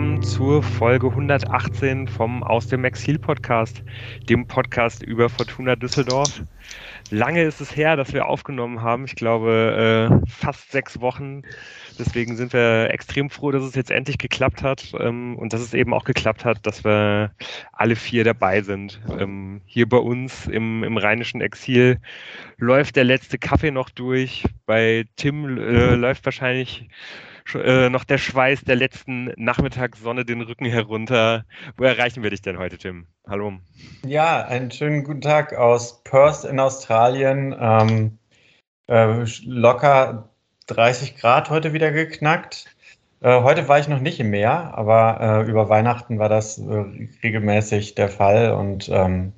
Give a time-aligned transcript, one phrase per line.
[0.00, 3.84] willkommen zur Folge 118 vom Aus dem Exil Podcast,
[4.30, 6.42] dem Podcast über Fortuna Düsseldorf.
[7.10, 9.04] Lange ist es her, dass wir aufgenommen haben.
[9.04, 11.42] Ich glaube, äh, fast sechs Wochen.
[11.98, 15.74] Deswegen sind wir extrem froh, dass es jetzt endlich geklappt hat ähm, und dass es
[15.74, 17.32] eben auch geklappt hat, dass wir
[17.74, 19.02] alle vier dabei sind.
[19.18, 21.98] Ähm, hier bei uns im, im rheinischen Exil
[22.56, 24.44] läuft der letzte Kaffee noch durch.
[24.64, 26.88] Bei Tim äh, läuft wahrscheinlich
[27.54, 31.44] äh, noch der Schweiß der letzten Nachmittagssonne den Rücken herunter.
[31.76, 33.06] Wo erreichen wir dich denn heute, Tim?
[33.28, 33.54] Hallo.
[34.06, 37.54] Ja, einen schönen guten Tag aus Perth in Australien.
[37.58, 38.18] Ähm,
[38.88, 40.30] äh, locker
[40.66, 42.74] 30 Grad heute wieder geknackt.
[43.20, 46.84] Äh, heute war ich noch nicht im Meer, aber äh, über Weihnachten war das äh,
[47.22, 49.32] regelmäßig der Fall und ähm,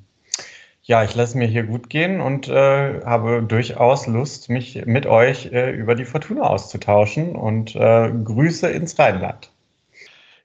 [0.83, 5.47] ja, ich lasse mir hier gut gehen und äh, habe durchaus Lust, mich mit euch
[5.53, 9.53] äh, über die Fortuna auszutauschen und äh, Grüße ins Rheinland.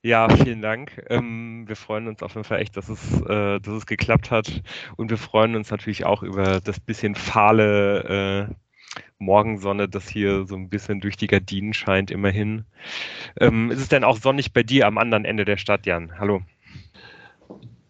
[0.04, 1.04] Ja, vielen Dank.
[1.10, 4.62] Ähm, wir freuen uns auf jeden Fall echt, dass es, äh, dass es geklappt hat.
[4.96, 8.54] Und wir freuen uns natürlich auch über das bisschen fahle äh,
[9.18, 12.66] Morgensonne, das hier so ein bisschen durch die Gardinen scheint, immerhin.
[13.40, 16.20] Ähm, ist es denn auch sonnig bei dir am anderen Ende der Stadt, Jan?
[16.20, 16.42] Hallo.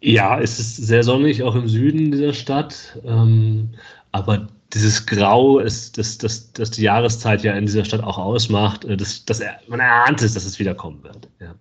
[0.00, 2.98] Ja, es ist sehr sonnig, auch im Süden dieser Stadt.
[3.04, 3.74] Ähm,
[4.12, 8.84] aber dieses Grau ist, das, das, das die Jahreszeit ja in dieser Stadt auch ausmacht,
[8.84, 11.28] äh, das, das, man erahnt es, dass es wiederkommen wird.
[11.40, 11.54] Ja.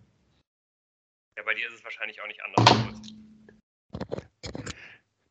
[1.38, 3.14] ja, bei dir ist es wahrscheinlich auch nicht anders, Moritz.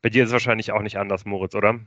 [0.02, 1.78] Bei dir ist es wahrscheinlich auch nicht anders, Moritz, oder?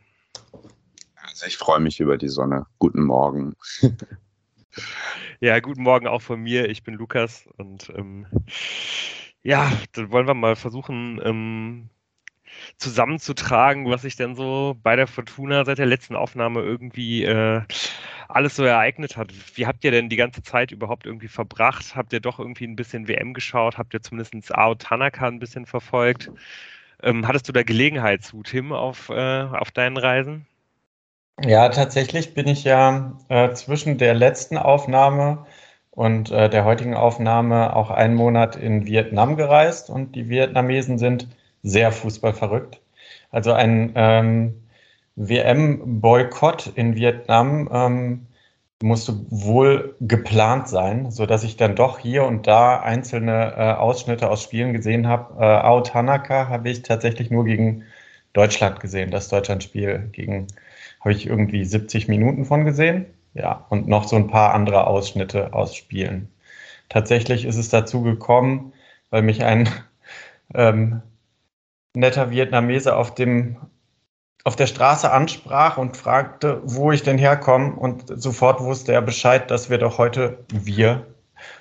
[1.15, 2.65] Also ich freue mich über die Sonne.
[2.79, 3.55] Guten Morgen.
[5.39, 6.69] ja, guten Morgen auch von mir.
[6.69, 8.27] Ich bin Lukas und ähm,
[9.43, 11.89] ja, dann wollen wir mal versuchen, ähm,
[12.77, 17.61] zusammenzutragen, was sich denn so bei der Fortuna seit der letzten Aufnahme irgendwie äh,
[18.27, 19.31] alles so ereignet hat.
[19.55, 21.95] Wie habt ihr denn die ganze Zeit überhaupt irgendwie verbracht?
[21.95, 23.77] Habt ihr doch irgendwie ein bisschen WM geschaut?
[23.77, 26.31] Habt ihr zumindest Ao Tanaka ein bisschen verfolgt?
[27.01, 30.45] Ähm, hattest du da Gelegenheit zu, Tim, auf, äh, auf deinen Reisen?
[31.41, 35.45] Ja, tatsächlich bin ich ja äh, zwischen der letzten Aufnahme
[35.99, 41.27] und äh, der heutigen Aufnahme auch einen Monat in Vietnam gereist und die Vietnamesen sind
[41.61, 42.79] sehr fußballverrückt.
[43.31, 44.63] Also ein ähm,
[45.17, 48.27] WM-Boykott in Vietnam ähm,
[48.81, 54.29] musste wohl geplant sein, so dass ich dann doch hier und da einzelne äh, Ausschnitte
[54.29, 55.35] aus Spielen gesehen habe.
[55.37, 57.83] Äh, Ao Tanaka habe ich tatsächlich nur gegen
[58.31, 59.11] Deutschland gesehen.
[59.11, 60.47] Das Deutschlandspiel gegen
[61.01, 63.05] habe ich irgendwie 70 Minuten von gesehen.
[63.39, 66.29] Ja, und noch so ein paar andere Ausschnitte aus Spielen.
[66.89, 68.73] Tatsächlich ist es dazu gekommen,
[69.11, 69.69] weil mich ein
[70.53, 71.01] ähm,
[71.93, 73.57] netter Vietnamese auf dem
[74.45, 79.51] auf der Straße ansprach und fragte, wo ich denn herkomme und sofort wusste er Bescheid,
[79.51, 81.05] dass wir doch heute wir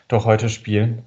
[0.06, 1.04] doch heute spielen.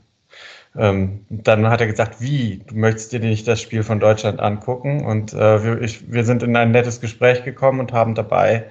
[0.75, 5.05] Ähm, dann hat er gesagt, wie, du möchtest dir nicht das Spiel von Deutschland angucken
[5.05, 8.69] und äh, wir, ich, wir sind in ein nettes Gespräch gekommen und haben dabei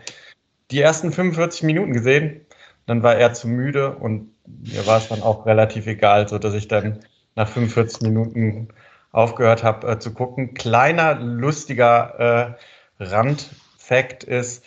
[0.70, 2.46] die ersten 45 Minuten gesehen.
[2.86, 6.54] Dann war er zu müde und mir war es dann auch relativ egal, so dass
[6.54, 7.00] ich dann
[7.36, 8.68] nach 45 Minuten
[9.12, 10.54] aufgehört habe äh, zu gucken.
[10.54, 12.56] Kleiner lustiger
[12.98, 14.64] äh, Randfakt ist,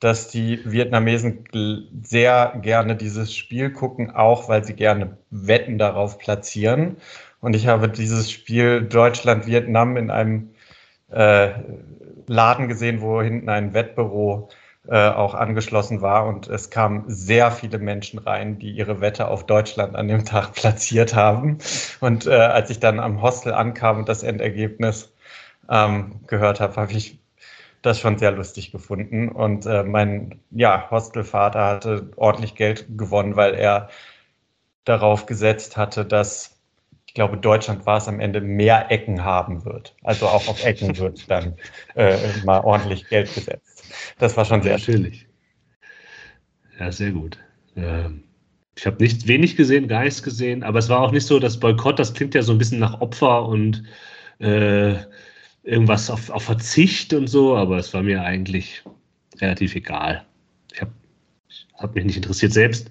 [0.00, 1.44] dass die Vietnamesen
[2.02, 6.96] sehr gerne dieses Spiel gucken, auch weil sie gerne Wetten darauf platzieren.
[7.40, 10.50] Und ich habe dieses Spiel Deutschland-Vietnam in einem
[11.10, 11.50] äh,
[12.26, 14.48] Laden gesehen, wo hinten ein Wettbüro
[14.94, 16.26] auch angeschlossen war.
[16.26, 20.52] Und es kamen sehr viele Menschen rein, die ihre Wette auf Deutschland an dem Tag
[20.54, 21.58] platziert haben.
[22.00, 25.12] Und äh, als ich dann am Hostel ankam und das Endergebnis
[25.68, 27.18] ähm, gehört habe, habe ich
[27.82, 29.28] das schon sehr lustig gefunden.
[29.28, 33.88] Und äh, mein ja, Hostelvater hatte ordentlich Geld gewonnen, weil er
[34.84, 36.52] darauf gesetzt hatte, dass
[37.06, 39.94] ich glaube, Deutschland war es am Ende mehr Ecken haben wird.
[40.02, 41.56] Also auch auf Ecken wird dann
[41.94, 43.75] äh, mal ordentlich Geld gesetzt.
[44.18, 45.26] Das war schon sehr Natürlich.
[46.78, 47.38] Ja, sehr gut.
[47.76, 48.24] Ähm,
[48.76, 51.98] ich habe nicht wenig gesehen, nichts gesehen, aber es war auch nicht so, dass Boykott,
[51.98, 53.82] das klingt ja so ein bisschen nach Opfer und
[54.38, 54.96] äh,
[55.62, 58.82] irgendwas auf, auf Verzicht und so, aber es war mir eigentlich
[59.40, 60.26] relativ egal.
[60.72, 60.92] Ich habe
[61.74, 62.52] hab mich nicht interessiert.
[62.52, 62.90] Selbst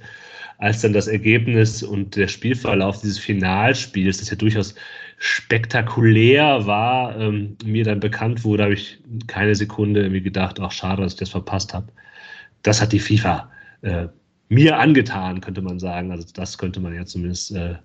[0.57, 4.75] als dann das Ergebnis und der Spielverlauf dieses Finalspiels, das ja durchaus
[5.25, 11.01] spektakulär war, ähm, mir dann bekannt wurde, habe ich keine Sekunde irgendwie gedacht, ach schade,
[11.01, 11.87] dass ich das verpasst habe.
[12.61, 13.51] Das hat die FIFA
[13.81, 14.07] äh,
[14.49, 16.11] mir angetan, könnte man sagen.
[16.11, 17.75] Also das könnte man ja zumindest äh,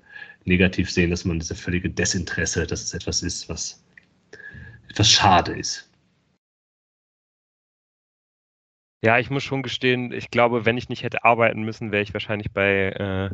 [0.44, 3.82] negativ sehen, dass man diese völlige Desinteresse, dass es etwas ist, was
[4.90, 5.89] etwas schade ist.
[9.02, 12.12] Ja, ich muss schon gestehen, ich glaube, wenn ich nicht hätte arbeiten müssen, wäre ich
[12.12, 13.30] wahrscheinlich bei äh,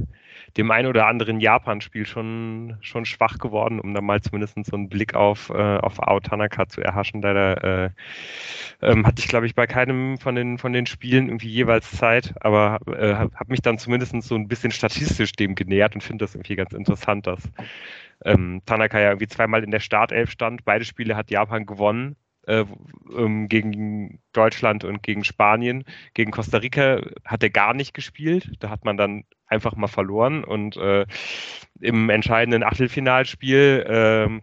[0.56, 4.88] dem ein oder anderen Japan-Spiel schon, schon schwach geworden, um da mal zumindest so einen
[4.88, 7.20] Blick auf, äh, auf Ao Tanaka zu erhaschen.
[7.20, 7.90] Leider äh,
[8.80, 12.32] ähm, hatte ich, glaube ich, bei keinem von den, von den Spielen irgendwie jeweils Zeit,
[12.42, 16.36] aber äh, habe mich dann zumindest so ein bisschen statistisch dem genähert und finde das
[16.36, 17.42] irgendwie ganz interessant, dass
[18.24, 20.64] ähm, Tanaka ja irgendwie zweimal in der Startelf stand.
[20.64, 22.16] Beide Spiele hat Japan gewonnen
[22.46, 22.64] äh,
[23.16, 25.84] ähm, gegen Deutschland und gegen Spanien.
[26.14, 28.52] Gegen Costa Rica hat er gar nicht gespielt.
[28.60, 30.44] Da hat man dann einfach mal verloren.
[30.44, 31.06] Und äh,
[31.81, 34.40] im entscheidenden Achtelfinalspiel äh,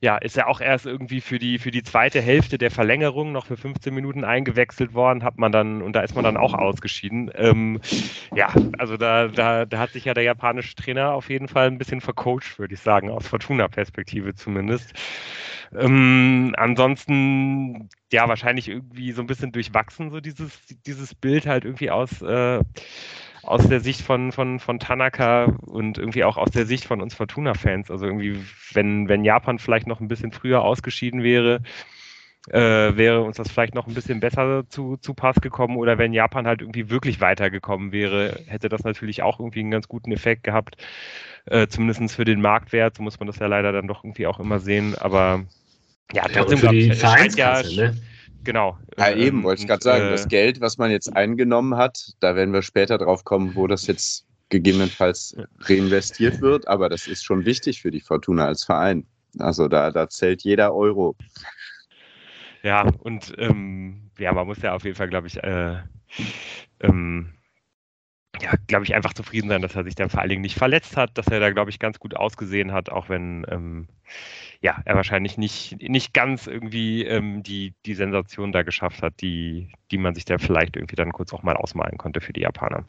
[0.00, 3.46] ja, ist er auch erst irgendwie für die, für die zweite Hälfte der Verlängerung noch
[3.46, 7.30] für 15 Minuten eingewechselt worden, hat man dann, und da ist man dann auch ausgeschieden.
[7.34, 7.80] Ähm,
[8.32, 11.78] ja, also da, da, da hat sich ja der japanische Trainer auf jeden Fall ein
[11.78, 14.92] bisschen vercoacht, würde ich sagen, aus Fortuna-Perspektive zumindest.
[15.76, 21.90] Ähm, ansonsten, ja, wahrscheinlich irgendwie so ein bisschen durchwachsen, so dieses, dieses Bild halt irgendwie
[21.90, 22.60] aus, äh,
[23.42, 27.14] aus der Sicht von, von, von Tanaka und irgendwie auch aus der Sicht von uns
[27.14, 27.90] Fortuna-Fans.
[27.90, 28.38] Also irgendwie,
[28.72, 31.60] wenn, wenn Japan vielleicht noch ein bisschen früher ausgeschieden wäre,
[32.50, 36.12] äh, wäre uns das vielleicht noch ein bisschen besser zu, zu Pass gekommen oder wenn
[36.12, 40.44] Japan halt irgendwie wirklich weitergekommen wäre, hätte das natürlich auch irgendwie einen ganz guten Effekt
[40.44, 40.76] gehabt.
[41.46, 44.40] Äh, zumindest für den Marktwert, so muss man das ja leider dann doch irgendwie auch
[44.40, 44.94] immer sehen.
[44.96, 45.44] Aber
[46.12, 47.96] ja, trotzdem ja, für die Vereinskasse, ja, ne?
[48.44, 48.78] Genau.
[48.96, 50.06] Ja, eben, wollte ich gerade sagen.
[50.06, 53.66] Äh, das Geld, was man jetzt eingenommen hat, da werden wir später drauf kommen, wo
[53.66, 59.06] das jetzt gegebenenfalls reinvestiert wird, aber das ist schon wichtig für die Fortuna als Verein.
[59.38, 61.16] Also da, da zählt jeder Euro.
[62.62, 65.76] Ja, und ähm, ja, man muss ja auf jeden Fall, glaube ich, äh,
[66.80, 67.34] ähm,
[68.40, 70.96] ja, glaube ich, einfach zufrieden sein, dass er sich dann vor allen Dingen nicht verletzt
[70.96, 73.88] hat, dass er da, glaube ich, ganz gut ausgesehen hat, auch wenn ähm,
[74.60, 79.72] ja, er wahrscheinlich nicht, nicht ganz irgendwie ähm, die, die Sensation da geschafft hat, die,
[79.90, 82.84] die man sich da vielleicht irgendwie dann kurz auch mal ausmalen konnte für die Japaner.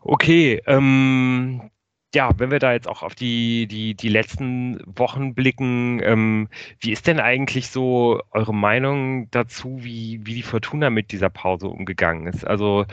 [0.00, 1.70] Okay, ähm,
[2.14, 6.48] ja, wenn wir da jetzt auch auf die, die, die letzten Wochen blicken, ähm,
[6.80, 11.68] wie ist denn eigentlich so eure Meinung dazu, wie, wie die Fortuna mit dieser Pause
[11.68, 12.46] umgegangen ist?
[12.46, 12.86] Also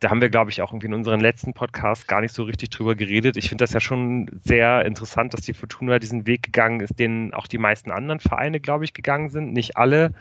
[0.00, 2.70] da haben wir, glaube ich, auch irgendwie in unseren letzten Podcast gar nicht so richtig
[2.70, 3.36] drüber geredet.
[3.36, 7.34] Ich finde das ja schon sehr interessant, dass die Fortuna diesen Weg gegangen ist, den
[7.34, 9.52] auch die meisten anderen Vereine, glaube ich, gegangen sind.
[9.52, 10.12] Nicht alle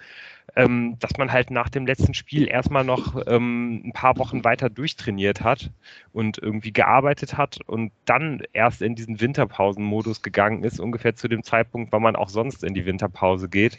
[0.55, 4.69] ähm, dass man halt nach dem letzten Spiel erstmal noch ähm, ein paar Wochen weiter
[4.69, 5.71] durchtrainiert hat
[6.13, 11.44] und irgendwie gearbeitet hat und dann erst in diesen Winterpausenmodus gegangen ist, ungefähr zu dem
[11.44, 13.77] Zeitpunkt, wann man auch sonst in die Winterpause geht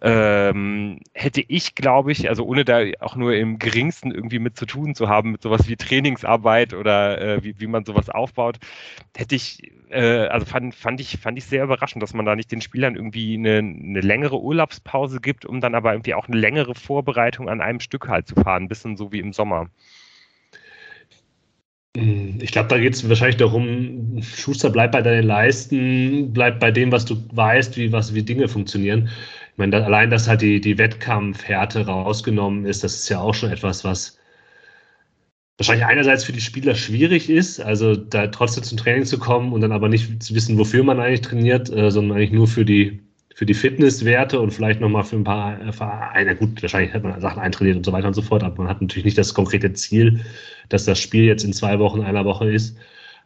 [0.00, 4.66] ähm, hätte ich, glaube ich, also ohne da auch nur im geringsten irgendwie mit zu
[4.66, 8.58] tun zu haben, mit sowas wie Trainingsarbeit oder äh, wie, wie man sowas aufbaut,
[9.16, 12.52] hätte ich, äh, also fand, fand, ich, fand ich sehr überraschend, dass man da nicht
[12.52, 16.74] den Spielern irgendwie eine, eine längere Urlaubspause gibt, um dann aber irgendwie auch eine längere
[16.74, 19.68] Vorbereitung an einem Stück halt zu fahren, ein bisschen so wie im Sommer.
[22.40, 26.92] Ich glaube, da geht es wahrscheinlich darum, Schuster, bleib bei deinen Leisten, bleib bei dem,
[26.92, 29.08] was du weißt, wie, was, wie Dinge funktionieren.
[29.58, 33.50] Ich meine, allein, dass halt die, die Wettkampfhärte rausgenommen ist, das ist ja auch schon
[33.50, 34.16] etwas, was
[35.56, 39.60] wahrscheinlich einerseits für die Spieler schwierig ist, also da trotzdem zum Training zu kommen und
[39.60, 43.00] dann aber nicht zu wissen, wofür man eigentlich trainiert, äh, sondern eigentlich nur für die,
[43.34, 46.36] für die Fitnesswerte und vielleicht nochmal für ein paar äh, Vereine.
[46.36, 48.80] Gut, wahrscheinlich hat man Sachen eintrainiert und so weiter und so fort, aber man hat
[48.80, 50.20] natürlich nicht das konkrete Ziel,
[50.68, 52.78] dass das Spiel jetzt in zwei Wochen, einer Woche ist.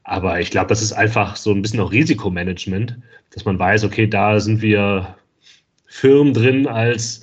[0.04, 2.96] Aber ich glaube, das ist einfach so ein bisschen auch Risikomanagement,
[3.34, 5.14] dass man weiß, okay, da sind wir
[5.92, 7.20] Firmen drin als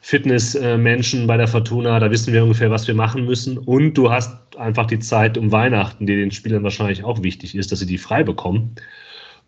[0.00, 1.98] Fitnessmenschen bei der Fortuna.
[1.98, 3.58] Da wissen wir ungefähr, was wir machen müssen.
[3.58, 7.72] Und du hast einfach die Zeit um Weihnachten, die den Spielern wahrscheinlich auch wichtig ist,
[7.72, 8.76] dass sie die frei bekommen.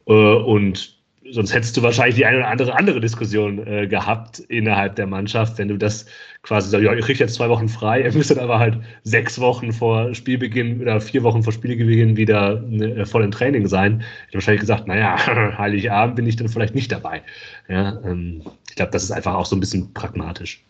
[0.09, 0.98] Äh, und
[1.31, 5.59] sonst hättest du wahrscheinlich die eine oder andere andere Diskussion äh, gehabt innerhalb der Mannschaft,
[5.59, 6.07] wenn du das
[6.43, 9.73] quasi sagst, ja, ihr kriegt jetzt zwei Wochen frei, ihr müsstet aber halt sechs Wochen
[9.73, 14.01] vor Spielbeginn oder vier Wochen vor Spielbeginn wieder äh, voll im Training sein.
[14.01, 15.17] Ich hätte wahrscheinlich gesagt, naja,
[15.59, 17.23] Heiligabend bin ich dann vielleicht nicht dabei.
[17.69, 20.65] Ja, ähm, ich glaube, das ist einfach auch so ein bisschen pragmatisch.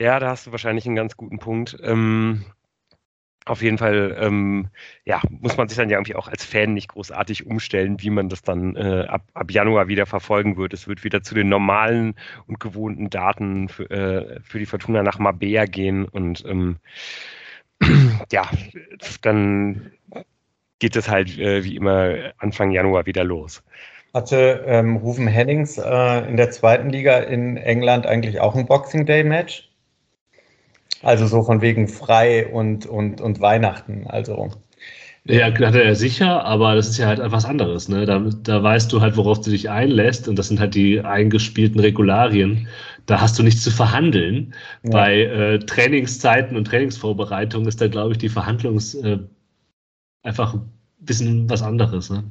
[0.00, 1.76] Ja, da hast du wahrscheinlich einen ganz guten Punkt.
[1.82, 2.44] Ähm,
[3.46, 4.68] auf jeden Fall, ähm,
[5.04, 8.28] ja, muss man sich dann ja irgendwie auch als Fan nicht großartig umstellen, wie man
[8.28, 10.72] das dann äh, ab, ab Januar wieder verfolgen wird.
[10.72, 12.14] Es wird wieder zu den normalen
[12.46, 16.76] und gewohnten Daten für, äh, für die Fortuna nach Mabea gehen und ähm,
[18.32, 18.48] ja,
[19.20, 19.92] dann
[20.78, 23.62] geht es halt äh, wie immer Anfang Januar wieder los.
[24.14, 29.06] Hatte ähm, Rufen Hennings äh, in der zweiten Liga in England eigentlich auch ein Boxing
[29.06, 29.70] Day Match?
[31.04, 34.06] Also so von wegen frei und, und, und Weihnachten.
[34.06, 34.50] Also
[35.26, 37.88] Ja, hat er ja sicher, aber das ist ja halt etwas anderes.
[37.88, 38.04] Ne?
[38.06, 41.80] Da, da weißt du halt, worauf du dich einlässt und das sind halt die eingespielten
[41.80, 42.68] Regularien.
[43.06, 44.54] Da hast du nichts zu verhandeln.
[44.82, 44.90] Ja.
[44.90, 49.18] Bei äh, Trainingszeiten und Trainingsvorbereitungen ist da, glaube ich, die Verhandlungs äh,
[50.22, 50.70] einfach ein
[51.00, 52.10] bisschen was anderes.
[52.10, 52.24] Ne?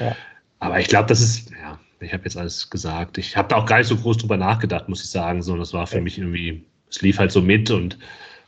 [0.00, 0.16] Ja.
[0.60, 3.18] Aber ich glaube, das ist, ja, ich habe jetzt alles gesagt.
[3.18, 5.72] Ich habe da auch gar nicht so groß drüber nachgedacht, muss ich sagen, sondern das
[5.72, 7.98] war für mich irgendwie, es lief halt so mit und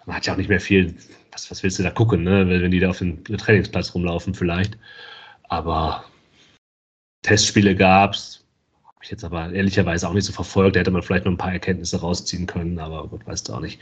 [0.07, 0.95] man hat ja auch nicht mehr viel,
[1.33, 2.49] was, was willst du da gucken, ne?
[2.49, 4.79] wenn die da auf dem Trainingsplatz rumlaufen vielleicht.
[5.49, 6.05] Aber
[7.23, 8.45] Testspiele gab es,
[8.85, 10.77] habe ich jetzt aber ehrlicherweise auch nicht so verfolgt.
[10.77, 13.61] Da hätte man vielleicht noch ein paar Erkenntnisse rausziehen können, aber gut, weißt du auch
[13.61, 13.81] nicht.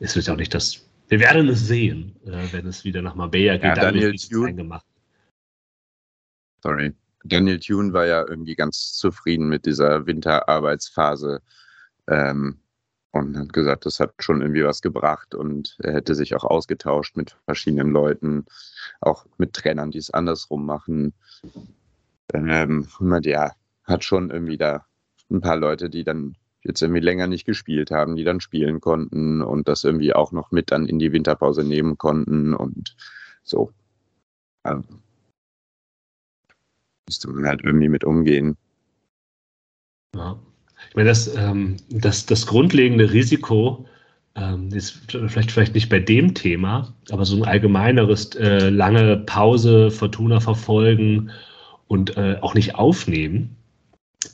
[0.00, 0.84] Es wird auch nicht das.
[1.08, 3.64] Wir werden es sehen, äh, wenn es wieder nach Marbella geht.
[3.64, 4.80] Ja, Daniel Tune.
[6.62, 6.92] Sorry.
[7.24, 11.42] Daniel Tune war ja irgendwie ganz zufrieden mit dieser Winterarbeitsphase
[12.08, 12.60] ähm,
[13.18, 17.16] und hat gesagt, das hat schon irgendwie was gebracht und er hätte sich auch ausgetauscht
[17.16, 18.46] mit verschiedenen Leuten,
[19.00, 21.12] auch mit Trainern, die es andersrum machen.
[22.32, 23.52] Ähm, und ja,
[23.84, 24.86] hat schon irgendwie da
[25.30, 29.42] ein paar Leute, die dann jetzt irgendwie länger nicht gespielt haben, die dann spielen konnten
[29.42, 32.96] und das irgendwie auch noch mit dann in die Winterpause nehmen konnten und
[33.42, 33.72] so.
[34.62, 34.82] Also,
[37.08, 38.56] müsste man halt irgendwie mit umgehen.
[40.14, 40.38] Ja.
[40.90, 43.86] Ich meine, das, ähm, das, das grundlegende Risiko
[44.34, 49.90] ähm, ist vielleicht, vielleicht nicht bei dem Thema, aber so ein allgemeineres äh, lange Pause,
[49.90, 51.30] Fortuna verfolgen
[51.88, 53.56] und äh, auch nicht aufnehmen,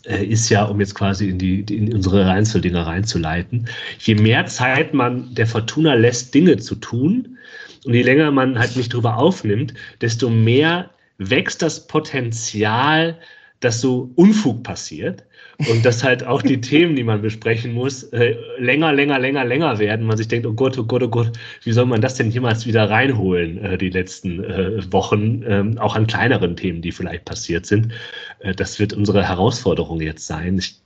[0.05, 3.69] äh, ist ja, um jetzt quasi in, die, in unsere Einzeldinger reinzuleiten,
[3.99, 7.39] je mehr Zeit man der Fortuna lässt, Dinge zu tun,
[7.85, 13.19] und je länger man halt nicht drüber aufnimmt, desto mehr wächst das Potenzial,
[13.63, 15.25] dass so Unfug passiert
[15.71, 19.79] und dass halt auch die Themen, die man besprechen muss, äh, länger, länger, länger, länger
[19.79, 20.05] werden.
[20.05, 22.67] Man sich denkt, oh Gott, oh Gott, oh Gott, wie soll man das denn jemals
[22.67, 27.65] wieder reinholen, äh, die letzten äh, Wochen, ähm, auch an kleineren Themen, die vielleicht passiert
[27.65, 27.93] sind.
[28.41, 30.59] Äh, das wird unsere Herausforderung jetzt sein.
[30.59, 30.81] Ich,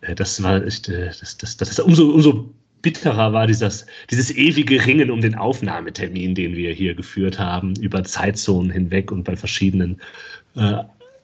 [0.00, 2.52] äh, das war, ich, äh, das, das, das ist umso, umso
[2.82, 8.02] bitterer war dieses, dieses ewige Ringen um den Aufnahmetermin, den wir hier geführt haben, über
[8.02, 10.00] Zeitzonen hinweg und bei verschiedenen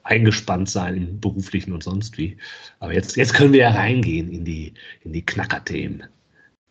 [0.07, 2.37] eingespannt sein im beruflichen und sonst wie.
[2.79, 4.73] Aber jetzt, jetzt können wir ja reingehen in die,
[5.03, 6.03] in die Knackerthemen,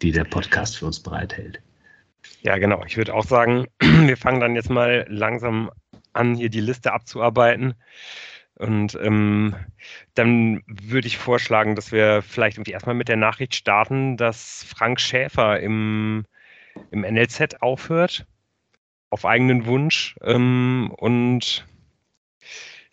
[0.02, 1.60] die der Podcast für uns bereithält.
[2.42, 2.82] Ja, genau.
[2.86, 5.70] Ich würde auch sagen, wir fangen dann jetzt mal langsam
[6.12, 7.74] an, hier die Liste abzuarbeiten.
[8.54, 9.54] Und ähm,
[10.14, 14.98] dann würde ich vorschlagen, dass wir vielleicht irgendwie erstmal mit der Nachricht starten, dass Frank
[14.98, 16.24] Schäfer im,
[16.90, 18.26] im NLZ aufhört,
[19.10, 20.16] auf eigenen Wunsch.
[20.22, 21.66] Ähm, und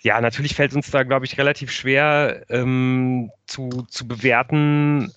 [0.03, 5.13] ja, natürlich fällt uns da, glaube ich, relativ schwer ähm, zu, zu bewerten,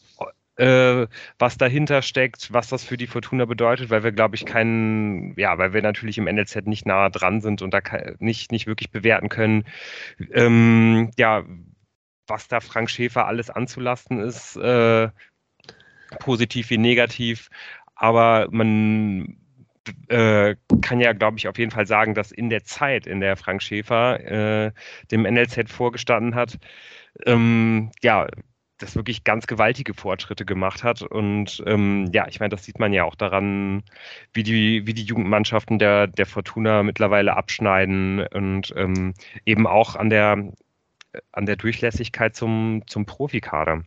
[0.56, 1.06] äh,
[1.38, 5.58] was dahinter steckt, was das für die Fortuna bedeutet, weil wir, glaube ich, keinen, ja,
[5.58, 7.80] weil wir natürlich im NLZ nicht nah dran sind und da
[8.20, 9.64] nicht, nicht wirklich bewerten können,
[10.32, 11.44] ähm, ja,
[12.28, 15.08] was da Frank Schäfer alles anzulasten ist, äh,
[16.20, 17.50] positiv wie negativ.
[17.96, 19.36] Aber man
[20.08, 23.62] kann ja, glaube ich, auf jeden Fall sagen, dass in der Zeit, in der Frank
[23.62, 24.20] Schäfer
[24.66, 24.72] äh,
[25.10, 26.58] dem NLZ vorgestanden hat,
[27.24, 28.26] ähm, ja,
[28.78, 31.02] das wirklich ganz gewaltige Fortschritte gemacht hat.
[31.02, 33.82] Und ähm, ja, ich meine, das sieht man ja auch daran,
[34.32, 39.14] wie die, wie die Jugendmannschaften der, der Fortuna mittlerweile abschneiden und ähm,
[39.44, 40.52] eben auch an der,
[41.32, 43.82] an der Durchlässigkeit zum, zum Profikader.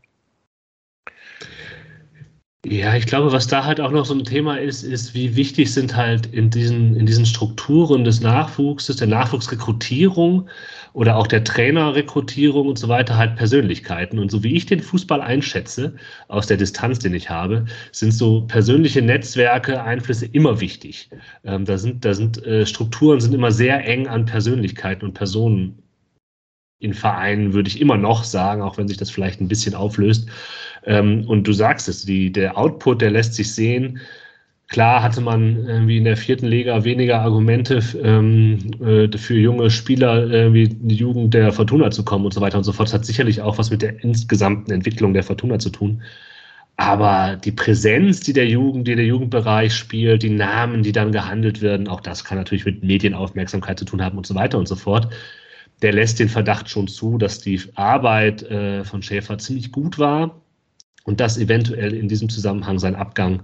[2.65, 5.73] Ja, ich glaube, was da halt auch noch so ein Thema ist, ist, wie wichtig
[5.73, 10.49] sind halt in diesen, in diesen Strukturen des Nachwuchses, der Nachwuchsrekrutierung
[10.91, 14.19] oder auch der Trainerrekrutierung und so weiter halt Persönlichkeiten.
[14.19, 15.95] Und so wie ich den Fußball einschätze,
[16.27, 17.63] aus der Distanz, den ich habe,
[17.93, 21.09] sind so persönliche Netzwerke, Einflüsse immer wichtig.
[21.45, 25.81] Ähm, da sind, da sind äh, Strukturen sind immer sehr eng an Persönlichkeiten und Personen
[26.79, 30.29] in Vereinen, würde ich immer noch sagen, auch wenn sich das vielleicht ein bisschen auflöst.
[30.85, 33.99] Ähm, und du sagst es, die, der Output, der lässt sich sehen.
[34.69, 40.27] Klar hatte man irgendwie in der vierten Liga weniger Argumente ähm, äh, für junge Spieler,
[40.29, 42.89] irgendwie in die Jugend der Fortuna zu kommen und so weiter und so fort.
[42.89, 46.03] Das hat sicherlich auch was mit der insgesamten Entwicklung der Fortuna zu tun.
[46.77, 51.61] Aber die Präsenz, die der Jugend, die der Jugendbereich spielt, die Namen, die dann gehandelt
[51.61, 54.75] werden, auch das kann natürlich mit Medienaufmerksamkeit zu tun haben und so weiter und so
[54.75, 55.11] fort.
[55.81, 60.41] Der lässt den Verdacht schon zu, dass die Arbeit äh, von Schäfer ziemlich gut war
[61.03, 63.43] und dass eventuell in diesem Zusammenhang sein Abgang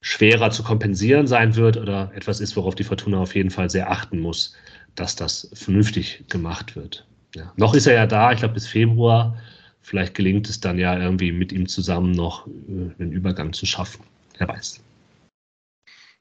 [0.00, 3.90] schwerer zu kompensieren sein wird oder etwas ist, worauf die Fortuna auf jeden Fall sehr
[3.90, 4.54] achten muss,
[4.94, 7.06] dass das vernünftig gemacht wird.
[7.34, 7.52] Ja.
[7.56, 9.36] Noch ist er ja da, ich glaube bis Februar.
[9.80, 12.50] Vielleicht gelingt es dann ja irgendwie mit ihm zusammen noch äh,
[13.00, 14.04] einen Übergang zu schaffen.
[14.38, 14.82] Wer weiß.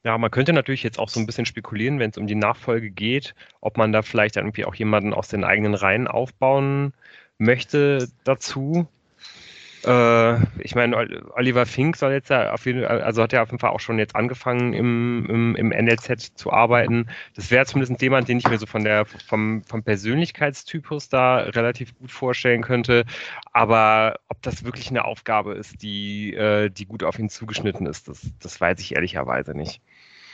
[0.04, 2.90] Ja, man könnte natürlich jetzt auch so ein bisschen spekulieren, wenn es um die Nachfolge
[2.90, 6.94] geht, ob man da vielleicht irgendwie auch jemanden aus den eigenen Reihen aufbauen
[7.38, 8.88] möchte dazu.
[9.84, 10.96] Äh, ich meine,
[11.34, 13.80] Oliver Fink soll jetzt ja auf jeden Fall, also hat ja auf jeden Fall auch
[13.80, 17.08] schon jetzt angefangen im, im, im NLZ zu arbeiten.
[17.36, 21.98] Das wäre zumindest jemand, den ich mir so von der, vom, vom Persönlichkeitstypus da relativ
[21.98, 23.06] gut vorstellen könnte.
[23.54, 28.08] Aber ob das wirklich eine Aufgabe ist, die, äh, die gut auf ihn zugeschnitten ist,
[28.08, 29.82] das, das weiß ich ehrlicherweise nicht.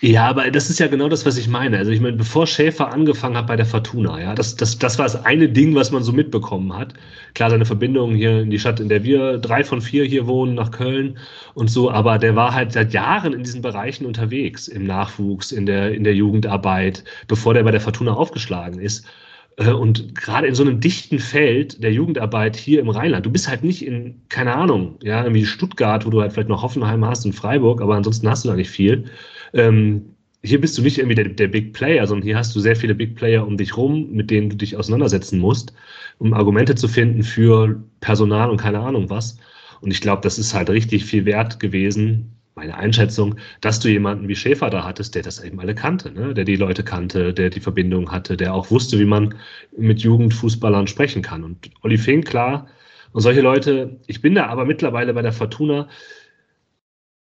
[0.02, 1.78] Ja, aber das ist ja genau das, was ich meine.
[1.80, 5.06] Also ich meine, bevor Schäfer angefangen hat bei der Fortuna, ja, das, das, das war
[5.06, 6.94] das eine Ding, was man so mitbekommen hat.
[7.34, 10.54] Klar, seine Verbindung hier in die Stadt, in der wir drei von vier hier wohnen,
[10.54, 11.18] nach Köln
[11.56, 15.66] und so, aber der war halt seit Jahren in diesen Bereichen unterwegs, im Nachwuchs, in
[15.66, 19.04] der, in der Jugendarbeit, bevor der bei der Fortuna aufgeschlagen ist.
[19.58, 23.48] Äh, und gerade in so einem dichten Feld der Jugendarbeit hier im Rheinland, du bist
[23.48, 27.26] halt nicht in, keine Ahnung, ja, irgendwie Stuttgart, wo du halt vielleicht noch Hoffenheim hast
[27.26, 29.06] und Freiburg, aber ansonsten hast du da nicht viel.
[29.58, 32.76] Ähm, hier bist du nicht irgendwie der, der, Big Player, sondern hier hast du sehr
[32.76, 35.74] viele Big Player um dich rum, mit denen du dich auseinandersetzen musst,
[36.20, 39.38] um Argumente zu finden für Personal und keine Ahnung was.
[39.82, 44.28] Und ich glaube, das ist halt richtig viel wert gewesen, meine Einschätzung, dass du jemanden
[44.28, 46.34] wie Schäfer da hattest, der das eben alle kannte, ne?
[46.34, 49.36] der die Leute kannte, der die Verbindung hatte, der auch wusste, wie man
[49.78, 51.44] mit Jugendfußballern sprechen kann.
[51.44, 52.68] Und Olli Fink, klar,
[53.14, 55.88] und solche Leute, ich bin da aber mittlerweile bei der Fortuna,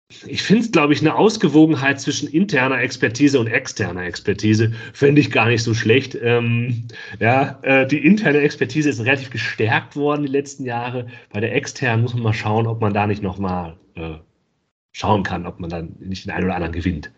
[0.10, 5.32] ich finde es, glaube ich, eine Ausgewogenheit zwischen interner Expertise und externer Expertise fände ich
[5.32, 6.16] gar nicht so schlecht.
[6.22, 6.88] Ähm,
[7.20, 11.08] ja, äh, die interne Expertise ist relativ gestärkt worden die letzten Jahre.
[11.34, 14.16] Bei der externen muss man mal schauen, ob man da nicht nochmal äh,
[14.92, 17.12] schauen kann, ob man dann nicht den einen oder anderen gewinnt.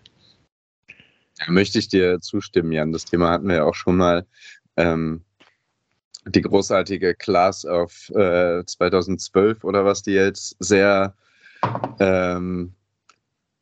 [1.38, 2.94] Da möchte ich dir zustimmen, Jan.
[2.94, 4.26] Das Thema hatten wir ja auch schon mal.
[4.78, 5.24] Ähm,
[6.26, 11.16] die großartige Class of äh, 2012 oder was, die jetzt sehr
[12.00, 12.74] ähm,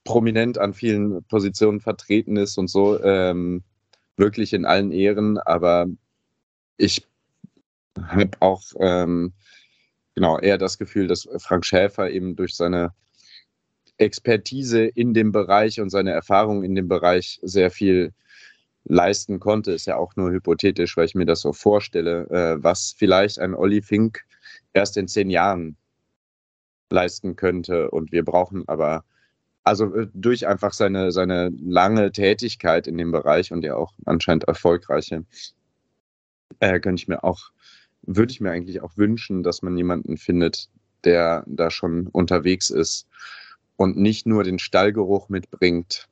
[0.06, 3.64] prominent an vielen Positionen vertreten ist und so, ähm,
[4.16, 5.88] wirklich in allen Ehren, aber
[6.78, 7.06] ich
[8.00, 9.34] habe auch ähm,
[10.14, 12.94] genau eher das Gefühl, dass Frank Schäfer eben durch seine
[13.98, 18.14] Expertise in dem Bereich und seine Erfahrung in dem Bereich sehr viel
[18.84, 19.72] leisten konnte.
[19.72, 23.56] Ist ja auch nur hypothetisch, weil ich mir das so vorstelle, äh, was vielleicht ein
[23.56, 24.26] Olli Fink
[24.74, 25.78] erst in zehn Jahren
[26.92, 27.90] leisten könnte.
[27.90, 29.06] Und wir brauchen aber
[29.66, 34.46] also äh, durch einfach seine, seine lange Tätigkeit in dem Bereich und ja auch anscheinend
[34.46, 35.26] erfolgreiche,
[36.60, 37.52] äh, könnte ich mir auch,
[38.04, 40.70] würde ich mir eigentlich auch wünschen, dass man jemanden findet,
[41.04, 43.08] der da schon unterwegs ist
[43.76, 46.08] und nicht nur den Stallgeruch mitbringt.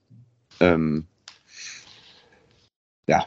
[0.59, 1.05] Ähm,
[3.07, 3.25] ja.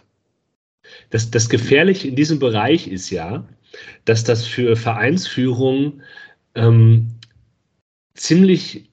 [1.10, 3.46] Das, das Gefährliche in diesem Bereich ist ja,
[4.04, 6.02] dass das für Vereinsführung
[6.54, 7.14] ähm,
[8.14, 8.85] ziemlich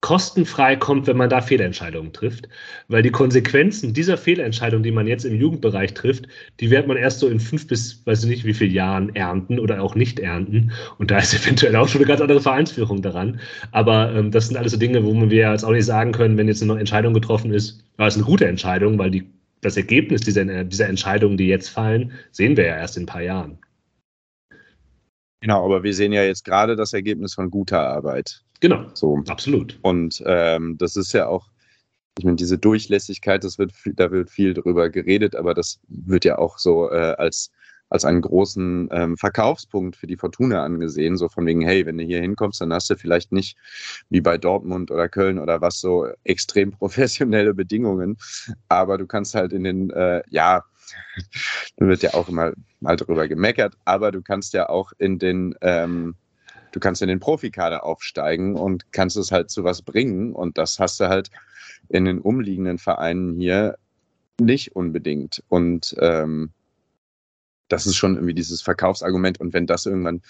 [0.00, 2.48] kostenfrei kommt, wenn man da Fehlentscheidungen trifft.
[2.86, 6.28] Weil die Konsequenzen dieser Fehlentscheidung, die man jetzt im Jugendbereich trifft,
[6.60, 9.58] die wird man erst so in fünf bis, weiß ich nicht, wie viele Jahren ernten
[9.58, 10.72] oder auch nicht ernten.
[10.98, 13.40] Und da ist eventuell auch schon eine ganz andere Vereinsführung daran.
[13.72, 16.48] Aber ähm, das sind alles so Dinge, wo wir jetzt auch nicht sagen können, wenn
[16.48, 19.28] jetzt eine Entscheidung getroffen ist, war es eine gute Entscheidung, weil die,
[19.62, 23.22] das Ergebnis dieser, dieser Entscheidungen, die jetzt fallen, sehen wir ja erst in ein paar
[23.22, 23.58] Jahren.
[25.40, 28.42] Genau, aber wir sehen ja jetzt gerade das Ergebnis von guter Arbeit.
[28.60, 29.22] Genau, so.
[29.28, 29.78] absolut.
[29.82, 31.48] Und ähm, das ist ja auch,
[32.18, 36.38] ich meine, diese Durchlässigkeit, das wird, da wird viel drüber geredet, aber das wird ja
[36.38, 37.52] auch so äh, als,
[37.88, 42.04] als einen großen ähm, Verkaufspunkt für die Fortuna angesehen, so von wegen, hey, wenn du
[42.04, 43.56] hier hinkommst, dann hast du vielleicht nicht
[44.10, 48.16] wie bei Dortmund oder Köln oder was so extrem professionelle Bedingungen,
[48.68, 50.64] aber du kannst halt in den, äh, ja,
[51.76, 55.54] da wird ja auch immer mal drüber gemeckert, aber du kannst ja auch in den
[55.60, 56.16] ähm,
[56.72, 60.32] du kannst in den Profikader aufsteigen und kannst es halt zu was bringen.
[60.32, 61.30] Und das hast du halt
[61.88, 63.78] in den umliegenden Vereinen hier
[64.40, 65.42] nicht unbedingt.
[65.48, 66.50] Und ähm,
[67.68, 69.40] das ist schon irgendwie dieses Verkaufsargument.
[69.40, 70.22] Und wenn das irgendwann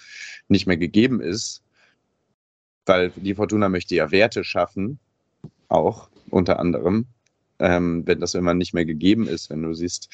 [0.47, 1.63] nicht mehr gegeben ist,
[2.85, 4.99] weil die Fortuna möchte ja Werte schaffen,
[5.67, 7.05] auch unter anderem,
[7.59, 10.09] ähm, wenn das immer nicht mehr gegeben ist, wenn du siehst,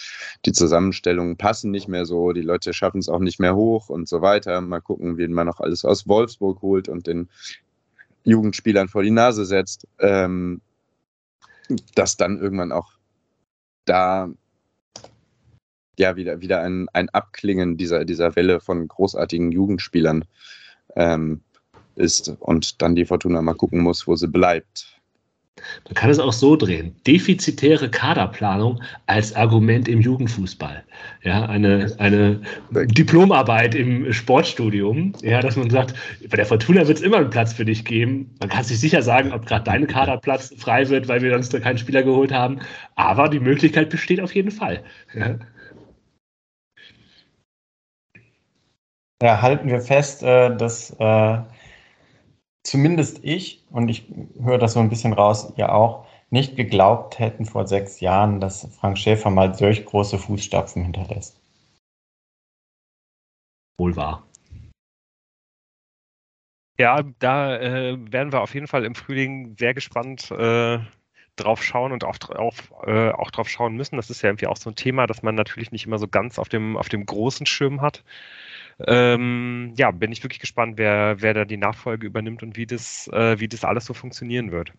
[0.45, 4.07] die Zusammenstellungen passen nicht mehr so, die Leute schaffen es auch nicht mehr hoch und
[4.07, 4.61] so weiter.
[4.61, 7.29] Mal gucken, wie man noch alles aus Wolfsburg holt und den
[8.23, 10.61] Jugendspielern vor die Nase setzt, ähm,
[11.93, 12.91] dass dann irgendwann auch
[13.85, 14.29] da
[15.97, 20.25] ja wieder, wieder ein, ein Abklingen dieser, dieser Welle von großartigen Jugendspielern
[20.95, 21.41] ähm,
[21.95, 24.94] ist und dann die Fortuna mal gucken muss, wo sie bleibt.
[25.85, 26.95] Man kann es auch so drehen.
[27.07, 30.83] Defizitäre Kaderplanung als Argument im Jugendfußball.
[31.23, 32.41] Ja, eine, eine
[32.71, 35.95] Diplomarbeit im Sportstudium, ja, dass man sagt,
[36.29, 38.35] bei der Fortuna wird es immer einen Platz für dich geben.
[38.39, 41.77] Man kann sich sicher sagen, ob gerade dein Kaderplatz frei wird, weil wir sonst keinen
[41.77, 42.59] Spieler geholt haben.
[42.95, 44.83] Aber die Möglichkeit besteht auf jeden Fall.
[45.13, 45.39] Ja.
[49.21, 51.37] Ja, halten wir fest, äh, dass äh,
[52.65, 54.05] zumindest ich, und ich
[54.41, 58.67] höre das so ein bisschen raus, ihr auch, nicht geglaubt hätten vor sechs Jahren, dass
[58.75, 61.39] Frank Schäfer mal solch große Fußstapfen hinterlässt.
[63.77, 64.23] Wohl wahr.
[66.77, 70.79] Ja, da äh, werden wir auf jeden Fall im Frühling sehr gespannt äh,
[71.37, 73.95] drauf schauen und auch, auf, äh, auch drauf schauen müssen.
[73.95, 76.37] Das ist ja irgendwie auch so ein Thema, das man natürlich nicht immer so ganz
[76.39, 78.03] auf dem, auf dem großen Schirm hat.
[78.79, 83.07] Ähm, ja, bin ich wirklich gespannt, wer, wer da die Nachfolge übernimmt und wie das,
[83.13, 84.73] äh, wie das alles so funktionieren wird.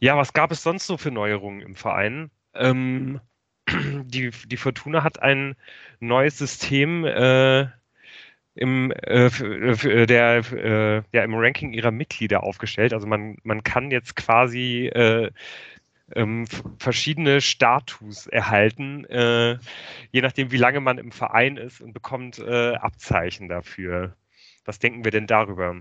[0.00, 2.30] Ja, was gab es sonst so für Neuerungen im Verein?
[2.54, 3.20] Ähm,
[3.68, 5.54] die, die Fortuna hat ein
[6.00, 7.66] neues System äh,
[8.54, 12.92] im, äh, äh der, äh, ja, im Ranking ihrer Mitglieder aufgestellt.
[12.92, 15.30] Also man, man kann jetzt quasi äh,
[16.14, 16.46] ähm,
[16.78, 19.58] verschiedene Status erhalten, äh,
[20.12, 24.16] je nachdem, wie lange man im Verein ist und bekommt äh, Abzeichen dafür.
[24.64, 25.80] Was denken wir denn darüber?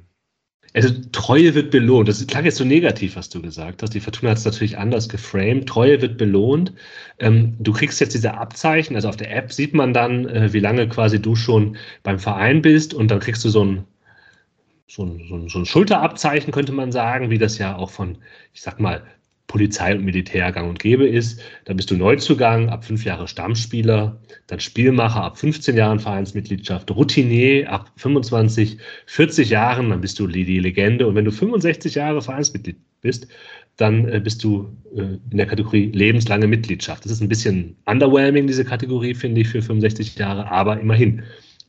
[0.73, 2.07] Also Treue wird belohnt.
[2.09, 3.93] Das klang jetzt so negativ, was du gesagt hast.
[3.93, 5.67] Die Fortuna hat es natürlich anders geframed.
[5.67, 6.73] Treue wird belohnt.
[7.17, 8.95] Ähm, du kriegst jetzt diese Abzeichen.
[8.95, 12.61] Also auf der App sieht man dann, äh, wie lange quasi du schon beim Verein
[12.61, 13.85] bist und dann kriegst du so ein
[14.89, 18.17] so ein, so, ein, so ein Schulterabzeichen, könnte man sagen, wie das ja auch von,
[18.53, 19.03] ich sag mal,
[19.49, 21.41] Polizei und Militär gang und gäbe ist.
[21.65, 27.69] Dann bist du Neuzugang, ab fünf Jahre Stammspieler, dann Spielmacher ab 15 Jahren Vereinsmitgliedschaft, Routinier
[27.69, 31.07] ab 25, 40 Jahren, dann bist du die Legende.
[31.07, 33.27] Und wenn du 65 Jahre Vereinsmitglied bist,
[33.75, 37.03] dann äh, bist du äh, in der Kategorie lebenslange Mitgliedschaft.
[37.03, 41.23] Das ist ein bisschen underwhelming, diese Kategorie, finde ich, für 65 Jahre, aber immerhin.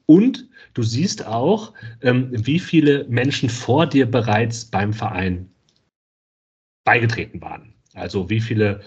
[0.04, 5.48] Und du siehst auch, ähm, wie viele Menschen vor dir bereits beim Verein
[6.90, 7.72] beigetreten waren.
[7.94, 8.80] Also wie viele,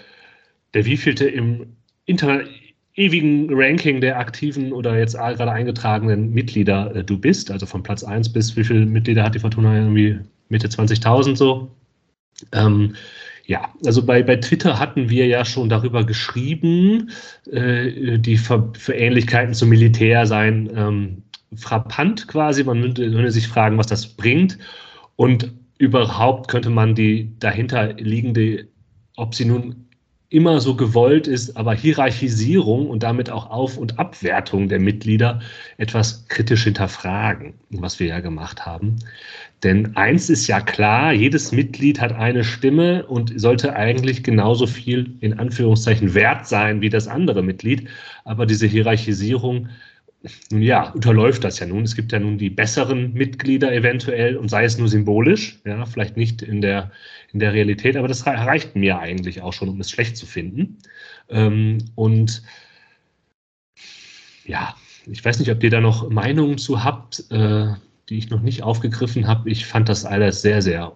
[0.74, 2.50] der wievielte im Internet
[2.96, 8.04] ewigen Ranking der aktiven oder jetzt gerade eingetragenen Mitglieder äh, du bist, also von Platz
[8.04, 11.72] 1 bis wie viele Mitglieder hat die Fortuna irgendwie Mitte 20.000 so.
[12.52, 12.96] Ähm,
[13.46, 17.10] ja, also bei, bei Twitter hatten wir ja schon darüber geschrieben,
[17.52, 21.24] äh, die für, für, Ähnlichkeiten zum Militär seien ähm,
[21.56, 22.66] frappant quasi.
[22.66, 24.58] Man würde sich fragen, was das bringt.
[25.16, 28.68] Und überhaupt könnte man die dahinter liegende,
[29.16, 29.88] ob sie nun
[30.34, 35.42] immer so gewollt ist, aber Hierarchisierung und damit auch Auf- und Abwertung der Mitglieder
[35.78, 38.96] etwas kritisch hinterfragen, was wir ja gemacht haben.
[39.62, 45.16] Denn eins ist ja klar, jedes Mitglied hat eine Stimme und sollte eigentlich genauso viel
[45.20, 47.88] in Anführungszeichen wert sein wie das andere Mitglied.
[48.26, 49.70] Aber diese Hierarchisierung
[50.52, 51.84] nun ja, unterläuft das ja nun.
[51.84, 56.16] Es gibt ja nun die besseren Mitglieder eventuell und sei es nur symbolisch, ja, vielleicht
[56.16, 56.92] nicht in der,
[57.34, 60.78] in der Realität, aber das reicht mir eigentlich auch schon, um es schlecht zu finden.
[61.30, 62.44] Ähm, und
[64.46, 67.74] ja, ich weiß nicht, ob ihr da noch Meinungen zu habt, äh,
[68.10, 69.50] die ich noch nicht aufgegriffen habe.
[69.50, 70.96] Ich fand das alles sehr, sehr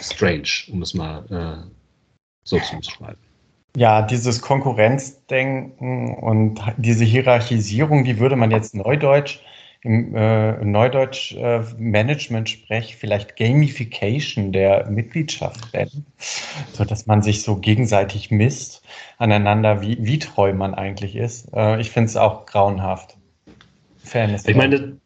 [0.00, 1.70] strange, um es mal äh,
[2.44, 3.27] so zu beschreiben.
[3.76, 9.40] Ja, dieses Konkurrenzdenken und diese Hierarchisierung, die würde man jetzt neudeutsch
[9.82, 16.04] im äh, Neudeutsch äh, Management sprech vielleicht Gamification der Mitgliedschaft nennen,
[16.72, 18.82] so dass man sich so gegenseitig misst
[19.18, 21.52] aneinander, wie, wie treu man eigentlich ist.
[21.54, 23.16] Äh, ich finde es auch grauenhaft.
[24.02, 24.48] Fairness.
[24.48, 24.98] Ich meine,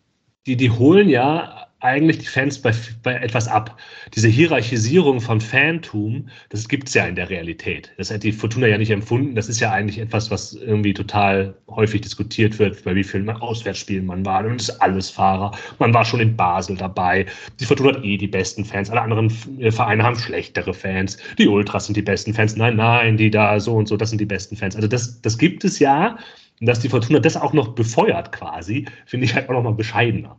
[0.46, 3.76] die, die holen ja eigentlich die Fans bei, bei etwas ab.
[4.14, 7.92] Diese Hierarchisierung von Fantum, das gibt es ja in der Realität.
[7.98, 9.34] Das hat die Fortuna ja nicht empfunden.
[9.34, 14.06] Das ist ja eigentlich etwas, was irgendwie total häufig diskutiert wird, bei wie vielen Auswärtsspielen
[14.06, 14.44] man war.
[14.44, 15.50] Und das ist alles Fahrer.
[15.78, 17.26] Man war schon in Basel dabei.
[17.58, 18.88] Die Fortuna hat eh die besten Fans.
[18.88, 21.18] Alle anderen äh, Vereine haben schlechtere Fans.
[21.38, 22.56] Die Ultras sind die besten Fans.
[22.56, 24.76] Nein, nein, die da so und so, das sind die besten Fans.
[24.76, 26.16] Also das, das gibt es ja.
[26.60, 29.74] Und dass die Fortuna das auch noch befeuert quasi, finde ich halt auch noch mal
[29.74, 30.36] bescheidener.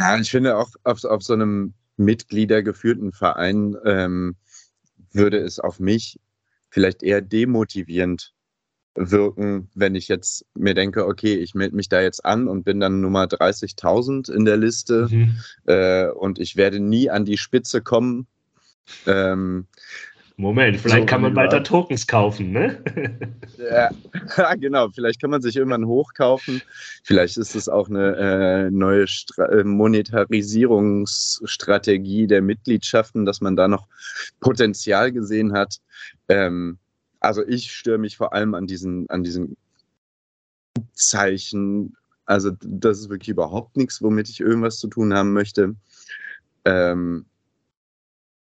[0.00, 4.36] Ja, ich finde auch auf, auf so einem mitgliedergeführten Verein ähm,
[5.12, 6.18] würde es auf mich
[6.70, 8.32] vielleicht eher demotivierend
[8.94, 12.80] wirken, wenn ich jetzt mir denke, okay, ich melde mich da jetzt an und bin
[12.80, 15.38] dann Nummer 30.000 in der Liste mhm.
[15.66, 18.26] äh, und ich werde nie an die Spitze kommen.
[19.06, 19.66] Ähm,
[20.40, 22.82] Moment, vielleicht so kann man bald da Tokens kaufen, ne?
[23.58, 23.90] ja,
[24.54, 24.88] genau.
[24.88, 26.62] Vielleicht kann man sich irgendwann hochkaufen.
[27.04, 33.68] Vielleicht ist es auch eine äh, neue Stra äh, Monetarisierungsstrategie der Mitgliedschaften, dass man da
[33.68, 33.86] noch
[34.40, 35.76] Potenzial gesehen hat.
[36.28, 36.78] Ähm,
[37.20, 39.56] also ich störe mich vor allem an diesen, an diesen
[40.94, 41.94] Zeichen.
[42.24, 45.74] Also das ist wirklich überhaupt nichts, womit ich irgendwas zu tun haben möchte.
[46.64, 47.26] Ähm,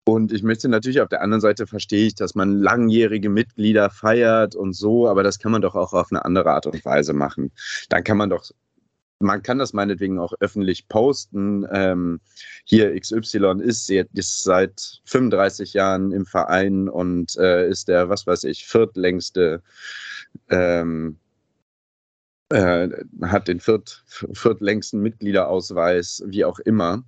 [0.07, 4.55] und ich möchte natürlich auf der anderen Seite verstehe ich, dass man langjährige Mitglieder feiert
[4.55, 7.51] und so, aber das kann man doch auch auf eine andere Art und Weise machen.
[7.89, 8.49] Dann kann man doch,
[9.19, 11.67] man kann das meinetwegen auch öffentlich posten.
[11.73, 12.21] Ähm,
[12.63, 18.45] hier XY ist, ist seit 35 Jahren im Verein und äh, ist der, was weiß
[18.45, 19.61] ich, viertlängste
[20.49, 21.17] ähm,
[22.47, 22.87] äh,
[23.23, 27.03] hat den viert, viertlängsten Mitgliederausweis, wie auch immer.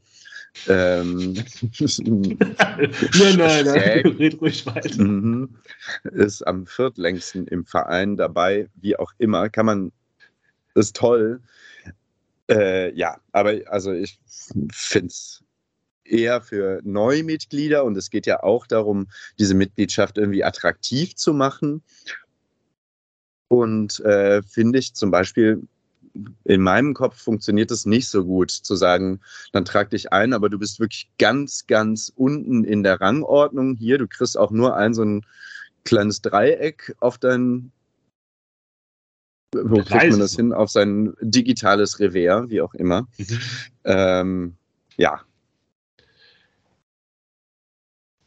[0.68, 5.02] Ähm, nein, nein, nein, red ruhig weiter.
[5.02, 5.56] Mhm.
[6.04, 9.50] Ist am viertlängsten im Verein dabei, wie auch immer.
[9.50, 9.92] Kann man,
[10.76, 11.42] ist toll.
[12.50, 14.20] Äh, ja, aber also ich
[14.72, 15.44] finde es
[16.04, 19.08] eher für Neumitglieder und es geht ja auch darum,
[19.38, 21.84] diese Mitgliedschaft irgendwie attraktiv zu machen.
[23.48, 25.62] Und äh, finde ich zum Beispiel
[26.44, 30.50] in meinem Kopf funktioniert es nicht so gut, zu sagen, dann trag dich ein, aber
[30.50, 33.98] du bist wirklich ganz, ganz unten in der Rangordnung hier.
[33.98, 35.26] Du kriegst auch nur ein so ein
[35.86, 37.72] kleines Dreieck auf dein,
[39.54, 40.54] wo kriegt man das hin?
[40.54, 43.08] Auf sein digitales Revers, wie auch immer.
[43.18, 43.40] Mhm.
[43.86, 44.56] Ähm,
[44.98, 45.22] ja.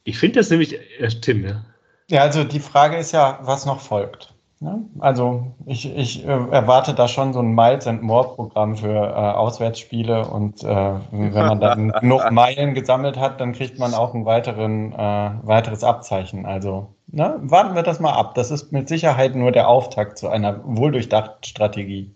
[0.04, 1.64] Ich finde das nämlich, äh, Tim, ja.
[2.10, 4.31] Ja, also die Frage ist ja, was noch folgt.
[4.64, 8.94] Ja, also ich, ich äh, erwarte da schon so ein Miles and More Programm für
[8.94, 10.66] äh, Auswärtsspiele und äh,
[11.10, 15.82] wenn man dann genug Meilen gesammelt hat, dann kriegt man auch ein weiteren, äh, weiteres
[15.82, 16.46] Abzeichen.
[16.46, 18.36] Also ne, warten wir das mal ab.
[18.36, 22.14] Das ist mit Sicherheit nur der Auftakt zu einer wohldurchdachten Strategie.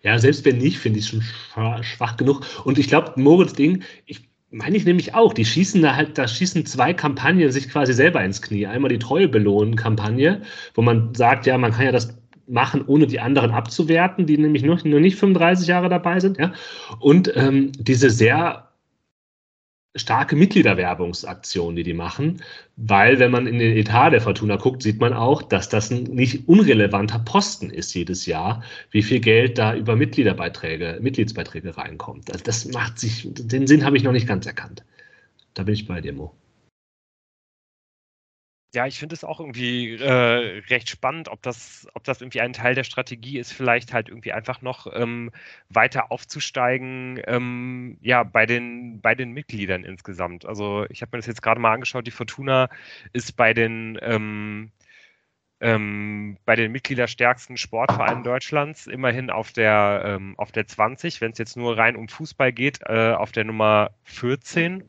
[0.00, 2.46] Ja, selbst wenn nicht, finde ich es schon schwach genug.
[2.64, 5.32] Und ich glaube, Moritz Ding, ich meine ich nämlich auch.
[5.32, 8.66] Die schießen da halt, da schießen zwei Kampagnen sich quasi selber ins Knie.
[8.66, 10.42] Einmal die Treue belohnen Kampagne,
[10.74, 14.62] wo man sagt, ja, man kann ja das machen, ohne die anderen abzuwerten, die nämlich
[14.62, 16.38] noch, noch nicht 35 Jahre dabei sind.
[16.38, 16.52] Ja?
[17.00, 18.68] Und ähm, diese sehr
[19.94, 22.42] starke Mitgliederwerbungsaktion, die die machen,
[22.76, 26.04] weil wenn man in den Etat der Fortuna guckt, sieht man auch, dass das ein
[26.04, 32.30] nicht unrelevanter Posten ist jedes Jahr, wie viel Geld da über Mitgliederbeiträge, Mitgliedsbeiträge reinkommt.
[32.32, 34.82] Also das macht sich, den Sinn habe ich noch nicht ganz erkannt.
[35.54, 36.32] Da bin ich bei dir, Mo.
[38.74, 42.54] Ja, ich finde es auch irgendwie äh, recht spannend, ob das, ob das irgendwie ein
[42.54, 45.30] Teil der Strategie ist, vielleicht halt irgendwie einfach noch ähm,
[45.68, 50.46] weiter aufzusteigen, ähm, ja, bei den, bei den Mitgliedern insgesamt.
[50.46, 52.70] Also ich habe mir das jetzt gerade mal angeschaut, die Fortuna
[53.12, 54.72] ist bei den ähm,
[55.60, 61.38] ähm, bei den mitgliederstärksten Sportvereinen Deutschlands immerhin auf der, ähm, auf der 20, wenn es
[61.38, 64.88] jetzt nur rein um Fußball geht, äh, auf der Nummer 14.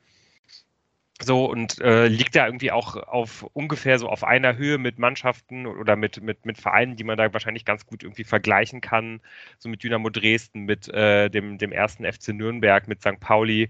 [1.22, 5.68] So und äh, liegt da irgendwie auch auf ungefähr so auf einer Höhe mit Mannschaften
[5.68, 9.22] oder mit, mit, mit Vereinen, die man da wahrscheinlich ganz gut irgendwie vergleichen kann.
[9.60, 13.20] So mit Dynamo Dresden, mit äh, dem, dem ersten FC Nürnberg, mit St.
[13.20, 13.70] Pauli.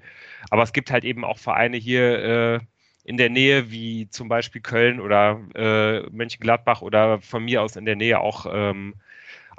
[0.50, 2.60] Aber es gibt halt eben auch Vereine hier äh,
[3.04, 7.86] in der Nähe, wie zum Beispiel Köln oder äh, Mönchengladbach oder von mir aus in
[7.86, 8.96] der Nähe auch ähm,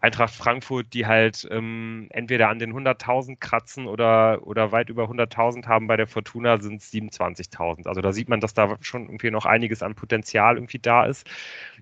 [0.04, 5.66] Eintracht Frankfurt, die halt ähm, entweder an den 100.000 kratzen oder, oder weit über 100.000
[5.66, 5.86] haben.
[5.86, 7.88] Bei der Fortuna sind es 27.000.
[7.88, 11.26] Also da sieht man, dass da schon irgendwie noch einiges an Potenzial irgendwie da ist.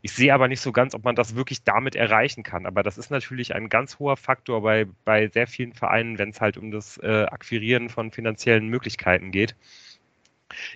[0.03, 2.65] Ich sehe aber nicht so ganz, ob man das wirklich damit erreichen kann.
[2.65, 6.41] Aber das ist natürlich ein ganz hoher Faktor bei, bei sehr vielen Vereinen, wenn es
[6.41, 9.57] halt um das äh, Akquirieren von finanziellen Möglichkeiten geht.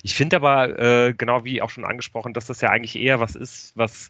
[0.02, 3.34] Ich finde aber, äh, genau wie auch schon angesprochen, dass das ja eigentlich eher was
[3.34, 4.08] ist, was,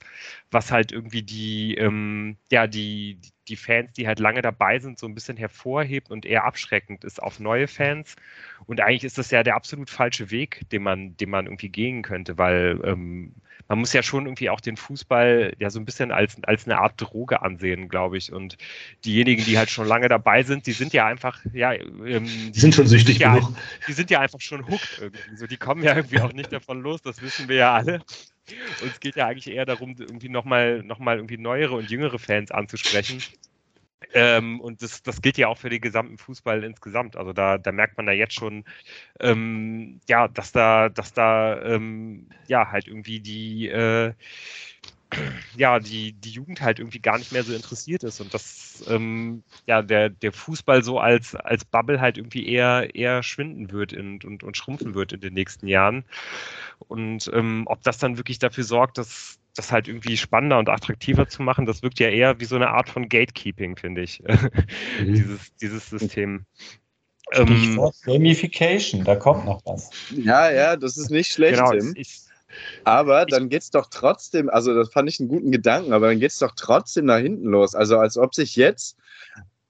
[0.50, 5.07] was halt irgendwie die, ähm, ja, die, die Fans, die halt lange dabei sind, so
[5.07, 8.16] ein bisschen hervorhebt und eher abschreckend ist auf neue Fans.
[8.66, 12.02] Und eigentlich ist das ja der absolut falsche Weg, den man, den man irgendwie gehen
[12.02, 13.35] könnte, weil ähm,
[13.68, 16.79] man muss ja schon irgendwie auch den Fußball ja so ein bisschen als, als eine
[16.79, 18.33] Art Droge ansehen, glaube ich.
[18.33, 18.57] Und
[19.05, 22.74] diejenigen, die halt schon lange dabei sind, die sind ja einfach, ja, ähm, die sind
[22.74, 23.50] schon süchtig sind genug.
[23.50, 23.57] Ja,
[23.88, 25.37] die sind ja einfach schon hooked irgendwie.
[25.37, 28.02] So, die kommen ja irgendwie auch nicht davon los, das wissen wir ja alle.
[28.83, 32.18] Und es geht ja eigentlich eher darum, irgendwie nochmal noch mal irgendwie neuere und jüngere
[32.18, 33.20] Fans anzusprechen.
[34.14, 37.16] Ähm, und das, das gilt ja auch für den gesamten Fußball insgesamt.
[37.16, 38.64] Also da, da merkt man da jetzt schon,
[39.20, 44.14] ähm, ja, dass da, dass da ähm, ja halt irgendwie die, äh,
[45.56, 49.42] ja, die, die Jugend halt irgendwie gar nicht mehr so interessiert ist und dass ähm,
[49.66, 54.24] ja, der, der Fußball so als, als Bubble halt irgendwie eher, eher schwinden wird und,
[54.24, 56.04] und, und schrumpfen wird in den nächsten Jahren.
[56.88, 61.28] Und ähm, ob das dann wirklich dafür sorgt, dass das halt irgendwie spannender und attraktiver
[61.28, 64.22] zu machen, das wirkt ja eher wie so eine Art von Gatekeeping, finde ich,
[65.00, 65.14] mhm.
[65.14, 66.44] dieses, dieses System.
[67.32, 69.90] Ähm, Gamification, da kommt noch was.
[70.10, 71.94] Ja, ja, das ist nicht schlecht, genau, Tim.
[71.96, 72.25] Ich,
[72.84, 76.20] aber dann geht es doch trotzdem, also das fand ich einen guten Gedanken, aber dann
[76.20, 77.74] geht es doch trotzdem nach hinten los.
[77.74, 78.96] Also als ob sich jetzt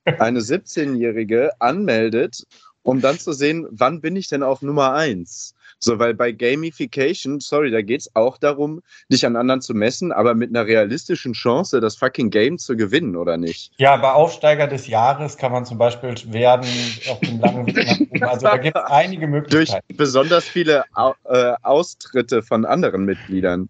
[0.04, 2.44] eine 17-Jährige anmeldet,
[2.82, 5.55] um dann zu sehen, wann bin ich denn auf Nummer 1?
[5.78, 10.10] So, weil bei Gamification, sorry, da geht es auch darum, dich an anderen zu messen,
[10.10, 13.72] aber mit einer realistischen Chance, das fucking Game zu gewinnen, oder nicht?
[13.76, 16.66] Ja, bei Aufsteiger des Jahres kann man zum Beispiel werden
[17.10, 18.22] auf dem langen Weg nach oben.
[18.24, 19.84] Also da gibt es einige Möglichkeiten.
[19.88, 20.84] Durch besonders viele
[21.24, 23.68] äh, Austritte von anderen Mitgliedern.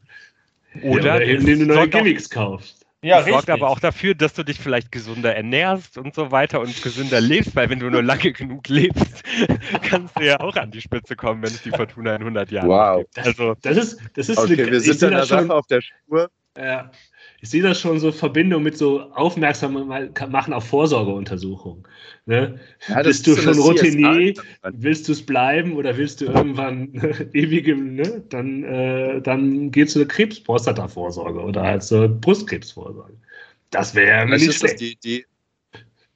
[0.83, 2.76] Oder, ja, indem du neue Gimmicks kaufst.
[3.03, 6.61] Ja, das sorgt aber auch dafür, dass du dich vielleicht gesünder ernährst und so weiter
[6.61, 9.23] und gesünder lebst, weil wenn du nur lange genug lebst,
[9.83, 12.69] kannst du ja auch an die Spitze kommen, wenn es die Fortuna in 100 Jahren
[12.69, 12.99] wow.
[12.99, 13.19] gibt.
[13.19, 16.31] Also, das ist, das ist okay, eine, wir sind in der Sache auf der Spur.
[16.57, 16.91] Ja,
[17.41, 19.89] ich sehe das schon so Verbindung mit so aufmerksam
[20.29, 21.85] machen auf Vorsorgeuntersuchungen.
[22.25, 22.59] Ne?
[22.89, 24.35] Ja, Bist du schon Routinier?
[24.73, 26.95] Willst du es bleiben oder willst du irgendwann
[27.33, 28.25] ewigem, ne?
[28.29, 33.15] dann, äh, dann gehst du zur Krebsprostata-Vorsorge oder halt zur Brustkrebsvorsorge.
[33.71, 34.81] Das wäre nicht schlecht.
[34.81, 35.27] Die, die,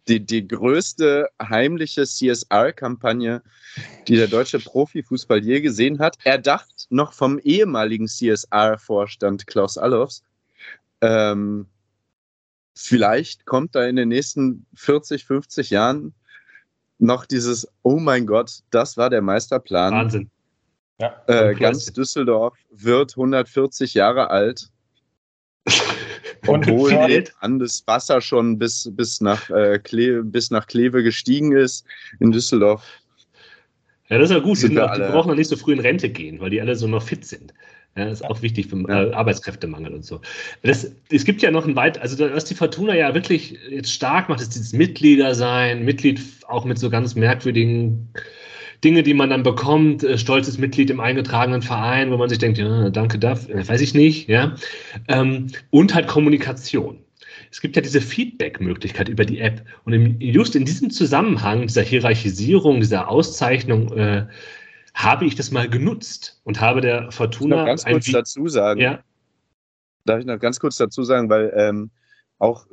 [0.09, 3.43] die, die größte heimliche CSR-Kampagne,
[4.09, 10.23] die der deutsche Profifußball je gesehen hat, erdacht noch vom ehemaligen CSR-Vorstand Klaus Allofs
[11.01, 11.67] ähm,
[12.75, 16.15] vielleicht kommt da in den nächsten 40, 50 Jahren
[16.99, 19.93] noch dieses, oh mein Gott, das war der Meisterplan.
[19.93, 20.31] Wahnsinn.
[20.99, 24.71] Ja, äh, ganz Düsseldorf wird 140 Jahre alt.
[26.47, 31.85] obwohl an das Wasser schon bis, bis, nach, äh, Kleve, bis nach Kleve gestiegen ist
[32.19, 32.83] in Düsseldorf.
[34.09, 34.63] Ja, das ist ja gut.
[34.63, 37.03] Die, die brauchen noch nicht so früh in Rente gehen, weil die alle so noch
[37.03, 37.55] fit sind.
[37.97, 40.21] Ja, das ist auch wichtig für äh, Arbeitskräftemangel und so.
[40.63, 44.29] Das, es gibt ja noch ein weit, also was die Fortuna ja wirklich jetzt stark
[44.29, 48.09] macht, ist dieses Mitglieder sein, Mitglied auch mit so ganz merkwürdigen
[48.85, 52.59] Dinge, die man dann bekommt, äh, stolzes Mitglied im eingetragenen Verein, wo man sich denkt,
[52.59, 54.55] ja, danke dafür, äh, weiß ich nicht, ja.
[55.09, 56.99] Ähm, und halt Kommunikation.
[57.51, 59.63] Es gibt ja diese Feedback-Möglichkeit über die App.
[59.85, 64.27] Und im, just in diesem Zusammenhang, dieser Hierarchisierung, dieser Auszeichnung, äh,
[65.03, 67.57] habe ich das mal genutzt und habe der Fortuna.
[67.57, 68.81] Ich noch ganz kurz dazu sagen.
[68.81, 69.01] Ja.
[70.05, 71.91] Darf ich noch ganz kurz dazu sagen, weil ähm,
[72.39, 72.67] auch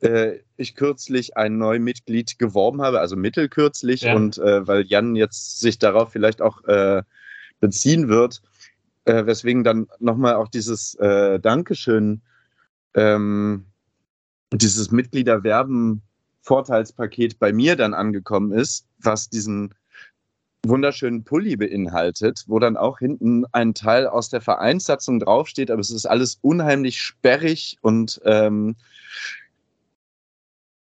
[0.00, 4.14] äh, ich kürzlich ein neues Mitglied geworben habe, also mittelkürzlich, ja.
[4.14, 7.02] und äh, weil Jan jetzt sich darauf vielleicht auch äh,
[7.58, 8.40] beziehen wird,
[9.04, 12.22] äh, weswegen dann nochmal auch dieses äh, Dankeschön,
[12.94, 13.66] ähm,
[14.52, 16.02] dieses Mitgliederwerben
[16.42, 19.74] Vorteilspaket bei mir dann angekommen ist, was diesen
[20.66, 25.90] wunderschönen Pulli beinhaltet, wo dann auch hinten ein Teil aus der Vereinssatzung draufsteht, aber es
[25.90, 28.76] ist alles unheimlich sperrig und ähm,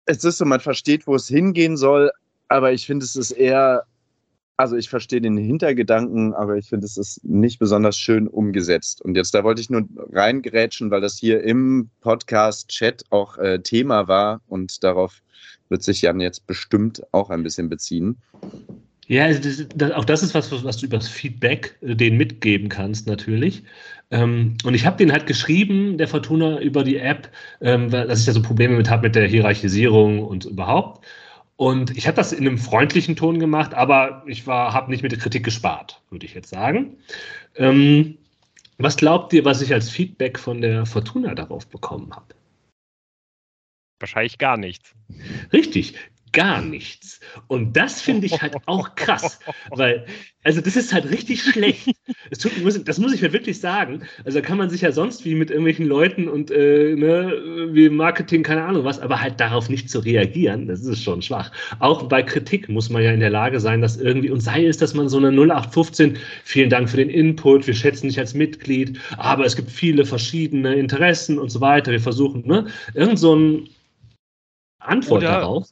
[0.05, 2.11] es ist so, man versteht, wo es hingehen soll,
[2.47, 3.83] aber ich finde, es ist eher,
[4.55, 9.01] also ich verstehe den Hintergedanken, aber ich finde, es ist nicht besonders schön umgesetzt.
[9.01, 14.07] Und jetzt, da wollte ich nur reingrätschen, weil das hier im Podcast-Chat auch äh, Thema
[14.07, 15.21] war und darauf
[15.69, 18.17] wird sich Jan jetzt bestimmt auch ein bisschen beziehen.
[19.07, 22.17] Ja, also das, das, auch das ist was, was du über das Feedback äh, denen
[22.17, 23.63] mitgeben kannst, natürlich.
[24.11, 27.29] Ähm, und ich habe den halt geschrieben, der Fortuna, über die App,
[27.61, 31.05] ähm, dass ich da so Probleme mit habe mit der Hierarchisierung und überhaupt.
[31.55, 35.19] Und ich habe das in einem freundlichen Ton gemacht, aber ich habe nicht mit der
[35.19, 36.97] Kritik gespart, würde ich jetzt sagen.
[37.55, 38.17] Ähm,
[38.77, 42.35] was glaubt ihr, was ich als Feedback von der Fortuna darauf bekommen habe?
[43.99, 44.93] Wahrscheinlich gar nichts.
[45.51, 45.95] Richtig,
[46.37, 47.19] gar nichts.
[47.47, 49.39] Und das finde ich halt auch krass,
[49.71, 50.05] weil,
[50.43, 51.89] also das ist halt richtig schlecht.
[52.29, 52.51] Das, tut,
[52.87, 54.03] das muss ich mir wirklich sagen.
[54.23, 57.33] Also da kann man sich ja sonst wie mit irgendwelchen Leuten und äh, ne,
[57.71, 61.51] wie Marketing, keine Ahnung was, aber halt darauf nicht zu reagieren, das ist schon schwach.
[61.79, 64.77] Auch bei Kritik muss man ja in der Lage sein, dass irgendwie, und sei es,
[64.77, 68.99] dass man so eine 0815, vielen Dank für den Input, wir schätzen dich als Mitglied,
[69.17, 71.91] aber es gibt viele verschiedene Interessen und so weiter.
[71.91, 73.69] Wir versuchen, ne, irgend so ein
[74.79, 75.67] Antwort Oder darauf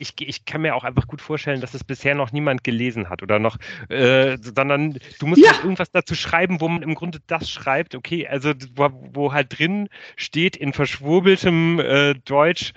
[0.00, 3.22] ich, ich kann mir auch einfach gut vorstellen, dass es bisher noch niemand gelesen hat
[3.22, 3.58] oder noch,
[3.88, 5.52] äh, sondern du musst ja.
[5.52, 9.58] halt irgendwas dazu schreiben, wo man im Grunde das schreibt, okay, also wo, wo halt
[9.58, 12.72] drin steht in verschwurbeltem äh, Deutsch,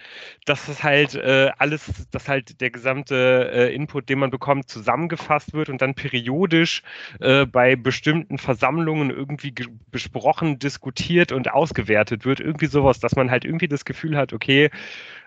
[0.46, 5.54] dass es halt äh, alles, dass halt der gesamte äh, Input, den man bekommt, zusammengefasst
[5.54, 6.84] wird und dann periodisch
[7.22, 9.54] äh, bei bestimmten Versammlungen irgendwie
[9.92, 12.42] besprochen, diskutiert und ausgewertet wird.
[12.42, 14.70] Irgendwie sowas, dass man halt irgendwie das Gefühl hat, okay,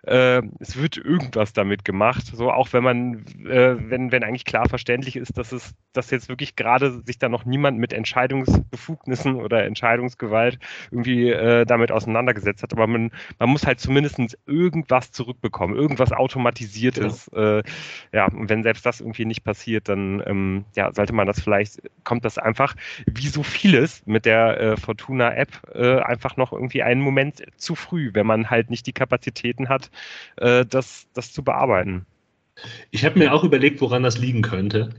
[0.07, 2.27] äh, es wird irgendwas damit gemacht.
[2.27, 6.29] So auch wenn man, äh, wenn, wenn eigentlich klar verständlich ist, dass es, dass jetzt
[6.29, 10.59] wirklich gerade sich da noch niemand mit Entscheidungsbefugnissen oder Entscheidungsgewalt
[10.91, 12.73] irgendwie äh, damit auseinandergesetzt hat.
[12.73, 17.29] Aber man, man muss halt zumindest irgendwas zurückbekommen, irgendwas automatisiertes.
[17.35, 17.59] Ja.
[17.59, 17.63] Äh,
[18.13, 21.83] ja, und wenn selbst das irgendwie nicht passiert, dann ähm, ja, sollte man das vielleicht,
[22.05, 22.75] kommt das einfach,
[23.07, 28.11] wie so vieles mit der äh, Fortuna-App, äh, einfach noch irgendwie einen Moment zu früh,
[28.13, 29.91] wenn man halt nicht die Kapazitäten hat,
[30.37, 32.07] äh, das, das zu bearbeiten.
[32.91, 34.91] Ich habe mir auch überlegt, woran das liegen könnte.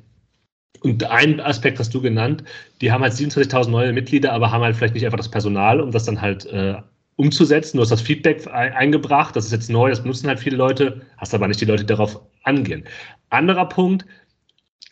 [0.81, 2.43] Und ein Aspekt hast du genannt,
[2.81, 5.91] die haben halt 27.000 neue Mitglieder, aber haben halt vielleicht nicht einfach das Personal, um
[5.91, 6.75] das dann halt äh,
[7.15, 7.77] umzusetzen.
[7.77, 11.33] Du hast das Feedback eingebracht, das ist jetzt neu, das benutzen halt viele Leute, hast
[11.33, 12.83] aber nicht die Leute, die darauf angehen.
[13.29, 14.05] Anderer Punkt,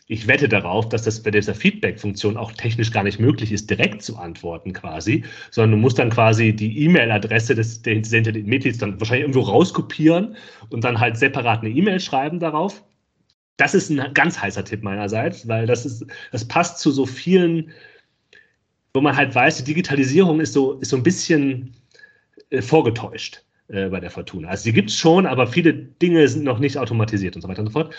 [0.08, 4.02] ich wette darauf, dass das bei dieser Feedback-Funktion auch technisch gar nicht möglich ist, direkt
[4.02, 9.22] zu antworten quasi, sondern du musst dann quasi die E-Mail-Adresse des, des Mitglieds dann wahrscheinlich
[9.22, 10.36] irgendwo rauskopieren
[10.70, 12.84] und dann halt separat eine E-Mail schreiben darauf.
[13.56, 17.72] Das ist ein ganz heißer Tipp meinerseits, weil das ist, das passt zu so vielen,
[18.94, 21.74] wo man halt weiß, die Digitalisierung ist so, ist so ein bisschen
[22.50, 24.48] äh, vorgetäuscht äh, bei der Fortuna.
[24.48, 27.62] Also die gibt es schon, aber viele Dinge sind noch nicht automatisiert und so weiter
[27.62, 27.94] und so fort.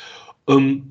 [0.47, 0.87] Ähm,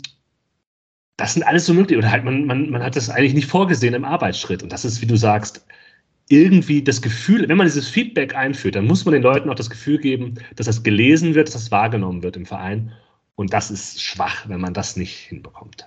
[1.17, 1.99] das sind alles so möglich.
[1.99, 4.63] Oder halt, man, man, man hat das eigentlich nicht vorgesehen im Arbeitsschritt.
[4.63, 5.67] Und das ist, wie du sagst,
[6.29, 9.71] irgendwie das Gefühl, wenn man dieses Feedback einführt, dann muss man den Leuten auch das
[9.71, 12.93] Gefühl geben, dass das gelesen wird, dass das wahrgenommen wird im Verein.
[13.37, 15.87] Und das ist schwach, wenn man das nicht hinbekommt.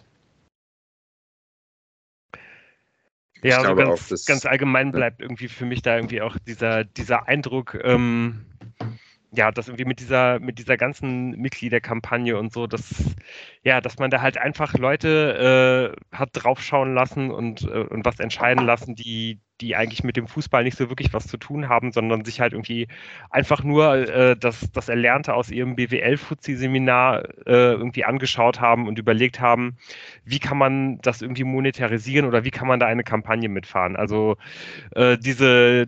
[3.42, 7.80] Ja, also ganz, ganz, allgemein bleibt irgendwie für mich da irgendwie auch dieser, dieser Eindruck,
[7.84, 8.46] ähm,
[9.32, 13.16] ja, das irgendwie mit dieser, mit dieser ganzen Mitgliederkampagne und so, dass,
[13.64, 18.20] ja, dass man da halt einfach Leute äh, hat draufschauen lassen und, äh, und was
[18.20, 21.92] entscheiden lassen, die, die eigentlich mit dem Fußball nicht so wirklich was zu tun haben,
[21.92, 22.88] sondern sich halt irgendwie
[23.30, 29.40] einfach nur äh, das, das Erlernte aus ihrem BWL-Fuzzi-Seminar äh, irgendwie angeschaut haben und überlegt
[29.40, 29.78] haben,
[30.26, 33.96] wie kann man das irgendwie monetarisieren oder wie kann man da eine Kampagne mitfahren.
[33.96, 34.38] Also
[34.96, 35.88] äh, diese,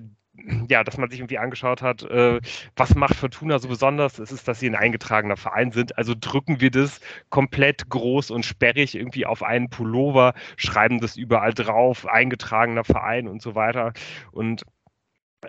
[0.70, 2.40] ja, dass man sich irgendwie angeschaut hat, äh,
[2.76, 4.20] was macht Fortuna so besonders?
[4.20, 5.98] Es ist, dass sie ein eingetragener Verein sind.
[5.98, 11.54] Also drücken wir das komplett groß und sperrig irgendwie auf einen Pullover, schreiben das überall
[11.54, 13.94] drauf, eingetragener Verein und so weiter.
[14.32, 14.64] Und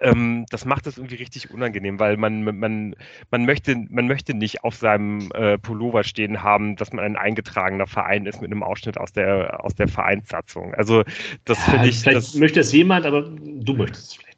[0.00, 2.94] ähm, das macht es irgendwie richtig unangenehm, weil man, man,
[3.30, 7.86] man, möchte, man möchte nicht auf seinem äh, Pullover stehen haben, dass man ein eingetragener
[7.86, 10.74] Verein ist mit einem Ausschnitt aus der, aus der Vereinssatzung.
[10.74, 11.02] Also
[11.44, 12.00] das ja, finde ich.
[12.00, 14.31] Vielleicht das, möchte es jemand, aber du möchtest es vielleicht.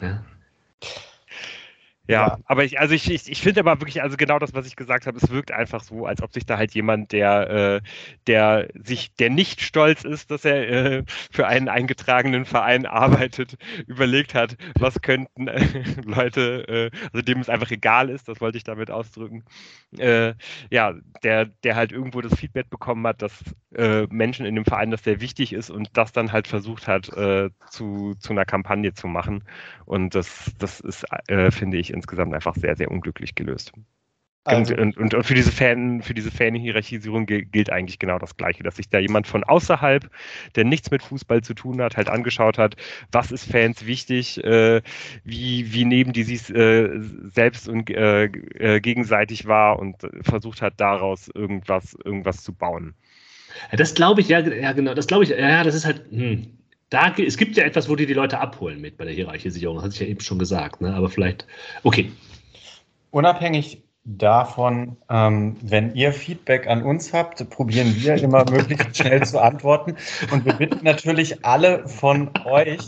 [0.00, 0.18] Yeah.
[2.08, 2.24] Ja.
[2.24, 4.76] Ja, aber ich, also ich, ich, ich finde aber wirklich, also genau das, was ich
[4.76, 7.80] gesagt habe, es wirkt einfach so, als ob sich da halt jemand, der, äh,
[8.26, 14.34] der sich, der nicht stolz ist, dass er äh, für einen eingetragenen Verein arbeitet, überlegt
[14.34, 18.64] hat, was könnten äh, Leute, äh, also dem es einfach egal ist, das wollte ich
[18.64, 19.42] damit ausdrücken,
[19.98, 20.34] äh,
[20.70, 23.32] ja, der, der halt irgendwo das Feedback bekommen hat, dass
[23.74, 27.06] äh, Menschen in dem Verein das sehr wichtig ist und das dann halt versucht hat,
[27.70, 29.44] zu, zu einer Kampagne zu machen.
[29.84, 31.04] Und das, das ist,
[31.50, 33.72] finde ich, insgesamt einfach sehr, sehr unglücklich gelöst.
[34.46, 38.62] Also, und, und, und, für diese Fan, für diese Fan-Hierarchisierung gilt eigentlich genau das Gleiche,
[38.62, 40.10] dass sich da jemand von außerhalb,
[40.54, 42.76] der nichts mit Fußball zu tun hat, halt angeschaut hat,
[43.10, 44.82] was ist Fans wichtig, äh,
[45.24, 46.90] wie, wie nehmen die sich äh,
[47.32, 52.94] selbst und äh, äh gegenseitig wahr und versucht hat, daraus irgendwas, irgendwas zu bauen.
[53.72, 56.58] Das glaube ich, ja, ja, genau, das glaube ich, ja, das ist halt, hm,
[56.94, 59.84] da, es gibt ja etwas, wo die die Leute abholen mit bei der Hierarchiesicherung, das
[59.84, 60.94] hatte ich ja eben schon gesagt, ne?
[60.94, 61.46] aber vielleicht,
[61.82, 62.12] okay.
[63.10, 69.40] Unabhängig davon, ähm, wenn ihr Feedback an uns habt, probieren wir immer möglichst schnell zu
[69.40, 69.96] antworten.
[70.30, 72.80] Und wir bitten natürlich alle von euch,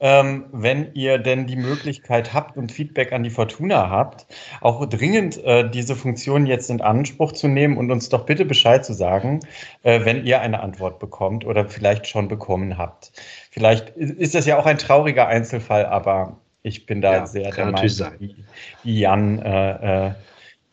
[0.00, 4.26] ähm, wenn ihr denn die Möglichkeit habt und Feedback an die Fortuna habt,
[4.60, 8.84] auch dringend äh, diese Funktion jetzt in Anspruch zu nehmen und uns doch bitte Bescheid
[8.84, 9.40] zu sagen,
[9.82, 13.12] äh, wenn ihr eine Antwort bekommt oder vielleicht schon bekommen habt.
[13.50, 17.66] Vielleicht ist das ja auch ein trauriger Einzelfall, aber ich bin da ja, sehr der
[17.66, 18.36] Meinung, wie,
[18.82, 20.12] wie Jan äh, äh,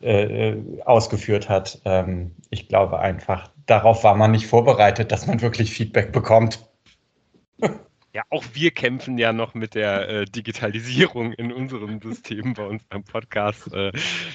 [0.02, 1.80] äh, ausgeführt hat.
[1.84, 6.66] Ähm, ich glaube einfach, darauf war man nicht vorbereitet, dass man wirklich Feedback bekommt.
[8.14, 12.84] Ja, auch wir kämpfen ja noch mit der äh, Digitalisierung in unserem System bei uns
[12.84, 13.72] beim Podcast.
[13.72, 13.90] Äh,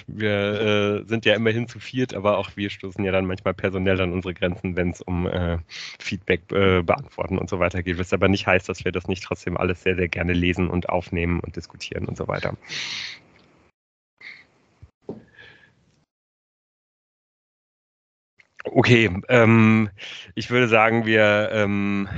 [0.07, 4.01] wir äh, sind ja immerhin zu viert, aber auch wir stoßen ja dann manchmal personell
[4.01, 5.59] an unsere Grenzen, wenn es um äh,
[5.99, 7.99] Feedback äh, beantworten und so weiter geht.
[7.99, 10.89] Was aber nicht heißt, dass wir das nicht trotzdem alles sehr, sehr gerne lesen und
[10.89, 12.57] aufnehmen und diskutieren und so weiter.
[18.63, 19.89] Okay, ähm,
[20.35, 22.09] ich würde sagen, wir ähm,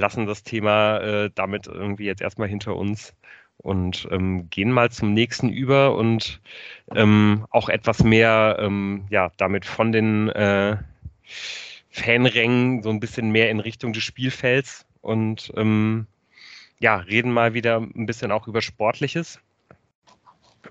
[0.00, 3.14] lassen das Thema äh, damit irgendwie jetzt erstmal hinter uns
[3.58, 6.40] und ähm, gehen mal zum nächsten über und
[6.94, 10.76] ähm, auch etwas mehr ähm, ja damit von den äh,
[11.90, 16.06] Fanrängen so ein bisschen mehr in Richtung des Spielfelds und ähm,
[16.78, 19.40] ja reden mal wieder ein bisschen auch über Sportliches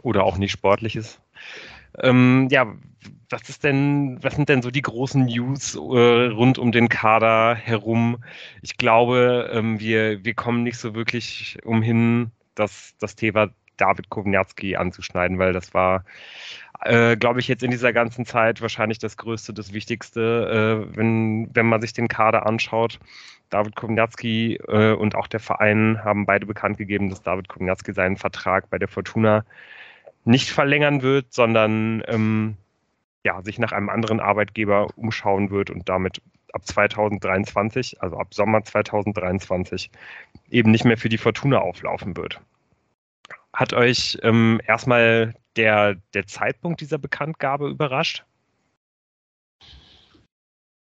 [0.02, 1.20] oder auch nicht Sportliches.
[1.98, 2.74] Ähm, ja,
[3.30, 7.56] was ist denn, was sind denn so die großen News äh, rund um den Kader
[7.56, 8.24] herum?
[8.62, 14.76] Ich glaube, ähm, wir, wir kommen nicht so wirklich umhin, das, das Thema David Kowniatski
[14.76, 16.04] anzuschneiden, weil das war,
[16.82, 21.50] äh, glaube ich, jetzt in dieser ganzen Zeit wahrscheinlich das Größte, das Wichtigste, äh, wenn,
[21.54, 23.00] wenn man sich den Kader anschaut.
[23.50, 28.18] David Kowniatski äh, und auch der Verein haben beide bekannt gegeben, dass David Kowniatski seinen
[28.18, 29.44] Vertrag bei der Fortuna
[30.26, 32.58] nicht verlängern wird, sondern ähm,
[33.26, 36.22] ja, sich nach einem anderen Arbeitgeber umschauen wird und damit
[36.54, 39.92] ab 2023, also ab Sommer 2023,
[40.50, 42.40] eben nicht mehr für die Fortuna auflaufen wird.
[43.54, 48.24] Hat euch ähm, erstmal der, der Zeitpunkt dieser Bekanntgabe überrascht?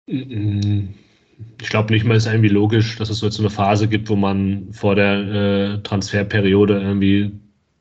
[0.06, 4.08] Ich glaube nicht mal, es ist irgendwie logisch, dass es so jetzt eine Phase gibt,
[4.08, 7.32] wo man vor der äh, Transferperiode irgendwie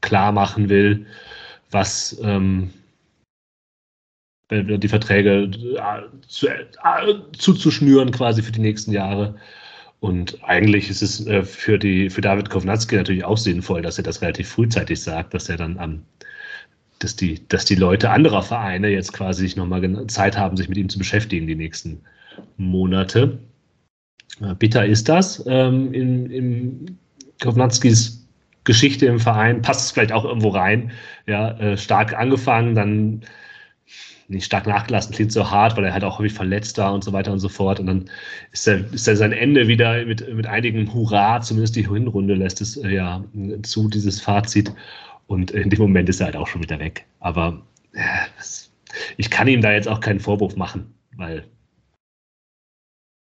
[0.01, 1.05] klar machen will,
[1.71, 2.71] was ähm,
[4.49, 6.63] die Verträge äh, zu, äh,
[7.37, 9.35] zuzuschnüren quasi für die nächsten Jahre.
[9.99, 14.03] Und eigentlich ist es äh, für, die, für David Kovnatski natürlich auch sinnvoll, dass er
[14.03, 16.03] das relativ frühzeitig sagt, dass er dann am,
[16.99, 20.77] dass die, dass die Leute anderer Vereine jetzt quasi sich nochmal Zeit haben, sich mit
[20.77, 22.01] ihm zu beschäftigen die nächsten
[22.57, 23.39] Monate.
[24.59, 25.43] Bitter ist das.
[25.47, 26.97] Ähm, in, in
[27.41, 28.27] Kovnatskis
[28.63, 30.91] Geschichte im Verein passt es vielleicht auch irgendwo rein.
[31.25, 33.21] Ja, äh, stark angefangen, dann
[34.27, 37.13] nicht stark nachgelassen, klingt so hart, weil er halt auch häufig verletzt war und so
[37.13, 37.79] weiter und so fort.
[37.79, 38.09] Und dann
[38.51, 42.61] ist er, ist er sein Ende wieder mit, mit einigem Hurra, zumindest die Hinrunde lässt
[42.61, 43.23] es äh, ja
[43.63, 44.73] zu, dieses Fazit.
[45.27, 47.05] Und in dem Moment ist er halt auch schon wieder weg.
[47.19, 47.61] Aber
[47.93, 48.01] äh,
[49.17, 51.45] ich kann ihm da jetzt auch keinen Vorwurf machen, weil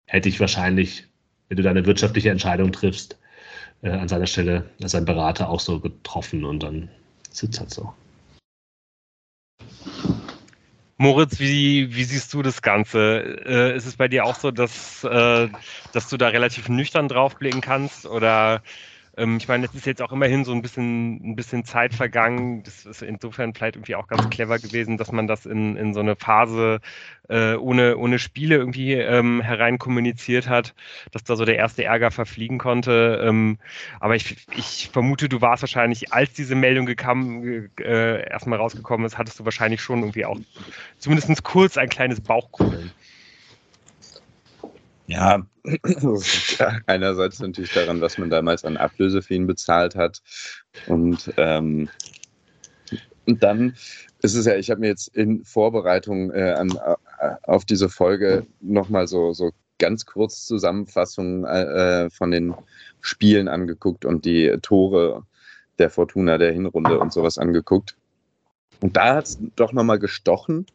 [0.07, 1.09] hätte ich wahrscheinlich,
[1.49, 3.19] wenn du da eine wirtschaftliche Entscheidung triffst,
[3.83, 6.89] äh, an seiner Stelle sein Berater auch so getroffen und dann
[7.31, 7.93] sitzt halt so.
[10.99, 13.43] Moritz, wie, wie siehst du das Ganze?
[13.45, 15.49] Äh, ist es bei dir auch so, dass, äh,
[15.91, 18.63] dass du da relativ nüchtern draufblicken kannst oder
[19.17, 22.63] ähm, ich meine, es ist jetzt auch immerhin so ein bisschen, ein bisschen Zeit vergangen.
[22.63, 26.01] Das ist insofern vielleicht irgendwie auch ganz clever gewesen, dass man das in, in so
[26.01, 26.81] eine Phase
[27.29, 30.75] äh, ohne, ohne Spiele irgendwie ähm, hereinkommuniziert hat,
[31.13, 33.23] dass da so der erste Ärger verfliegen konnte.
[33.23, 33.59] Ähm,
[34.01, 39.19] aber ich, ich vermute, du warst wahrscheinlich, als diese Meldung gekam, äh, erstmal rausgekommen ist,
[39.19, 40.39] hattest du wahrscheinlich schon irgendwie auch
[40.99, 42.93] zumindest kurz ein kleines Bauchkrummeln.
[46.59, 50.21] Ja, einerseits natürlich daran, was man damals an Ablöse für ihn bezahlt hat.
[50.87, 51.89] Und, ähm,
[53.27, 53.75] und dann
[54.23, 56.71] ist es ja, ich habe mir jetzt in Vorbereitung äh, an,
[57.21, 62.55] äh, auf diese Folge nochmal so, so ganz kurz Zusammenfassungen äh, von den
[63.01, 65.25] Spielen angeguckt und die Tore
[65.79, 67.97] der Fortuna der Hinrunde und sowas angeguckt.
[68.81, 70.67] Und da hat es doch nochmal gestochen.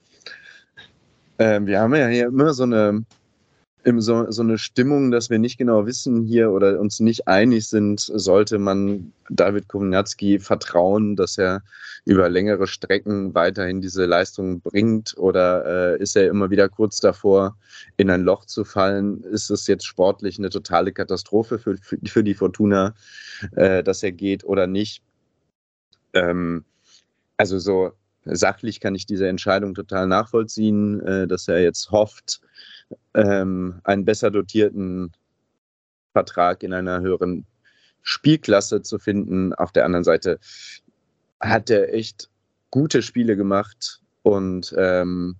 [1.39, 3.05] Ähm, wir haben ja hier immer so eine
[3.95, 7.99] so, so eine Stimmung, dass wir nicht genau wissen hier oder uns nicht einig sind,
[8.01, 11.63] sollte man David Kovnatski vertrauen, dass er
[12.05, 17.57] über längere Strecken weiterhin diese Leistungen bringt oder äh, ist er immer wieder kurz davor,
[17.95, 19.23] in ein Loch zu fallen?
[19.23, 22.93] Ist es jetzt sportlich eine totale Katastrophe für, für, für die Fortuna,
[23.55, 25.01] äh, dass er geht oder nicht?
[26.13, 26.65] Ähm,
[27.37, 27.91] also so
[28.25, 32.41] sachlich kann ich diese Entscheidung total nachvollziehen, äh, dass er jetzt hofft,
[33.13, 35.11] ähm, einen besser dotierten
[36.13, 37.45] Vertrag in einer höheren
[38.01, 39.53] Spielklasse zu finden.
[39.53, 40.39] Auf der anderen Seite
[41.39, 42.29] hat er echt
[42.71, 45.35] gute Spiele gemacht und ähm,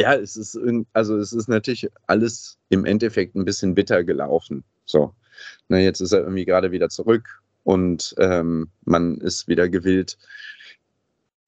[0.00, 0.58] ja, es ist
[0.92, 4.64] also es ist natürlich alles im Endeffekt ein bisschen bitter gelaufen.
[4.84, 5.14] So,
[5.68, 10.18] Na, jetzt ist er irgendwie gerade wieder zurück und ähm, man ist wieder gewillt,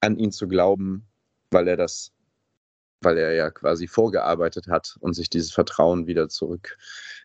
[0.00, 1.06] an ihn zu glauben,
[1.50, 2.12] weil er das
[3.00, 6.78] weil er ja quasi vorgearbeitet hat und sich dieses Vertrauen wieder zurück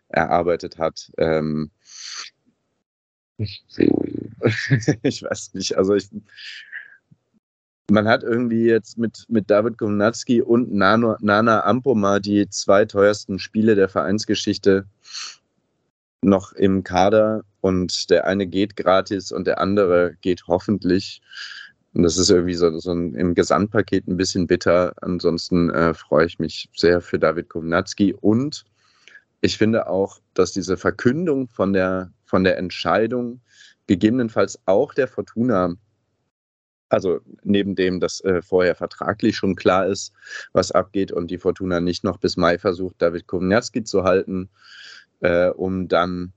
[0.10, 1.12] erarbeitet hat.
[1.18, 1.72] Ähm,
[5.04, 6.10] ich weiß nicht, also ich,
[7.90, 13.40] man hat irgendwie jetzt mit, mit David Komnatski und Nano, Nana Ampoma die zwei teuersten
[13.40, 14.86] Spiele der Vereinsgeschichte
[16.22, 21.22] noch im Kader und der eine geht gratis und der andere geht hoffentlich.
[21.94, 24.94] Und das ist irgendwie so, so ein, im Gesamtpaket ein bisschen bitter.
[25.02, 28.64] Ansonsten äh, freue ich mich sehr für David Kovnatski und
[29.42, 33.42] ich finde auch, dass diese Verkündung von der, von der Entscheidung
[33.88, 35.76] gegebenenfalls auch der Fortuna
[36.90, 40.12] also neben dem, dass äh, vorher vertraglich schon klar ist,
[40.54, 44.50] was abgeht und die Fortuna nicht noch bis Mai versucht, David Kovnatski zu halten,
[45.22, 46.34] äh, um dann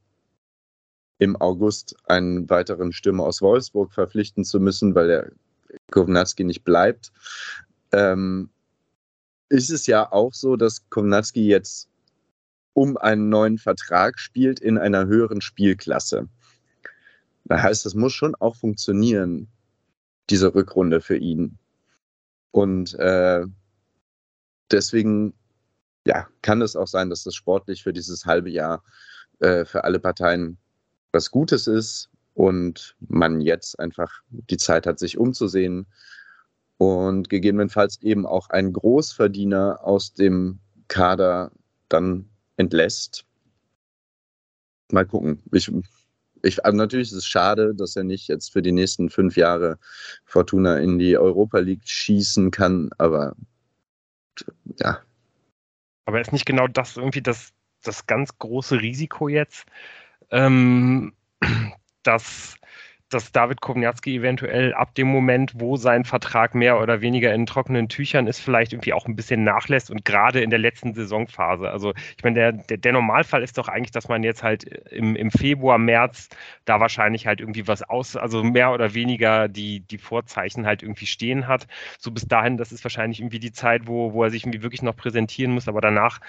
[1.22, 5.32] im August einen weiteren Stürmer aus Wolfsburg verpflichten zu müssen, weil der
[5.92, 7.12] Kovnatski nicht bleibt.
[7.92, 8.50] Ähm,
[9.48, 11.88] ist es ja auch so, dass Kovnatski jetzt
[12.72, 16.28] um einen neuen Vertrag spielt in einer höheren Spielklasse.
[17.44, 19.46] Das heißt, das muss schon auch funktionieren,
[20.28, 21.56] diese Rückrunde für ihn.
[22.50, 23.44] Und äh,
[24.72, 25.34] deswegen
[26.04, 28.82] ja, kann es auch sein, dass das sportlich für dieses halbe Jahr
[29.38, 30.58] äh, für alle Parteien
[31.12, 35.86] was Gutes ist und man jetzt einfach die Zeit hat, sich umzusehen
[36.78, 40.58] und gegebenenfalls eben auch einen Großverdiener aus dem
[40.88, 41.52] Kader
[41.88, 43.24] dann entlässt.
[44.90, 45.42] Mal gucken.
[45.52, 45.70] Ich,
[46.42, 49.78] ich, also natürlich ist es schade, dass er nicht jetzt für die nächsten fünf Jahre
[50.24, 53.36] Fortuna in die Europa League schießen kann, aber
[54.80, 55.00] ja.
[56.06, 57.52] Aber ist nicht genau das irgendwie das,
[57.82, 59.66] das ganz große Risiko jetzt,
[60.32, 61.12] ähm,
[62.02, 62.56] dass
[63.12, 67.88] dass David Kovnatski eventuell ab dem Moment, wo sein Vertrag mehr oder weniger in trockenen
[67.88, 71.70] Tüchern ist, vielleicht irgendwie auch ein bisschen nachlässt und gerade in der letzten Saisonphase.
[71.70, 75.16] Also ich meine, der, der, der Normalfall ist doch eigentlich, dass man jetzt halt im,
[75.16, 76.28] im Februar, März
[76.64, 81.06] da wahrscheinlich halt irgendwie was aus, also mehr oder weniger die, die Vorzeichen halt irgendwie
[81.06, 81.66] stehen hat.
[81.98, 84.82] So bis dahin, das ist wahrscheinlich irgendwie die Zeit, wo, wo er sich irgendwie wirklich
[84.82, 86.20] noch präsentieren muss, aber danach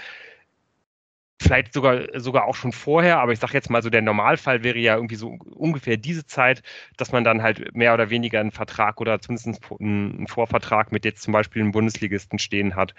[1.44, 4.80] vielleicht sogar, sogar auch schon vorher, aber ich sage jetzt mal so, der Normalfall wäre
[4.80, 6.64] ja irgendwie so ungefähr diese Zeit,
[6.98, 11.22] dass man dann halt mehr oder weniger einen Vertrag oder zumindest einen Vorvertrag mit jetzt
[11.22, 12.96] zum Beispiel einem Bundesligisten stehen hat.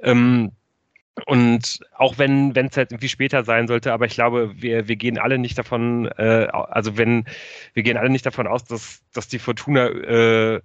[0.00, 0.52] Ähm,
[1.24, 4.96] und auch wenn wenn es halt irgendwie später sein sollte, aber ich glaube, wir, wir
[4.96, 7.24] gehen alle nicht davon, äh, also wenn
[7.72, 10.60] wir gehen alle nicht davon aus, dass, dass die Fortuna äh,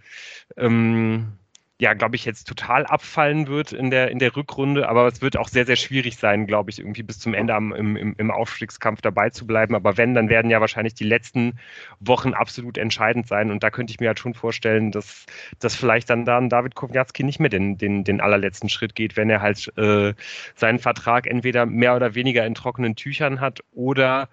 [0.58, 1.38] ähm,
[1.82, 4.88] ja, glaube ich, jetzt total abfallen wird in der, in der Rückrunde.
[4.88, 7.74] Aber es wird auch sehr, sehr schwierig sein, glaube ich, irgendwie bis zum Ende am,
[7.74, 9.74] im, im Aufstiegskampf dabei zu bleiben.
[9.74, 11.58] Aber wenn, dann werden ja wahrscheinlich die letzten
[12.00, 13.50] Wochen absolut entscheidend sein.
[13.50, 15.26] Und da könnte ich mir halt schon vorstellen, dass,
[15.58, 19.32] dass vielleicht dann, dann David Kowniatski nicht mehr den, den, den allerletzten Schritt geht, wenn
[19.32, 20.14] er halt äh,
[20.54, 24.30] seinen Vertrag entweder mehr oder weniger in trockenen Tüchern hat oder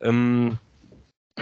[0.00, 0.56] ähm,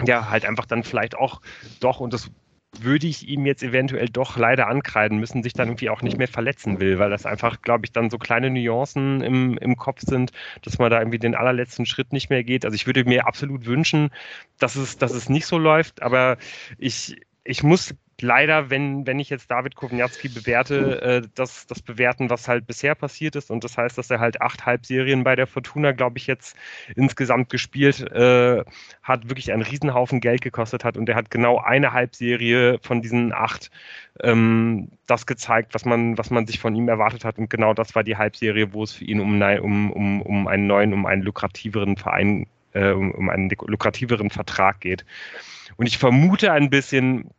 [0.05, 1.39] ja, halt einfach dann vielleicht auch
[1.81, 2.31] doch, und das
[2.79, 6.27] würde ich ihm jetzt eventuell doch leider ankreiden müssen, sich dann irgendwie auch nicht mehr
[6.27, 10.31] verletzen will, weil das einfach, glaube ich, dann so kleine Nuancen im, im Kopf sind,
[10.61, 12.63] dass man da irgendwie den allerletzten Schritt nicht mehr geht.
[12.63, 14.09] Also ich würde mir absolut wünschen,
[14.57, 16.37] dass es, dass es nicht so läuft, aber
[16.77, 22.29] ich, ich muss leider, wenn, wenn ich jetzt David Kovnatski bewerte, äh, das, das bewerten,
[22.29, 23.49] was halt bisher passiert ist.
[23.49, 26.55] Und das heißt, dass er halt acht Halbserien bei der Fortuna, glaube ich, jetzt
[26.95, 28.63] insgesamt gespielt äh,
[29.03, 30.97] hat, wirklich einen Riesenhaufen Geld gekostet hat.
[30.97, 33.71] Und er hat genau eine Halbserie von diesen acht
[34.21, 37.37] ähm, das gezeigt, was man, was man sich von ihm erwartet hat.
[37.37, 40.67] Und genau das war die Halbserie, wo es für ihn um, um, um, um einen
[40.67, 45.05] neuen, um einen lukrativeren Verein, äh, um, um einen lukrativeren Vertrag geht.
[45.77, 47.29] Und ich vermute ein bisschen,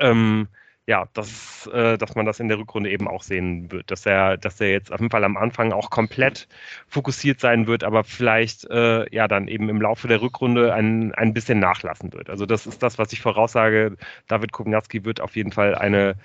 [0.00, 0.48] ähm,
[0.86, 4.36] ja, dass, äh, dass man das in der Rückrunde eben auch sehen wird, dass er,
[4.36, 6.48] dass er jetzt auf jeden Fall am Anfang auch komplett
[6.88, 11.32] fokussiert sein wird, aber vielleicht äh, ja dann eben im Laufe der Rückrunde ein, ein
[11.32, 12.28] bisschen nachlassen wird.
[12.28, 13.96] Also das ist das, was ich voraussage.
[14.26, 16.16] David Kubnatski wird auf jeden Fall eine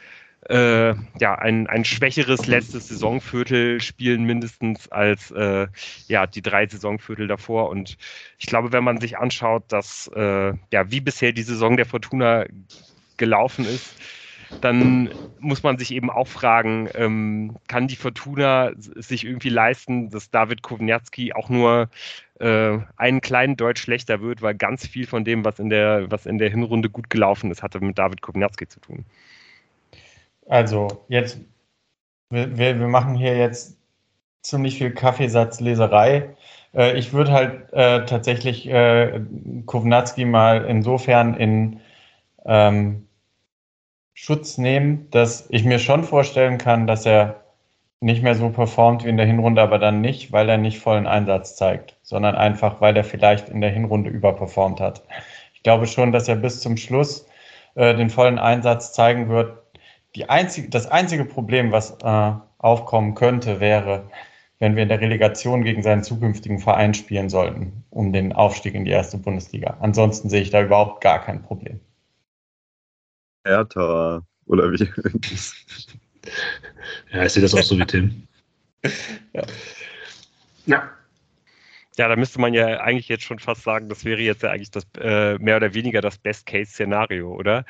[0.50, 5.68] äh, ja, ein, ein schwächeres letztes Saisonviertel spielen, mindestens als äh,
[6.08, 7.70] ja, die drei Saisonviertel davor.
[7.70, 7.98] Und
[8.38, 12.46] ich glaube, wenn man sich anschaut, dass äh, ja, wie bisher die Saison der Fortuna
[13.18, 13.96] gelaufen ist,
[14.62, 20.30] dann muss man sich eben auch fragen, ähm, kann die Fortuna sich irgendwie leisten, dass
[20.30, 21.89] David Kovnatski auch nur
[22.39, 26.26] äh, einen kleinen Deutsch schlechter wird, weil ganz viel von dem, was in der, was
[26.26, 29.06] in der Hinrunde gut gelaufen ist, hatte mit David Kovnatski zu tun.
[30.48, 31.39] Also jetzt,
[32.30, 33.78] wir, wir machen hier jetzt
[34.41, 36.36] ziemlich viel Kaffeesatzleserei.
[36.74, 39.22] Äh, ich würde halt äh, tatsächlich äh,
[39.66, 41.82] Kovnatski mal insofern in
[42.46, 43.08] ähm,
[44.14, 47.43] Schutz nehmen, dass ich mir schon vorstellen kann, dass er
[48.00, 51.08] nicht mehr so performt wie in der Hinrunde, aber dann nicht, weil er nicht vollen
[51.08, 55.04] Einsatz zeigt, sondern einfach, weil er vielleicht in der Hinrunde überperformt hat.
[55.54, 57.28] Ich glaube schon, dass er bis zum Schluss
[57.76, 59.58] äh, den vollen Einsatz zeigen wird.
[60.16, 64.09] Die einzige, das einzige Problem, was äh, aufkommen könnte, wäre,
[64.59, 68.86] wenn wir in der Relegation gegen seinen zukünftigen Verein spielen sollten, um den Aufstieg in
[68.86, 69.78] die erste Bundesliga.
[69.82, 71.80] Ansonsten sehe ich da überhaupt gar kein Problem.
[73.45, 74.89] Hertha oder wie?
[77.11, 78.28] Ja, ich sehe das auch so wie Tim.
[79.34, 79.43] ja.
[80.66, 80.95] ja.
[81.98, 84.72] Ja, da müsste man ja eigentlich jetzt schon fast sagen, das wäre jetzt ja eigentlich
[84.72, 87.66] das äh, mehr oder weniger das Best-Case-Szenario, oder?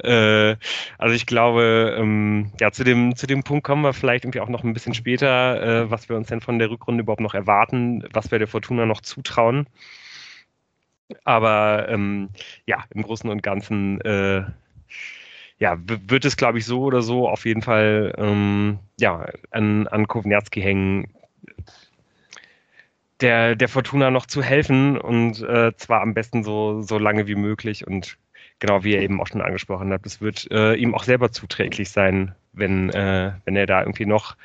[0.00, 0.56] Äh,
[0.98, 4.48] also ich glaube, ähm, ja, zu dem, zu dem Punkt kommen wir vielleicht irgendwie auch
[4.48, 8.04] noch ein bisschen später, äh, was wir uns denn von der Rückrunde überhaupt noch erwarten,
[8.12, 9.66] was wir der Fortuna noch zutrauen.
[11.24, 12.30] Aber ähm,
[12.66, 14.44] ja, im Großen und Ganzen äh,
[15.58, 20.08] ja, wird es, glaube ich, so oder so auf jeden Fall ähm, ja, an, an
[20.08, 21.14] Kovnatski hängen,
[23.24, 27.36] der, der Fortuna noch zu helfen und äh, zwar am besten so, so lange wie
[27.36, 28.18] möglich und
[28.58, 31.88] genau wie er eben auch schon angesprochen hat, es wird äh, ihm auch selber zuträglich
[31.88, 34.36] sein, wenn, äh, wenn er da irgendwie noch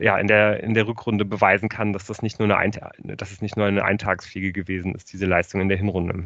[0.00, 3.30] ja, in, der, in der Rückrunde beweisen kann, dass das nicht nur eine, Ein dass
[3.30, 6.24] es nicht nur eine Eintagsfliege gewesen ist, diese Leistung in der Hinrunde.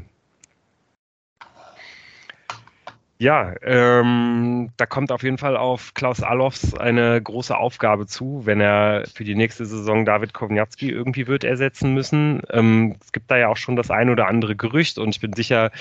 [3.20, 8.60] Ja, ähm, da kommt auf jeden Fall auf Klaus Allofs eine große Aufgabe zu, wenn
[8.60, 12.42] er für die nächste Saison David Kowniatski irgendwie wird ersetzen müssen.
[12.50, 15.32] Ähm, es gibt da ja auch schon das ein oder andere Gerücht und ich bin
[15.32, 15.72] sicher,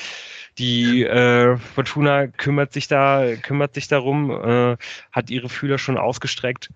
[0.58, 4.78] die äh, Fortuna kümmert sich da, kümmert sich darum, äh,
[5.12, 6.72] hat ihre Fühler schon ausgestreckt.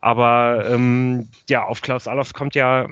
[0.00, 2.88] Aber ähm, ja, auf Klaus Allofs kommt ja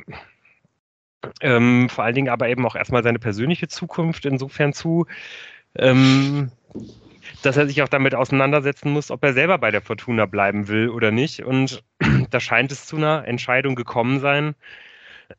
[1.41, 5.07] ähm, vor allen Dingen aber eben auch erstmal seine persönliche Zukunft insofern zu.
[5.75, 6.53] Ähm,
[7.43, 10.89] dass er sich auch damit auseinandersetzen muss, ob er selber bei der Fortuna bleiben will
[10.89, 11.45] oder nicht.
[11.45, 11.83] Und
[12.31, 14.55] da scheint es zu einer Entscheidung gekommen sein,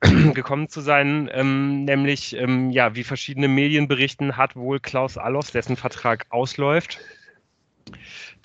[0.34, 5.52] gekommen zu sein, ähm, nämlich ähm, ja, wie verschiedene Medien berichten, hat wohl Klaus Allofs,
[5.52, 7.00] dessen Vertrag ausläuft,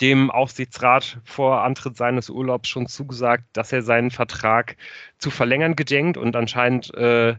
[0.01, 4.77] dem Aufsichtsrat vor Antritt seines Urlaubs schon zugesagt, dass er seinen Vertrag
[5.17, 6.17] zu verlängern gedenkt.
[6.17, 7.35] Und anscheinend äh,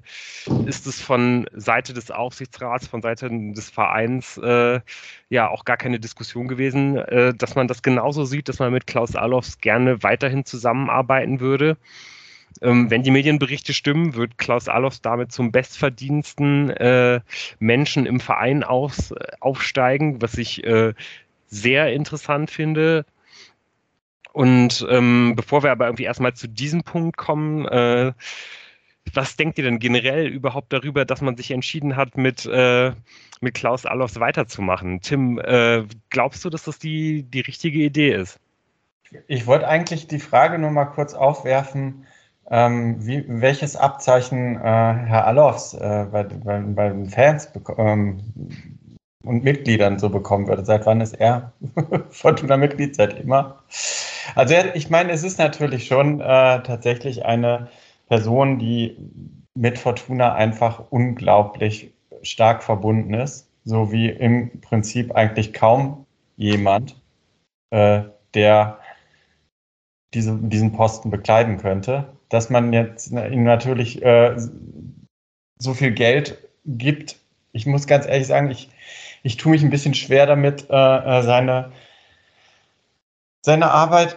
[0.66, 4.80] ist es von Seite des Aufsichtsrats, von Seite des Vereins äh,
[5.28, 8.86] ja auch gar keine Diskussion gewesen, äh, dass man das genauso sieht, dass man mit
[8.86, 11.76] Klaus Alofs gerne weiterhin zusammenarbeiten würde.
[12.60, 17.20] Ähm, wenn die Medienberichte stimmen, wird Klaus Alofs damit zum bestverdiensten äh,
[17.58, 20.94] Menschen im Verein aus, aufsteigen, was ich äh,
[21.48, 23.04] sehr interessant finde.
[24.32, 28.12] Und ähm, bevor wir aber irgendwie erstmal zu diesem Punkt kommen, äh,
[29.14, 32.92] was denkt ihr denn generell überhaupt darüber, dass man sich entschieden hat, mit, äh,
[33.40, 35.00] mit Klaus Allofs weiterzumachen?
[35.00, 38.38] Tim, äh, glaubst du, dass das die, die richtige Idee ist?
[39.26, 42.06] Ich wollte eigentlich die Frage nur mal kurz aufwerfen,
[42.50, 48.20] ähm, wie, welches Abzeichen äh, Herr Allofs äh, bei, bei, bei, den Fans ähm,
[49.24, 50.64] und Mitgliedern so bekommen würde.
[50.64, 51.52] Seit wann ist er
[52.10, 52.94] Fortuna-Mitglied?
[52.94, 53.62] Seit immer.
[54.34, 57.68] Also ich meine, es ist natürlich schon äh, tatsächlich eine
[58.08, 58.96] Person, die
[59.54, 61.92] mit Fortuna einfach unglaublich
[62.22, 66.06] stark verbunden ist, so wie im Prinzip eigentlich kaum
[66.36, 67.00] jemand,
[67.70, 68.02] äh,
[68.34, 68.78] der
[70.14, 72.12] diese, diesen Posten bekleiden könnte.
[72.28, 74.36] Dass man jetzt ihm natürlich äh,
[75.58, 77.18] so viel Geld gibt,
[77.58, 78.70] ich muss ganz ehrlich sagen, ich
[79.22, 81.72] ich tue mich ein bisschen schwer damit, äh, äh seine,
[83.42, 84.16] seine Arbeit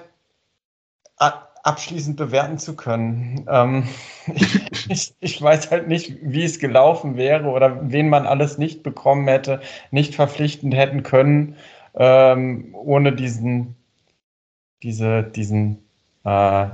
[1.64, 3.46] abschließend bewerten zu können.
[3.48, 3.88] Ähm,
[4.90, 9.28] ich, ich, weiß halt nicht, wie es gelaufen wäre oder wen man alles nicht bekommen
[9.28, 9.62] hätte,
[9.92, 11.56] nicht verpflichtend hätten können,
[11.94, 13.76] ähm, ohne diesen,
[14.82, 15.84] diese, diesen,
[16.24, 16.66] äh,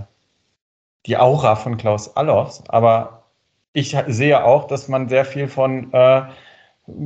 [1.05, 2.63] die Aura von Klaus Allofs.
[2.70, 3.26] Aber
[3.74, 6.22] ich sehe auch, dass man sehr viel von äh,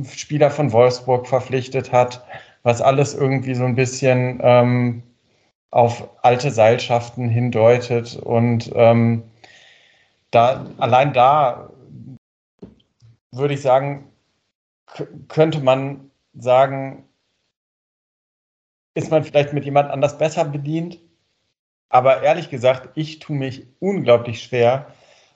[0.08, 2.24] Spieler von Wolfsburg verpflichtet hat,
[2.62, 5.02] was alles irgendwie so ein bisschen ähm,
[5.70, 8.16] auf alte Seilschaften hindeutet.
[8.16, 9.24] Und ähm,
[10.30, 11.70] da, allein da
[13.32, 14.12] würde ich sagen,
[15.28, 17.08] könnte man sagen,
[18.94, 21.00] ist man vielleicht mit jemand anders besser bedient.
[21.88, 24.86] Aber ehrlich gesagt, ich tue mich unglaublich schwer,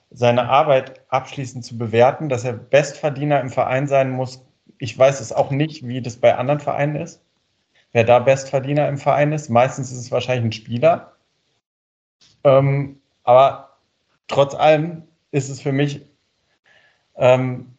[0.09, 4.45] seine Arbeit abschließend zu bewerten, dass er Bestverdiener im Verein sein muss.
[4.77, 7.21] Ich weiß es auch nicht, wie das bei anderen Vereinen ist.
[7.91, 11.13] Wer da Bestverdiener im Verein ist, meistens ist es wahrscheinlich ein Spieler.
[12.43, 13.77] Ähm, aber
[14.27, 16.01] trotz allem ist es für mich
[17.15, 17.73] ähm,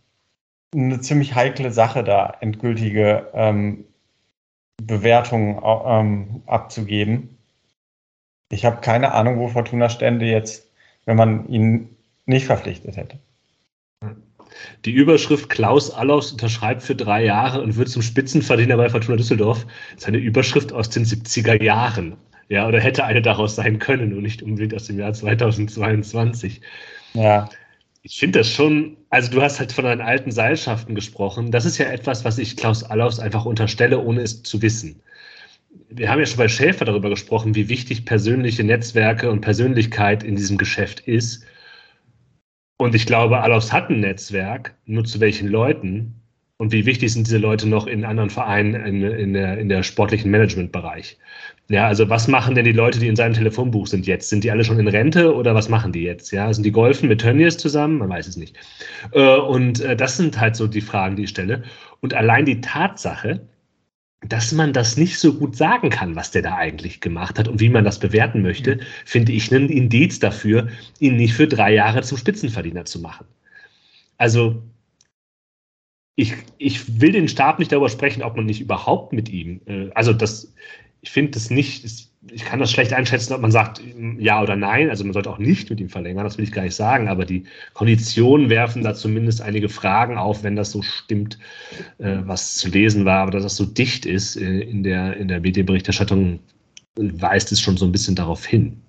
[0.75, 3.85] eine ziemlich heikle Sache, da endgültige ähm,
[4.83, 7.39] Bewertungen ähm, abzugeben.
[8.51, 10.71] Ich habe keine Ahnung, wo Fortuna stände jetzt,
[11.05, 11.97] wenn man ihn
[12.29, 13.19] nicht verpflichtet hätte.
[14.85, 19.67] Die Überschrift Klaus Allofs unterschreibt für drei Jahre und wird zum Spitzenverdiener bei Fortuna Düsseldorf.
[19.93, 22.17] Das ist eine Überschrift aus den 70er Jahren.
[22.49, 26.61] Ja, oder hätte eine daraus sein können und nicht unbedingt aus dem Jahr 2022.
[27.15, 27.49] Ja.
[28.03, 31.51] Ich finde das schon, also du hast halt von deinen alten Seilschaften gesprochen.
[31.51, 35.03] Das ist ja etwas, was ich Klaus Allofs einfach unterstelle, ohne es zu wissen.
[35.91, 40.37] Wir haben ja schon bei Schäfer darüber gesprochen, wie wichtig persönliche Netzwerke und Persönlichkeit in
[40.37, 41.45] diesem Geschäft ist.
[42.79, 46.15] Und ich glaube, Allofs hat ein Netzwerk, nur zu welchen Leuten
[46.59, 49.83] und wie wichtig sind diese Leute noch in anderen Vereinen in, in der, in der
[49.83, 51.19] sportlichen Managementbereich.
[51.69, 54.29] Ja, also was machen denn die Leute, die in seinem Telefonbuch sind jetzt?
[54.29, 56.31] Sind die alle schon in Rente oder was machen die jetzt?
[56.31, 57.99] Ja, sind die golfen mit Tönnies zusammen?
[57.99, 58.57] Man weiß es nicht.
[59.13, 61.63] Äh, und äh, das sind halt so die Fragen, die ich stelle.
[62.01, 63.41] Und allein die Tatsache,
[64.21, 67.61] dass man das nicht so gut sagen kann, was der da eigentlich gemacht hat und
[67.61, 68.81] wie man das bewerten möchte, mhm.
[69.05, 73.27] finde ich einen Indiz dafür, ihn nicht für drei Jahre zum Spitzenverdiener zu machen.
[74.17, 74.63] Also
[76.17, 79.91] ich, ich will den Stab nicht darüber sprechen, ob man nicht überhaupt mit ihm, äh,
[79.95, 80.53] also das,
[81.01, 83.81] ich finde das nicht, ich kann das schlecht einschätzen, ob man sagt
[84.19, 84.91] ja oder nein.
[84.91, 87.25] Also man sollte auch nicht mit ihm verlängern, das will ich gar nicht sagen, aber
[87.25, 91.39] die Konditionen werfen da zumindest einige Fragen auf, wenn das so stimmt,
[91.99, 95.29] äh, was zu lesen war, aber dass das so dicht ist äh, in der, in
[95.29, 96.41] der Medienberichterstattung,
[96.97, 98.81] weist es schon so ein bisschen darauf hin.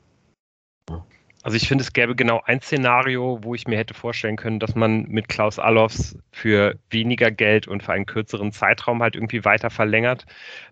[1.42, 4.76] Also ich finde, es gäbe genau ein Szenario, wo ich mir hätte vorstellen können, dass
[4.76, 9.70] man mit Klaus Allofs für weniger Geld und für einen kürzeren Zeitraum halt irgendwie weiter
[9.70, 10.26] verlängert,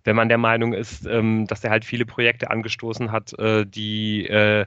[0.04, 4.28] wenn man der Meinung ist, ähm, dass er halt viele Projekte angestoßen hat, äh, die,
[4.28, 4.66] äh,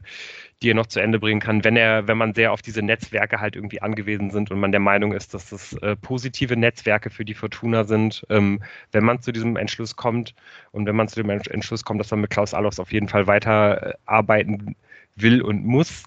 [0.62, 3.40] die er noch zu Ende bringen kann, wenn er, wenn man sehr auf diese Netzwerke
[3.40, 7.24] halt irgendwie angewiesen sind und man der Meinung ist, dass das äh, positive Netzwerke für
[7.24, 10.34] die Fortuna sind, ähm, wenn man zu diesem Entschluss kommt
[10.72, 13.26] und wenn man zu dem Entschluss kommt, dass man mit Klaus Allofs auf jeden Fall
[13.26, 14.76] weiter arbeiten
[15.16, 16.04] will und muss.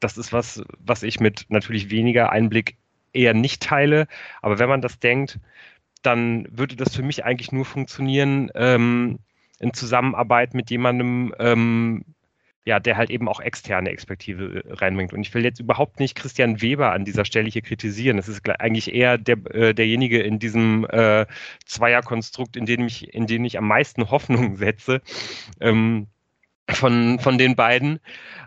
[0.00, 2.76] Das ist was, was ich mit natürlich weniger Einblick
[3.12, 4.08] eher nicht teile.
[4.42, 5.38] Aber wenn man das denkt,
[6.02, 9.18] dann würde das für mich eigentlich nur funktionieren ähm,
[9.58, 12.04] in Zusammenarbeit mit jemandem, ähm,
[12.66, 15.12] ja, der halt eben auch externe Expertise äh, reinbringt.
[15.12, 18.16] Und ich will jetzt überhaupt nicht Christian Weber an dieser Stelle hier kritisieren.
[18.16, 21.26] Das ist eigentlich eher der, äh, derjenige in diesem äh,
[21.64, 25.00] Zweierkonstrukt, in dem ich, in dem ich am meisten Hoffnung setze.
[25.60, 26.08] Ähm,
[26.68, 28.00] von, von den beiden.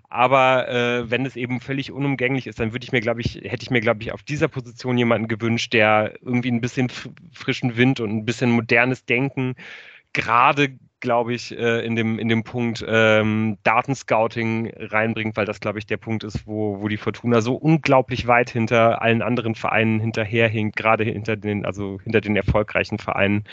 [0.10, 3.64] Aber äh, wenn es eben völlig unumgänglich ist, dann würde ich mir, glaube ich, hätte
[3.64, 6.90] ich mir, glaube ich, auf dieser Position jemanden gewünscht, der irgendwie ein bisschen
[7.32, 9.56] frischen Wind und ein bisschen modernes Denken
[10.14, 15.80] gerade glaube ich, äh, in, dem, in dem Punkt ähm, Datenscouting reinbringt, weil das, glaube
[15.80, 20.00] ich, der Punkt ist, wo, wo die Fortuna so unglaublich weit hinter allen anderen Vereinen
[20.00, 23.44] hinterherhinkt, gerade hinter den, also hinter den erfolgreichen Vereinen.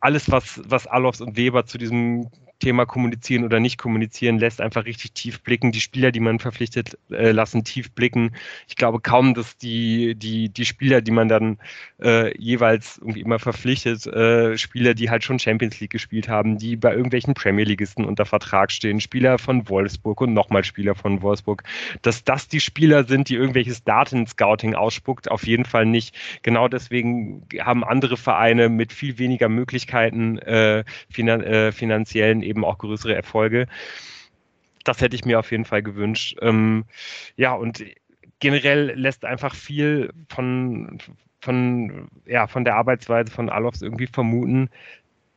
[0.00, 2.30] Alles, was, was Alofs und Weber zu diesem
[2.60, 5.72] Thema kommunizieren oder nicht kommunizieren lässt, einfach richtig tief blicken.
[5.72, 8.32] Die Spieler, die man verpflichtet, äh, lassen tief blicken.
[8.68, 11.58] Ich glaube kaum, dass die, die, die Spieler, die man dann
[12.02, 16.76] äh, jeweils irgendwie immer verpflichtet, äh, Spieler, die halt schon Champions League gespielt haben, die
[16.76, 21.64] bei irgendwelchen Premier Leagueisten unter Vertrag stehen, Spieler von Wolfsburg und nochmal Spieler von Wolfsburg,
[22.02, 26.14] dass das die Spieler sind, die irgendwelches Daten-Scouting ausspuckt, auf jeden Fall nicht.
[26.42, 32.78] Genau deswegen haben andere Vereine mit viel weniger Möglichkeiten äh, finan äh, finanziellen eben auch
[32.78, 33.66] größere Erfolge.
[34.84, 36.36] Das hätte ich mir auf jeden Fall gewünscht.
[36.42, 36.84] Ähm,
[37.36, 37.84] ja, und
[38.40, 40.98] generell lässt einfach viel von,
[41.40, 44.70] von, ja, von der Arbeitsweise von Alofs irgendwie vermuten,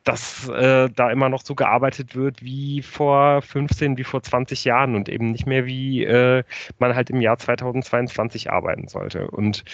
[0.04, 4.94] dass äh, da immer noch so gearbeitet wird wie vor 15, wie vor 20 Jahren
[4.94, 6.44] und eben nicht mehr wie äh,
[6.78, 9.30] man halt im Jahr 2022 arbeiten sollte.
[9.30, 9.64] Und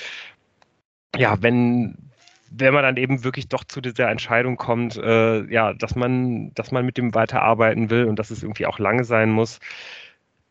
[1.16, 2.09] ja, wenn
[2.51, 6.72] wenn man dann eben wirklich doch zu dieser Entscheidung kommt, äh, ja, dass man, dass
[6.72, 9.61] man mit dem weiterarbeiten will und dass es irgendwie auch lange sein muss,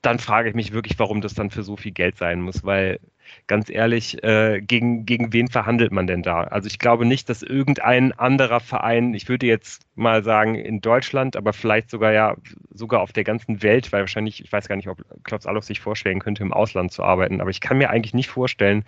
[0.01, 2.99] dann frage ich mich wirklich, warum das dann für so viel Geld sein muss, weil
[3.47, 6.43] ganz ehrlich, äh, gegen, gegen wen verhandelt man denn da?
[6.43, 11.35] Also ich glaube nicht, dass irgendein anderer Verein, ich würde jetzt mal sagen in Deutschland,
[11.35, 12.35] aber vielleicht sogar ja
[12.71, 15.81] sogar auf der ganzen Welt, weil wahrscheinlich, ich weiß gar nicht, ob Klaus Allof sich
[15.81, 18.85] vorstellen könnte, im Ausland zu arbeiten, aber ich kann mir eigentlich nicht vorstellen,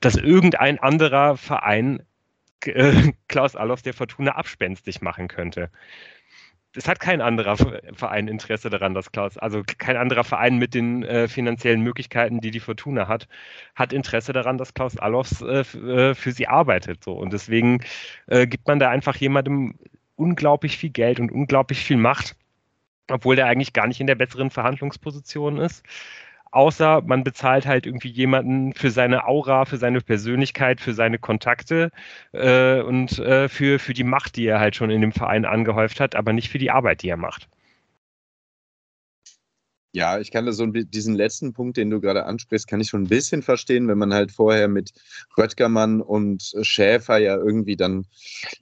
[0.00, 2.02] dass irgendein anderer Verein
[2.66, 5.70] äh, Klaus Allofs der Fortuna abspenstig machen könnte.
[6.76, 7.56] Es hat kein anderer
[7.94, 12.52] Verein Interesse daran, dass Klaus, also kein anderer Verein mit den äh, finanziellen Möglichkeiten, die
[12.52, 13.26] die Fortuna hat,
[13.74, 17.02] hat Interesse daran, dass Klaus Allofs äh, äh, für sie arbeitet.
[17.02, 17.14] So.
[17.14, 17.82] Und deswegen
[18.28, 19.74] äh, gibt man da einfach jemandem
[20.14, 22.36] unglaublich viel Geld und unglaublich viel Macht,
[23.10, 25.84] obwohl der eigentlich gar nicht in der besseren Verhandlungsposition ist
[26.50, 31.90] außer man bezahlt halt irgendwie jemanden für seine Aura, für seine Persönlichkeit, für seine Kontakte
[32.32, 36.00] äh, und äh, für, für die Macht, die er halt schon in dem Verein angehäuft
[36.00, 37.48] hat, aber nicht für die Arbeit, die er macht.
[39.92, 43.02] Ja, ich kann das so diesen letzten Punkt, den du gerade ansprichst, kann ich schon
[43.02, 44.92] ein bisschen verstehen, wenn man halt vorher mit
[45.36, 48.06] Röttgermann und Schäfer ja irgendwie dann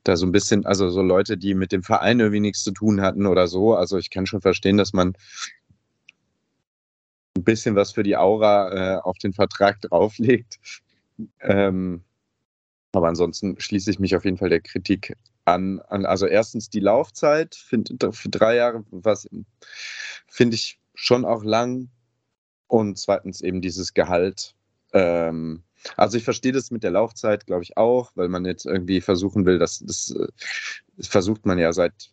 [0.05, 3.03] da so ein bisschen, also so Leute, die mit dem Verein irgendwie nichts zu tun
[3.03, 3.75] hatten oder so.
[3.75, 5.13] Also ich kann schon verstehen, dass man
[7.39, 10.59] ein bisschen was für die Aura äh, auf den Vertrag drauflegt.
[11.41, 12.03] Ähm,
[12.93, 15.81] aber ansonsten schließe ich mich auf jeden Fall der Kritik an.
[15.89, 19.29] an also erstens die Laufzeit, find, für drei Jahre, was
[20.27, 21.89] finde ich schon auch lang.
[22.67, 24.55] Und zweitens eben dieses Gehalt.
[24.93, 25.63] Ähm,
[25.97, 29.47] also ich verstehe das mit der Laufzeit, glaube ich, auch, weil man jetzt irgendwie versuchen
[29.47, 30.15] will, dass das,
[30.97, 32.11] das versucht man ja seit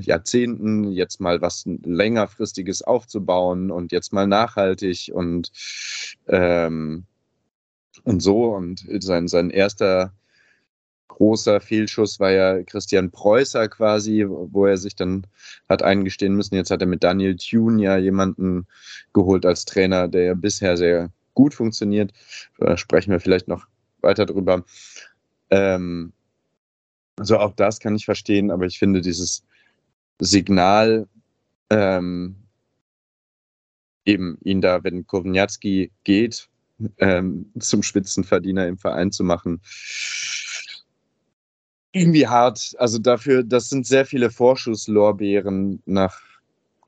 [0.00, 5.52] Jahrzehnten jetzt mal was längerfristiges aufzubauen und jetzt mal nachhaltig und
[6.28, 7.06] ähm,
[8.02, 8.54] und so.
[8.54, 10.12] Und sein, sein erster
[11.08, 15.26] großer Fehlschuss war ja Christian Preußer quasi, wo er sich dann
[15.68, 16.56] hat eingestehen müssen.
[16.56, 18.66] Jetzt hat er mit Daniel Thune ja jemanden
[19.12, 22.12] geholt als Trainer, der ja bisher sehr gut funktioniert.
[22.58, 23.66] Da sprechen wir vielleicht noch
[24.00, 24.64] weiter drüber.
[25.50, 26.12] Ähm,
[27.16, 29.44] also auch das kann ich verstehen, aber ich finde dieses
[30.20, 31.08] Signal,
[31.70, 32.36] ähm,
[34.04, 36.48] eben ihn da, wenn Kowniatski geht,
[36.98, 39.60] ähm, zum Spitzenverdiener im Verein zu machen,
[41.92, 42.74] irgendwie hart.
[42.78, 46.20] Also dafür, das sind sehr viele Vorschusslorbeeren nach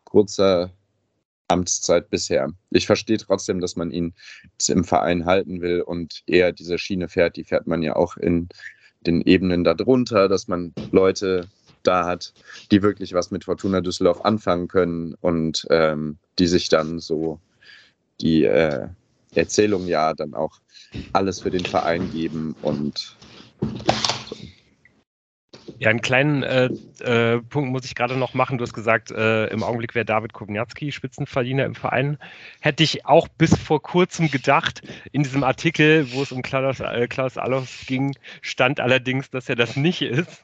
[0.04, 0.72] kurzer
[1.48, 2.52] Amtszeit bisher.
[2.70, 4.14] Ich verstehe trotzdem, dass man ihn
[4.68, 7.36] im Verein halten will und eher diese Schiene fährt.
[7.36, 8.48] Die fährt man ja auch in
[9.00, 11.48] den Ebenen darunter, dass man Leute
[11.86, 12.32] da hat,
[12.70, 17.40] die wirklich was mit Fortuna Düsseldorf anfangen können und ähm, die sich dann so
[18.20, 18.88] die äh,
[19.34, 20.58] Erzählung ja dann auch
[21.12, 23.16] alles für den Verein geben und
[25.78, 26.70] ja, einen kleinen äh,
[27.00, 28.58] äh, Punkt muss ich gerade noch machen.
[28.58, 32.18] Du hast gesagt, äh, im Augenblick wäre David Kowniatski Spitzenverdiener im Verein.
[32.60, 34.80] Hätte ich auch bis vor kurzem gedacht.
[35.12, 39.56] In diesem Artikel, wo es um Klaus, äh, Klaus Allofs ging, stand allerdings, dass er
[39.56, 40.42] das nicht ist.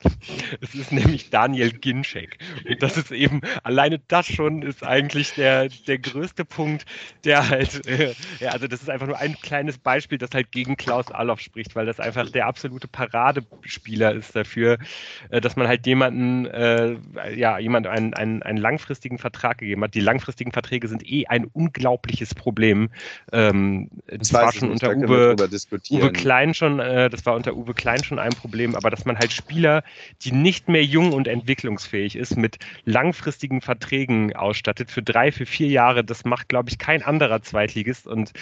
[0.61, 2.39] Es ist nämlich Daniel Ginczek.
[2.69, 6.85] Und das ist eben, alleine das schon ist eigentlich der, der größte Punkt,
[7.25, 10.77] der halt, äh, ja, also das ist einfach nur ein kleines Beispiel, das halt gegen
[10.77, 14.79] Klaus Allof spricht, weil das einfach der absolute Paradespieler ist dafür,
[15.31, 16.97] dass man halt jemanden, äh,
[17.35, 19.95] ja, jemand einen, einen, einen langfristigen Vertrag gegeben hat.
[19.95, 22.91] Die langfristigen Verträge sind eh ein unglaubliches Problem.
[23.33, 25.37] Ähm, das war schon unter Uwe,
[25.91, 29.19] Uwe Klein schon, äh, das war unter Uwe Klein schon ein Problem, aber dass man
[29.19, 29.83] halt Spieler,
[30.23, 35.69] die nicht mehr jung und entwicklungsfähig ist, mit langfristigen Verträgen ausstattet für drei, für vier
[35.69, 38.33] Jahre, das macht, glaube ich, kein anderer Zweitligist und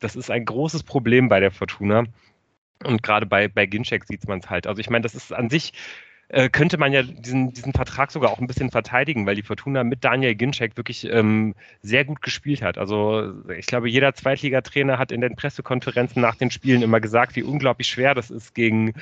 [0.00, 2.04] das ist ein großes Problem bei der Fortuna.
[2.84, 4.66] Und gerade bei, bei Ginczek sieht man es halt.
[4.66, 5.72] Also ich meine, das ist an sich
[6.32, 9.82] äh, könnte man ja diesen, diesen Vertrag sogar auch ein bisschen verteidigen, weil die Fortuna
[9.82, 12.78] mit Daniel Ginczek wirklich ähm, sehr gut gespielt hat.
[12.78, 17.42] Also ich glaube, jeder Zweitligatrainer hat in den Pressekonferenzen nach den Spielen immer gesagt, wie
[17.42, 18.94] unglaublich schwer das ist, gegen,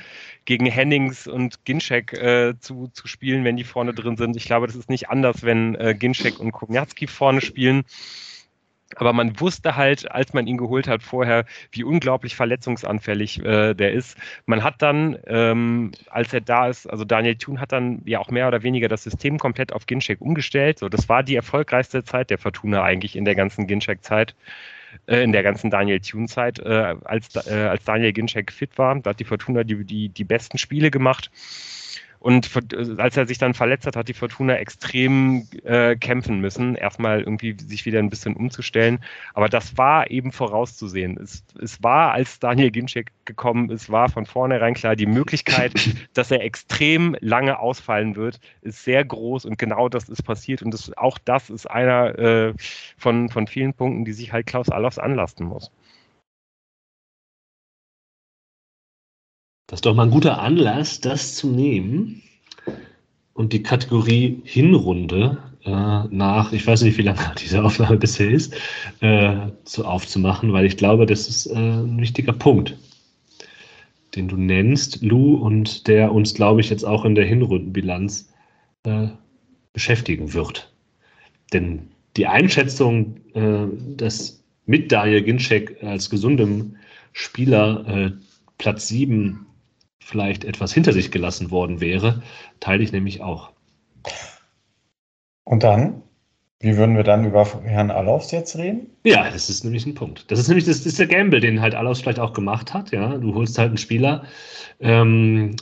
[0.45, 4.35] gegen Hennings und Ginczek äh, zu, zu spielen, wenn die vorne drin sind.
[4.35, 7.83] Ich glaube, das ist nicht anders, wenn äh, Ginczek und Komiatski vorne spielen.
[8.95, 13.93] Aber man wusste halt, als man ihn geholt hat vorher, wie unglaublich verletzungsanfällig äh, der
[13.93, 14.17] ist.
[14.45, 18.31] Man hat dann, ähm, als er da ist, also Daniel Thun hat dann ja auch
[18.31, 20.79] mehr oder weniger das System komplett auf Ginchek umgestellt.
[20.79, 24.35] So, das war die erfolgreichste Zeit der Fortuna eigentlich in der ganzen Ginchek-Zeit
[25.07, 28.99] äh, in der ganzen Daniel Thune-Zeit, äh, als, äh, als Daniel Ginczek fit war.
[28.99, 31.29] Da hat die Fortuna die, die, die besten Spiele gemacht.
[32.19, 32.49] Und
[32.99, 37.55] als er sich dann verletzt hat, hat die Fortuna extrem äh, kämpfen müssen, erstmal irgendwie
[37.57, 38.99] sich wieder ein bisschen umzustellen.
[39.33, 41.17] Aber das war eben vorauszusehen.
[41.17, 45.73] Es, es war, als Daniel Ginczek gekommen ist, war von vornherein klar, die Möglichkeit,
[46.13, 50.61] dass er extrem lange ausfallen wird, ist sehr groß und genau das ist passiert.
[50.61, 52.53] Und das, auch das ist einer äh,
[52.97, 55.71] von, von vielen Punkten, die sich halt Klaus Allofs anlasten muss.
[59.69, 62.23] Das ist doch mal ein guter Anlass, das zu nehmen
[63.33, 68.55] und die Kategorie Hinrunde äh, nach, ich weiß nicht, wie lange diese Aufnahme bisher ist,
[69.01, 72.79] äh, zu aufzumachen, weil ich glaube, das ist äh, ein wichtiger Punkt,
[74.15, 78.33] den du nennst, Lou, und der uns, glaube ich, jetzt auch in der Hinrundenbilanz
[78.85, 79.09] äh,
[79.71, 80.73] beschäftigen wird.
[81.53, 86.75] Denn die Einschätzung, äh, dass mit Daniel Ginczek als gesundem
[87.13, 88.11] Spieler äh,
[88.57, 89.45] Platz 7
[89.99, 92.23] vielleicht etwas hinter sich gelassen worden wäre,
[92.59, 93.51] teile ich nämlich auch.
[95.43, 96.03] Und dann?
[96.61, 98.87] Wie würden wir dann über Herrn Alofs jetzt reden?
[99.05, 100.29] Ja, das ist nämlich ein Punkt.
[100.29, 102.91] Das ist nämlich das, das ist der Gamble, den halt Alofs vielleicht auch gemacht hat.
[102.91, 104.25] Ja, du holst halt einen Spieler,
[104.81, 105.55] ähm,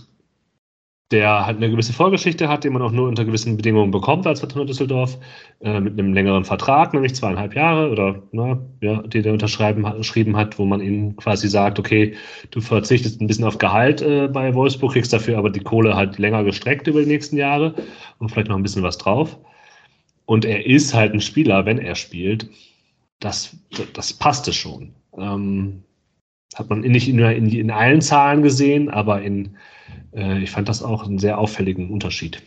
[1.11, 4.41] der halt eine gewisse Vorgeschichte hat, den man auch nur unter gewissen Bedingungen bekommt als
[4.41, 5.17] Fortuna Düsseldorf,
[5.61, 10.59] äh, mit einem längeren Vertrag, nämlich zweieinhalb Jahre oder na, ja, den er unterschrieben hat,
[10.59, 12.15] wo man ihm quasi sagt, okay,
[12.51, 16.17] du verzichtest ein bisschen auf Gehalt äh, bei Wolfsburg, kriegst dafür aber die Kohle halt
[16.17, 17.73] länger gestreckt über die nächsten Jahre
[18.19, 19.37] und vielleicht noch ein bisschen was drauf.
[20.25, 22.49] Und er ist halt ein Spieler, wenn er spielt,
[23.21, 23.55] das,
[23.93, 24.93] das passte schon.
[25.17, 25.83] Ähm,
[26.55, 29.57] hat man nicht in, in, in allen Zahlen gesehen, aber in
[30.17, 32.41] äh, ich fand das auch einen sehr auffälligen Unterschied.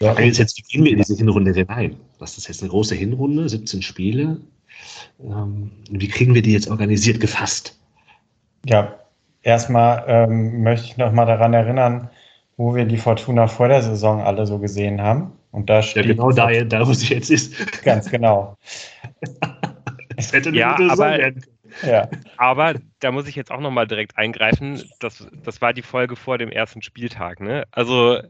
[0.00, 1.96] Ja, jetzt, jetzt wie gehen wir in diese Hinrunde hinein?
[2.18, 4.40] Das ist jetzt eine große Hinrunde, 17 Spiele.
[5.22, 7.78] Ähm, wie kriegen wir die jetzt organisiert gefasst?
[8.66, 8.98] Ja,
[9.42, 12.10] erstmal ähm, möchte ich noch mal daran erinnern,
[12.56, 15.32] wo wir die Fortuna vor der Saison alle so gesehen haben.
[15.52, 17.54] Und da steht ja, genau da, da, wo sie jetzt ist.
[17.84, 18.56] Ganz genau.
[20.26, 21.90] es hätte eine ja, gute Saison werden können.
[21.90, 22.08] Ja.
[22.36, 24.82] Aber da muss ich jetzt auch nochmal direkt eingreifen.
[25.00, 27.40] Das, das war die Folge vor dem ersten Spieltag.
[27.40, 27.64] Ne?
[27.70, 28.20] Also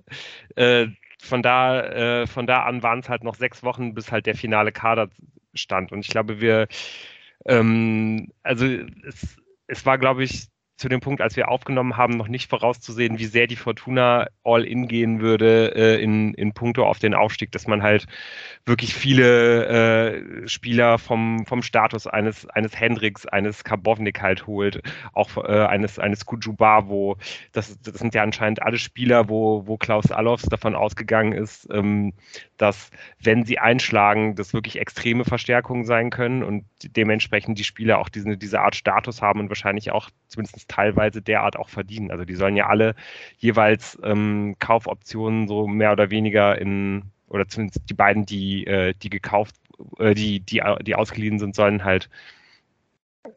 [0.57, 0.87] äh,
[1.21, 4.37] von, da, äh, von da an waren es halt noch sechs Wochen, bis halt der
[4.37, 5.09] finale Kader
[5.55, 5.93] stand.
[5.93, 6.69] Und ich glaube, wir,
[7.47, 9.37] ähm, also es,
[9.67, 10.52] es war, glaube ich,
[10.83, 14.65] zu dem Punkt, als wir aufgenommen haben, noch nicht vorauszusehen, wie sehr die Fortuna all
[14.65, 18.07] in gehen würde äh, in, in puncto auf den Aufstieg, dass man halt
[18.67, 25.37] wirklich viele äh, Spieler vom, vom Status eines, eines Hendricks, eines Karbovnik halt holt, auch
[25.37, 27.17] äh, eines, eines Kujuba, wo
[27.53, 32.13] das, das sind ja anscheinend alle Spieler, wo, wo Klaus Allofs davon ausgegangen ist, ähm,
[32.57, 38.09] dass wenn sie einschlagen, das wirklich extreme Verstärkungen sein können und dementsprechend die Spieler auch
[38.09, 42.11] diese, diese Art Status haben und wahrscheinlich auch zumindest teilweise derart auch verdienen.
[42.11, 42.95] Also die sollen ja alle
[43.39, 49.11] jeweils ähm, Kaufoptionen so mehr oder weniger in, oder zumindest die beiden, die, äh, die
[49.11, 49.57] gekauft,
[49.99, 52.09] äh, die, die, die ausgeliehen sind, sollen halt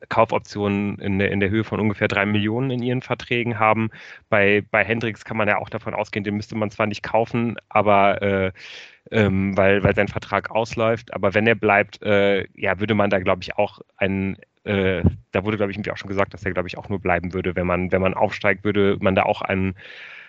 [0.09, 3.89] Kaufoptionen in der, in der Höhe von ungefähr drei Millionen in ihren Verträgen haben.
[4.29, 7.57] Bei, bei Hendrix kann man ja auch davon ausgehen, den müsste man zwar nicht kaufen,
[7.69, 8.51] aber äh,
[9.11, 13.19] ähm, weil, weil sein Vertrag ausläuft, aber wenn er bleibt, äh, ja, würde man da,
[13.19, 16.51] glaube ich, auch einen äh, da wurde, glaube ich, irgendwie auch schon gesagt, dass er,
[16.51, 19.41] glaube ich, auch nur bleiben würde, wenn man, wenn man aufsteigt, würde man da auch
[19.41, 19.75] ein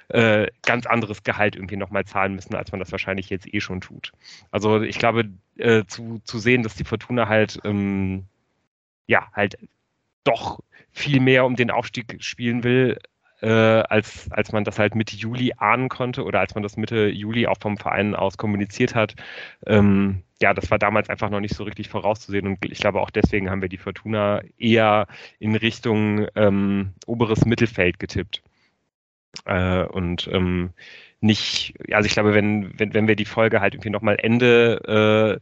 [0.09, 3.81] äh, ganz anderes Gehalt irgendwie nochmal zahlen müssen, als man das wahrscheinlich jetzt eh schon
[3.81, 4.13] tut.
[4.51, 8.25] Also ich glaube, äh, zu, zu sehen, dass die Fortuna halt, ähm,
[9.07, 9.59] ja, halt
[10.25, 10.61] doch
[10.93, 12.99] viel mehr um den Aufstieg spielen will,
[13.41, 17.09] äh, als, als man das halt Mitte Juli ahnen konnte oder als man das Mitte
[17.09, 19.15] Juli auch vom Verein aus kommuniziert hat.
[19.67, 23.11] Ähm, ja, das war damals einfach noch nicht so richtig vorauszusehen und ich glaube auch
[23.11, 25.07] deswegen haben wir die Fortuna eher
[25.39, 28.43] in Richtung ähm, oberes Mittelfeld getippt.
[29.45, 30.71] Äh, und ähm,
[31.21, 35.41] nicht, also ich glaube, wenn, wenn, wenn wir die Folge halt irgendwie nochmal Ende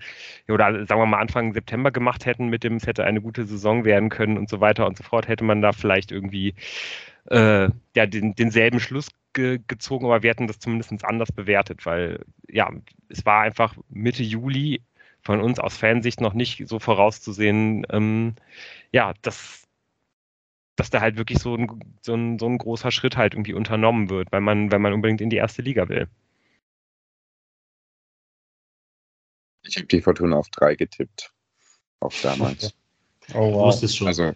[0.48, 3.44] äh, oder sagen wir mal Anfang September gemacht hätten mit dem, es hätte eine gute
[3.44, 6.54] Saison werden können und so weiter und so fort, hätte man da vielleicht irgendwie
[7.26, 12.24] äh, ja, den, denselben Schluss ge gezogen, aber wir hätten das zumindest anders bewertet, weil
[12.48, 12.70] ja,
[13.08, 14.82] es war einfach Mitte Juli
[15.22, 18.34] von uns aus Fansicht noch nicht so vorauszusehen, ähm,
[18.92, 19.66] ja, dass,
[20.76, 21.68] dass da halt wirklich so ein,
[22.02, 25.20] so, ein, so ein großer Schritt halt irgendwie unternommen wird, weil man, wenn man unbedingt
[25.20, 26.08] in die erste Liga will.
[29.66, 31.32] Ich habe die Fortuna auf drei getippt.
[32.00, 32.74] Auch damals.
[33.32, 33.68] Oh, wow.
[33.68, 34.06] Wusste es schon.
[34.06, 34.34] Also,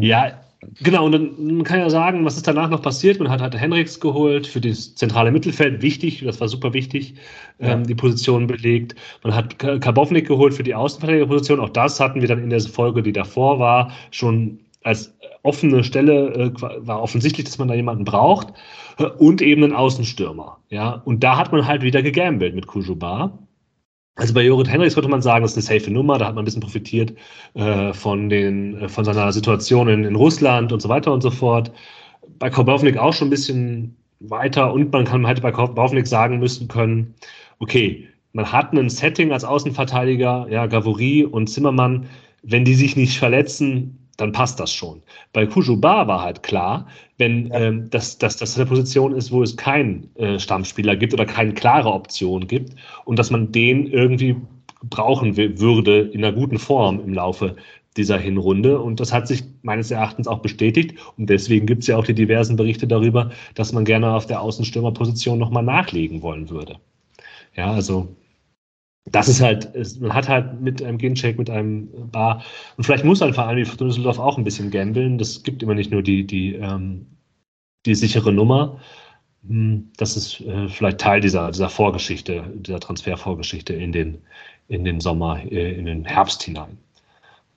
[0.00, 0.44] ja,
[0.80, 3.20] Genau, und dann man kann ja sagen, was ist danach noch passiert?
[3.20, 7.14] Man hat halt Henriks geholt für das zentrale Mittelfeld, wichtig, das war super wichtig,
[7.60, 7.74] ja.
[7.74, 8.96] ähm, die Position belegt.
[9.22, 13.02] Man hat Karbovnik geholt für die Außenverteidigerposition, auch das hatten wir dann in der Folge,
[13.02, 18.52] die davor war, schon als offene Stelle, äh, war offensichtlich, dass man da jemanden braucht
[18.98, 20.58] äh, und eben einen Außenstürmer.
[20.70, 23.38] Ja, und da hat man halt wieder gegambelt mit Kujuba.
[24.18, 26.42] Also bei Jorrit Henrichs könnte man sagen, das ist eine safe Nummer, da hat man
[26.42, 27.14] ein bisschen profitiert
[27.54, 31.30] äh, von, den, äh, von seiner Situation in, in, Russland und so weiter und so
[31.30, 31.70] fort.
[32.40, 34.72] Bei Karbovnik auch schon ein bisschen weiter.
[34.72, 37.14] Und man kann halt bei Karbovnik sagen müssen können,
[37.60, 42.06] okay, man hat ein Setting als Außenverteidiger, ja, Gavory und Zimmermann,
[42.42, 45.00] wenn die sich nicht verletzen, dann passt das schon.
[45.32, 47.60] Bei Kujuba war halt klar, wenn ja.
[47.60, 51.54] ähm, das, das, das eine Position ist, wo es keinen äh, Stammspieler gibt oder keine
[51.54, 52.74] klare Option gibt
[53.06, 54.36] und dass man den irgendwie
[54.82, 57.56] brauchen würde in einer guten Form im Laufe
[57.96, 58.80] dieser Hinrunde.
[58.80, 60.94] Und das hat sich meines Erachtens auch bestätigt.
[61.16, 64.40] Und deswegen gibt es ja auch die diversen Berichte darüber, dass man gerne auf der
[64.40, 66.76] Außenstürmerposition nochmal nachlegen wollen würde.
[67.56, 68.08] Ja, also
[69.12, 72.42] das ist halt, man hat halt mit einem Gincheck, mit einem Bar,
[72.76, 75.18] und vielleicht muss ein Verein wie Düsseldorf auch ein bisschen gambeln.
[75.18, 77.06] Das gibt immer nicht nur die, die, ähm,
[77.86, 78.80] die sichere Nummer.
[79.46, 84.18] Hm, das ist äh, vielleicht Teil dieser, dieser Vorgeschichte, dieser Transfervorgeschichte in den,
[84.68, 86.78] in den Sommer, äh, in den Herbst hinein.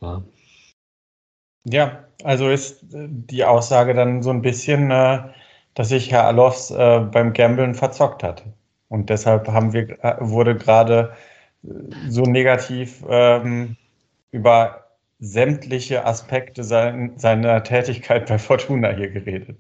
[0.01, 0.23] Ja.
[1.65, 5.19] Ja, also ist die Aussage dann so ein bisschen, äh,
[5.76, 8.43] dass sich Herr Alofs äh, beim Gambeln verzockt hat.
[8.89, 11.13] Und deshalb haben wir, äh, wurde gerade
[12.09, 13.75] so negativ ähm,
[14.31, 14.81] über
[15.23, 19.55] sämtliche Aspekte sein, seiner Tätigkeit bei Fortuna hier geredet.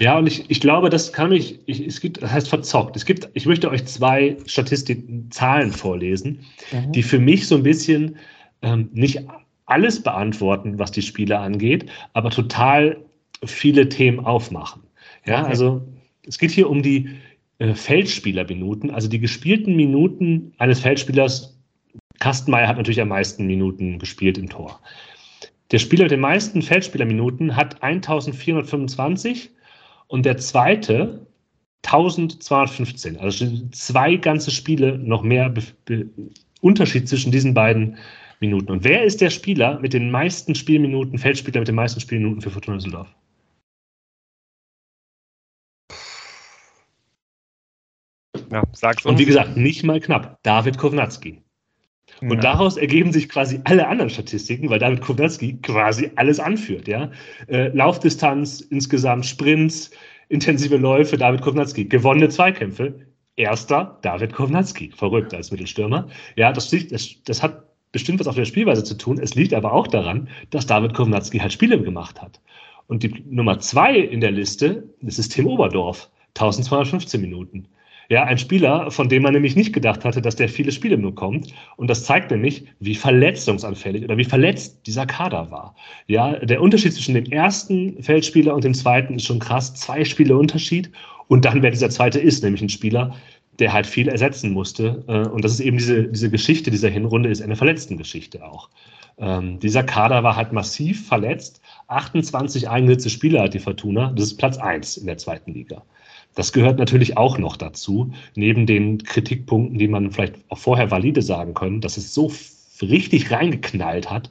[0.00, 2.96] Ja, und ich, ich glaube, das kann ich, ich, es gibt, das heißt verzockt.
[2.96, 6.40] Es gibt, ich möchte euch zwei Statistiken, Zahlen vorlesen,
[6.72, 6.90] mhm.
[6.90, 8.16] die für mich so ein bisschen
[8.62, 9.20] ähm, nicht
[9.66, 12.96] alles beantworten, was die Spiele angeht, aber total
[13.44, 14.82] viele Themen aufmachen.
[15.26, 15.50] Ja, okay.
[15.50, 15.82] also
[16.26, 17.08] es geht hier um die
[17.58, 21.58] äh, Feldspielerminuten, also die gespielten Minuten eines Feldspielers.
[22.20, 24.80] Kastenmeier hat natürlich am meisten Minuten gespielt im Tor.
[25.70, 29.50] Der Spieler mit den meisten Feldspielerminuten hat 1425
[30.06, 31.26] und der zweite
[31.84, 33.18] 1215.
[33.18, 36.08] Also zwei ganze Spiele noch mehr Be Be
[36.60, 37.98] Unterschied zwischen diesen beiden
[38.40, 38.70] Minuten.
[38.70, 42.50] Und wer ist der Spieler mit den meisten Spielminuten, Feldspieler mit den meisten Spielminuten für
[42.50, 43.08] Fortuna Düsseldorf?
[48.54, 49.04] Ja, sag's.
[49.04, 50.38] Und wie gesagt, nicht mal knapp.
[50.44, 51.42] David Kovnatski.
[52.20, 52.40] Und ja.
[52.40, 56.86] daraus ergeben sich quasi alle anderen Statistiken, weil David Kovnatski quasi alles anführt.
[56.86, 57.10] Ja?
[57.48, 59.90] Äh, Laufdistanz insgesamt, Sprints,
[60.28, 61.86] intensive Läufe, David Kovnatski.
[61.86, 62.94] Gewonnene Zweikämpfe,
[63.34, 64.92] erster David Kovnatski.
[64.94, 66.06] Verrückt als Mittelstürmer.
[66.36, 69.18] Ja, das, das, das hat bestimmt was auf der Spielweise zu tun.
[69.18, 72.40] Es liegt aber auch daran, dass David Kovnatski halt Spiele gemacht hat.
[72.86, 77.66] Und die Nummer zwei in der Liste, das ist Tim Oberdorf, 1215 Minuten.
[78.08, 81.52] Ja, ein Spieler, von dem man nämlich nicht gedacht hatte, dass der viele Spiele bekommt.
[81.76, 85.74] Und das zeigt nämlich, wie verletzungsanfällig oder wie verletzt dieser Kader war.
[86.06, 89.74] Ja, der Unterschied zwischen dem ersten Feldspieler und dem zweiten ist schon krass.
[89.74, 90.90] Zwei Spiele Unterschied.
[91.28, 93.14] Und dann, wer dieser zweite ist, nämlich ein Spieler,
[93.58, 95.04] der halt viel ersetzen musste.
[95.06, 98.68] Äh, und das ist eben diese, diese Geschichte dieser Hinrunde, ist eine Verletztengeschichte auch.
[99.16, 101.60] Ähm, dieser Kader war halt massiv verletzt.
[101.86, 104.12] 28 eingesetzte Spieler hat die Fortuna.
[104.14, 105.82] Das ist Platz 1 in der zweiten Liga.
[106.34, 111.22] Das gehört natürlich auch noch dazu, neben den Kritikpunkten, die man vielleicht auch vorher valide
[111.22, 112.32] sagen können, dass es so
[112.82, 114.30] richtig reingeknallt hat,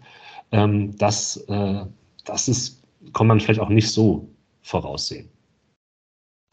[0.51, 1.85] ähm, dass äh,
[2.25, 4.29] das ist, kann man vielleicht auch nicht so
[4.61, 5.29] voraussehen.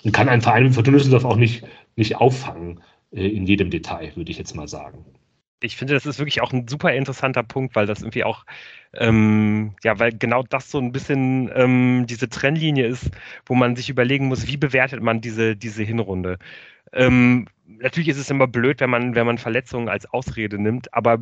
[0.05, 1.65] Und kann ein Verein wie Fortuna Düsseldorf auch nicht,
[1.97, 5.05] nicht auffangen äh, in jedem Detail, würde ich jetzt mal sagen
[5.63, 8.45] ich finde, das ist wirklich auch ein super interessanter Punkt, weil das irgendwie auch,
[8.95, 13.11] ähm, ja, weil genau das so ein bisschen ähm, diese Trennlinie ist,
[13.47, 16.39] wo man sich überlegen muss, wie bewertet man diese, diese Hinrunde.
[16.93, 21.19] Ähm, natürlich ist es immer blöd, wenn man, wenn man Verletzungen als Ausrede nimmt, aber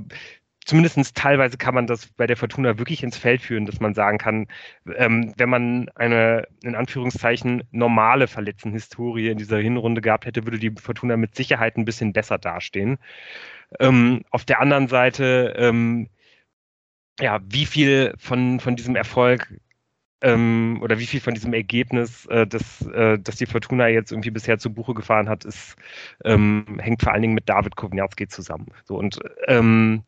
[0.64, 4.18] zumindest teilweise kann man das bei der Fortuna wirklich ins Feld führen, dass man sagen
[4.18, 4.46] kann,
[4.96, 10.72] ähm, wenn man eine in Anführungszeichen normale Verletztenhistorie in dieser Hinrunde gehabt hätte, würde die
[10.78, 12.98] Fortuna mit Sicherheit ein bisschen besser dastehen.
[13.80, 16.08] Ähm, auf der anderen Seite, ähm,
[17.20, 19.48] ja, wie viel von, von diesem Erfolg
[20.20, 24.30] ähm, oder wie viel von diesem Ergebnis, äh, das, äh, das die Fortuna jetzt irgendwie
[24.30, 25.76] bisher zu Buche gefahren hat, ist,
[26.24, 28.66] ähm, hängt vor allen Dingen mit David Kovnatski zusammen.
[28.84, 30.02] So und ähm,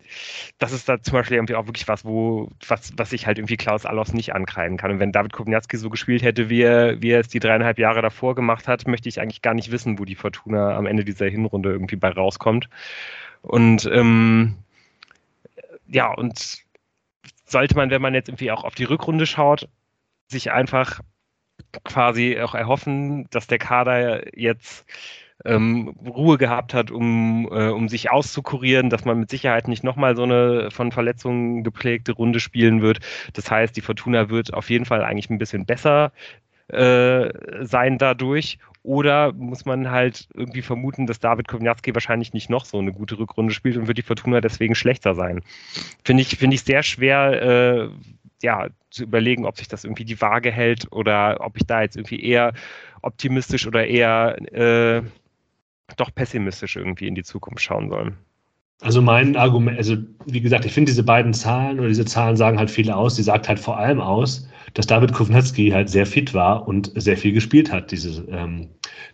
[0.58, 3.56] das ist da zum Beispiel irgendwie auch wirklich was, wo was, was ich halt irgendwie
[3.56, 4.90] Klaus Allofs nicht ankreiden kann.
[4.90, 8.02] Und wenn David Kovnatski so gespielt hätte, wie er, wie er es die dreieinhalb Jahre
[8.02, 11.26] davor gemacht hat, möchte ich eigentlich gar nicht wissen, wo die Fortuna am Ende dieser
[11.26, 12.68] Hinrunde irgendwie bei rauskommt.
[13.42, 14.56] Und ähm,
[15.86, 16.64] ja, und
[17.50, 19.68] sollte man, wenn man jetzt irgendwie auch auf die Rückrunde schaut,
[20.28, 21.00] sich einfach
[21.84, 24.86] quasi auch erhoffen, dass der Kader jetzt
[25.44, 30.16] ähm, Ruhe gehabt hat, um, äh, um sich auszukurieren, dass man mit Sicherheit nicht nochmal
[30.16, 33.00] so eine von Verletzungen geprägte Runde spielen wird.
[33.32, 36.12] Das heißt, die Fortuna wird auf jeden Fall eigentlich ein bisschen besser
[36.68, 37.30] äh,
[37.64, 38.58] sein dadurch.
[38.82, 43.18] Oder muss man halt irgendwie vermuten, dass David Kovnatski wahrscheinlich nicht noch so eine gute
[43.18, 45.42] Rückrunde spielt und wird die Fortuna deswegen schlechter sein.
[46.02, 47.90] Finde ich, finde ich sehr schwer, äh,
[48.42, 51.96] ja, zu überlegen, ob sich das irgendwie die Waage hält oder ob ich da jetzt
[51.96, 52.54] irgendwie eher
[53.02, 55.02] optimistisch oder eher äh,
[55.96, 58.14] doch pessimistisch irgendwie in die Zukunft schauen soll.
[58.80, 62.58] Also mein Argument, also wie gesagt, ich finde diese beiden Zahlen oder diese Zahlen sagen
[62.58, 63.14] halt viel aus.
[63.14, 67.16] Die sagt halt vor allem aus, dass David Kovnatski halt sehr fit war und sehr
[67.16, 68.68] viel gespielt hat, diese, ähm,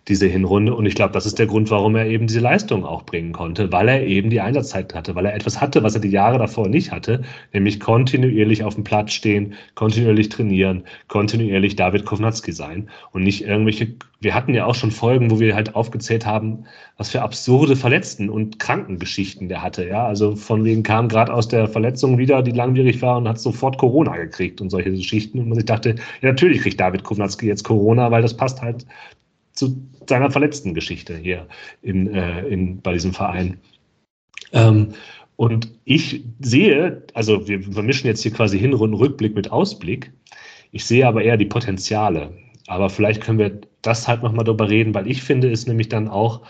[0.08, 0.74] diese Hinrunde.
[0.74, 3.72] Und ich glaube, das ist der Grund, warum er eben diese Leistung auch bringen konnte,
[3.72, 6.68] weil er eben die Einsatzzeit hatte, weil er etwas hatte, was er die Jahre davor
[6.68, 7.22] nicht hatte,
[7.52, 13.94] nämlich kontinuierlich auf dem Platz stehen, kontinuierlich trainieren, kontinuierlich David Kovnatski sein und nicht irgendwelche,
[14.20, 16.64] wir hatten ja auch schon Folgen, wo wir halt aufgezählt haben,
[16.96, 19.86] was für absurde Verletzten und Krankengeschichten der hatte.
[19.86, 23.38] Ja, also von wegen kam gerade aus der Verletzung wieder, die langwierig war und hat
[23.38, 25.38] sofort Corona gekriegt und solche Geschichten.
[25.38, 28.86] Und man sich dachte, ja, natürlich kriegt David Kovnatski jetzt Corona, weil das passt halt
[29.52, 29.76] zu
[30.08, 31.46] seiner verletzten Geschichte hier
[31.82, 33.58] in, äh, in, bei diesem Verein.
[34.52, 34.94] Ähm,
[35.36, 40.10] Und ich sehe, also wir vermischen jetzt hier quasi Hinrunden-Rückblick mit Ausblick.
[40.72, 42.32] Ich sehe aber eher die Potenziale.
[42.66, 46.08] Aber vielleicht können wir das halt nochmal drüber reden, weil ich finde es nämlich dann
[46.08, 46.42] auch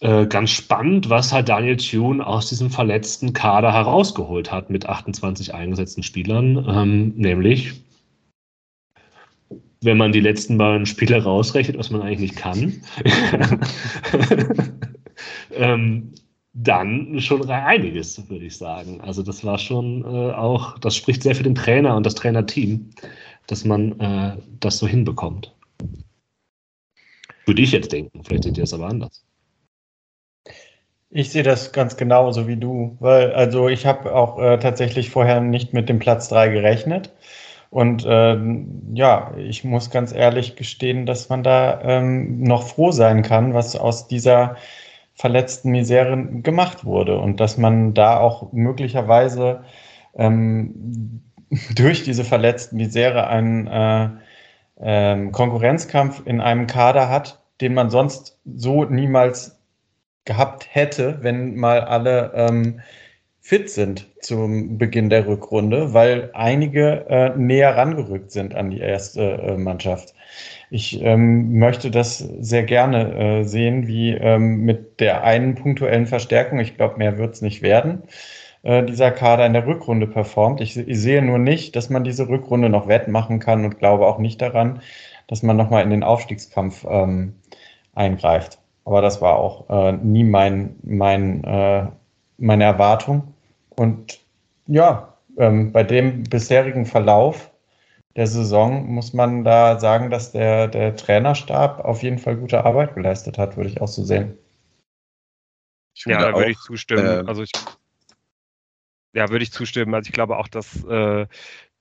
[0.00, 5.54] äh, ganz spannend, was halt Daniel Thune aus diesem verletzten Kader herausgeholt hat mit 28
[5.54, 7.74] eingesetzten Spielern, ähm, nämlich
[9.82, 12.82] wenn man die letzten beiden Spiele rausrechnet, was man eigentlich nicht kann,
[15.52, 16.12] ähm,
[16.52, 19.00] dann schon einiges, würde ich sagen.
[19.02, 22.90] Also das war schon äh, auch, das spricht sehr für den Trainer und das Trainerteam,
[23.46, 25.54] dass man äh, das so hinbekommt.
[27.46, 29.24] Würde ich jetzt denken, vielleicht seht ihr es aber anders.
[31.10, 35.40] Ich sehe das ganz genauso wie du, weil also ich habe auch äh, tatsächlich vorher
[35.40, 37.12] nicht mit dem Platz 3 gerechnet.
[37.70, 38.36] Und äh,
[38.94, 43.76] ja, ich muss ganz ehrlich gestehen, dass man da ähm, noch froh sein kann, was
[43.76, 44.56] aus dieser
[45.14, 49.64] verletzten Misere gemacht wurde und dass man da auch möglicherweise
[50.14, 51.22] ähm,
[51.76, 54.08] durch diese verletzten Misere einen äh,
[54.80, 59.58] äh, Konkurrenzkampf in einem Kader hat, den man sonst so niemals
[60.24, 62.80] gehabt hätte, wenn mal alle ähm,
[63.40, 69.22] fit sind zum Beginn der Rückrunde, weil einige äh, näher rangerückt sind an die erste
[69.22, 70.14] äh, Mannschaft.
[70.68, 76.58] Ich ähm, möchte das sehr gerne äh, sehen, wie ähm, mit der einen punktuellen Verstärkung,
[76.58, 78.02] ich glaube, mehr wird es nicht werden,
[78.66, 80.60] äh, dieser Kader in der Rückrunde performt.
[80.60, 84.18] Ich, ich, sehe nur nicht, dass man diese Rückrunde noch wettmachen kann und glaube auch
[84.18, 84.80] nicht daran,
[85.28, 87.36] dass man nochmal in den Aufstiegskampf ähm,
[87.94, 88.58] eingreift.
[88.84, 91.86] Aber das war auch äh, nie mein, mein, äh,
[92.38, 93.34] meine Erwartung.
[93.76, 94.18] Und
[94.66, 97.52] ja, ähm, bei dem bisherigen Verlauf
[98.16, 102.96] der Saison muss man da sagen, dass der, der Trainerstab auf jeden Fall gute Arbeit
[102.96, 104.36] geleistet hat, würde ich auch so sehen.
[106.04, 107.06] Ja, da würde ich zustimmen.
[107.06, 107.52] Äh, also ich,
[109.16, 109.94] ja, würde ich zustimmen.
[109.94, 111.26] Also ich glaube auch, dass, äh,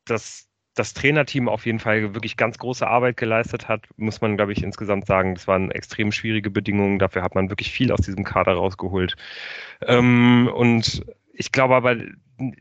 [0.06, 4.54] dass das Trainerteam auf jeden Fall wirklich ganz große Arbeit geleistet hat, muss man, glaube
[4.54, 5.36] ich, insgesamt sagen.
[5.36, 6.98] Das waren extrem schwierige Bedingungen.
[6.98, 9.18] Dafür hat man wirklich viel aus diesem Kader rausgeholt.
[9.86, 11.04] Ähm, und
[11.34, 11.98] ich glaube aber,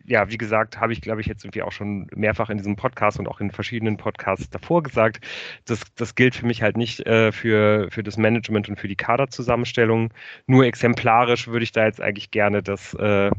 [0.04, 3.20] ja, wie gesagt, habe ich, glaube ich, jetzt irgendwie auch schon mehrfach in diesem Podcast
[3.20, 5.24] und auch in verschiedenen Podcasts davor gesagt,
[5.66, 8.96] das, das gilt für mich halt nicht äh, für, für das Management und für die
[8.96, 10.12] Kaderzusammenstellung.
[10.48, 13.30] Nur exemplarisch würde ich da jetzt eigentlich gerne das, äh,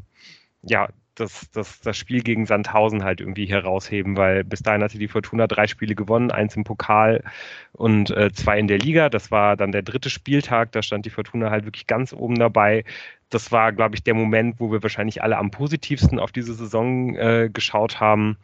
[0.62, 5.08] ja, das, das, das Spiel gegen Sandhausen halt irgendwie herausheben, weil bis dahin hatte die
[5.08, 7.24] Fortuna drei Spiele gewonnen, eins im Pokal
[7.72, 9.10] und äh, zwei in der Liga.
[9.10, 12.84] Das war dann der dritte Spieltag, da stand die Fortuna halt wirklich ganz oben dabei.
[13.30, 17.16] Das war, glaube ich, der Moment, wo wir wahrscheinlich alle am positivsten auf diese Saison
[17.16, 18.38] äh, geschaut haben.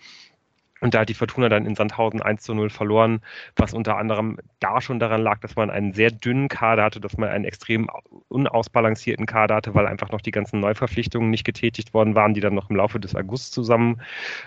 [0.82, 3.22] Und da hat die Fortuna dann in Sandhausen 1 zu 0 verloren,
[3.56, 7.18] was unter anderem da schon daran lag, dass man einen sehr dünnen Kader hatte, dass
[7.18, 7.88] man einen extrem
[8.30, 12.56] unausbalancierten Kader hatte, weil einfach noch die ganzen Neuverpflichtungen nicht getätigt worden waren, die dann
[12.56, 14.02] noch im Laufe des August zusammen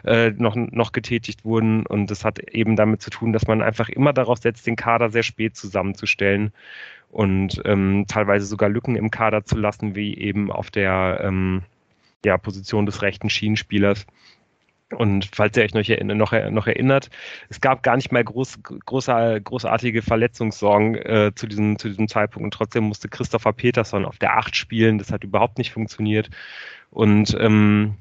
[0.05, 1.86] äh, noch, noch getätigt wurden.
[1.86, 5.11] Und das hat eben damit zu tun, dass man einfach immer darauf setzt, den Kader
[5.11, 6.52] sehr spät zusammenzustellen
[7.12, 11.62] und ähm, teilweise sogar Lücken im Kader zu lassen, wie eben auf der ähm,
[12.24, 14.05] ja, Position des rechten Schienenspielers
[14.93, 15.82] und falls ihr euch noch,
[16.15, 17.11] noch, noch, erinnert,
[17.48, 22.44] es gab gar nicht mal groß, große, großartige Verletzungssorgen äh, zu, diesem, zu diesem Zeitpunkt.
[22.44, 24.98] Und trotzdem musste Christopher Peterson auf der Acht spielen.
[24.98, 26.28] Das hat überhaupt nicht funktioniert.
[26.90, 27.97] Und ähm,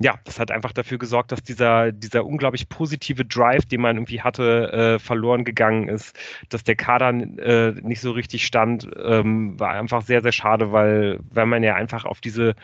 [0.00, 4.22] ja, das hat einfach dafür gesorgt, dass dieser, dieser unglaublich positive Drive, den man irgendwie
[4.22, 6.18] hatte, äh, verloren gegangen ist,
[6.48, 11.20] dass der Kader äh, nicht so richtig stand, ähm, war einfach sehr, sehr schade, weil,
[11.30, 12.54] weil man ja einfach auf diese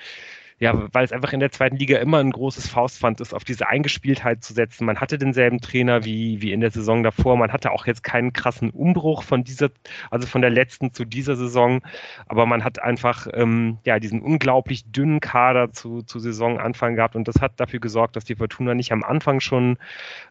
[0.60, 3.68] ja, weil es einfach in der zweiten Liga immer ein großes Faustpfand ist, auf diese
[3.68, 4.86] Eingespieltheit zu setzen.
[4.86, 7.36] Man hatte denselben Trainer wie, wie in der Saison davor.
[7.36, 9.70] Man hatte auch jetzt keinen krassen Umbruch von dieser,
[10.10, 11.80] also von der letzten zu dieser Saison.
[12.26, 17.14] Aber man hat einfach, ähm, ja, diesen unglaublich dünnen Kader zu, zu Saisonanfang gehabt.
[17.14, 19.78] Und das hat dafür gesorgt, dass die Fortuna nicht am Anfang schon,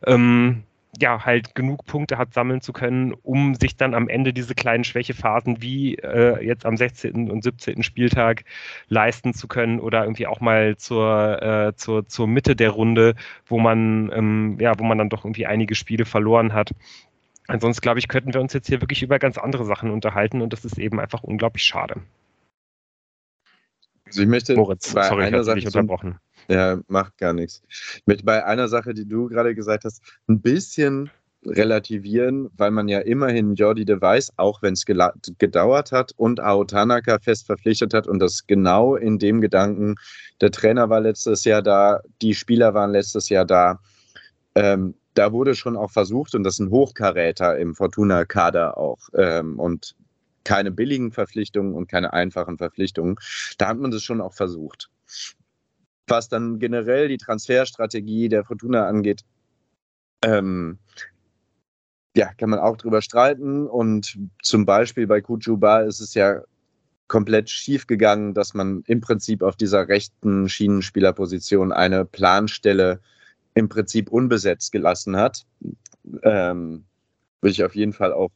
[0.05, 0.63] ähm,
[0.99, 4.83] ja, halt genug Punkte hat sammeln zu können, um sich dann am Ende diese kleinen
[4.83, 7.29] Schwächephasen wie äh, jetzt am 16.
[7.29, 7.83] und 17.
[7.83, 8.43] Spieltag
[8.87, 13.15] leisten zu können oder irgendwie auch mal zur, äh, zur, zur Mitte der Runde,
[13.45, 16.71] wo man, ähm, ja, wo man dann doch irgendwie einige Spiele verloren hat.
[17.47, 20.51] Ansonsten glaube ich, könnten wir uns jetzt hier wirklich über ganz andere Sachen unterhalten und
[20.51, 22.01] das ist eben einfach unglaublich schade.
[24.05, 26.19] Also ich möchte Moritz, bei sorry, einer Sache unterbrochen.
[26.49, 27.61] Ja, macht gar nichts.
[27.69, 31.09] Ich möchte bei einer Sache, die du gerade gesagt hast, ein bisschen
[31.45, 36.63] relativieren, weil man ja immerhin Jordi de Weiß, auch wenn es gedauert hat, und Ao
[36.63, 39.95] Tanaka fest verpflichtet hat und das genau in dem Gedanken,
[40.41, 43.79] der Trainer war letztes Jahr da, die Spieler waren letztes Jahr da.
[44.55, 49.59] Ähm, da wurde schon auch versucht, und das ist ein Hochkaräter im Fortuna-Kader auch, ähm,
[49.59, 49.95] und
[50.43, 53.15] keine billigen Verpflichtungen und keine einfachen Verpflichtungen.
[53.57, 54.89] Da hat man das schon auch versucht.
[56.07, 59.23] Was dann generell die Transferstrategie der Fortuna angeht,
[60.23, 60.79] ähm,
[62.15, 63.67] ja, kann man auch drüber streiten.
[63.67, 66.41] Und zum Beispiel bei Kujuba ist es ja
[67.07, 72.99] komplett schief gegangen, dass man im Prinzip auf dieser rechten Schienenspielerposition eine Planstelle
[73.53, 75.45] im Prinzip unbesetzt gelassen hat.
[76.23, 76.85] Ähm,
[77.41, 78.31] würde ich auf jeden Fall auch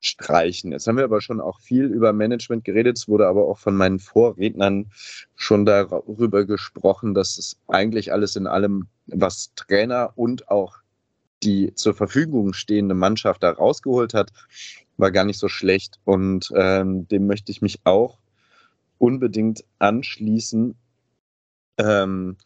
[0.00, 0.72] unterstreichen.
[0.72, 2.98] Jetzt haben wir aber schon auch viel über Management geredet.
[2.98, 4.90] Es wurde aber auch von meinen Vorrednern
[5.36, 10.78] schon darüber gesprochen, dass es eigentlich alles in allem, was Trainer und auch
[11.42, 14.30] die zur Verfügung stehende Mannschaft da rausgeholt hat,
[14.96, 15.98] war gar nicht so schlecht.
[16.04, 18.18] Und ähm, dem möchte ich mich auch
[18.98, 20.74] unbedingt anschließen.
[21.78, 22.36] Ähm,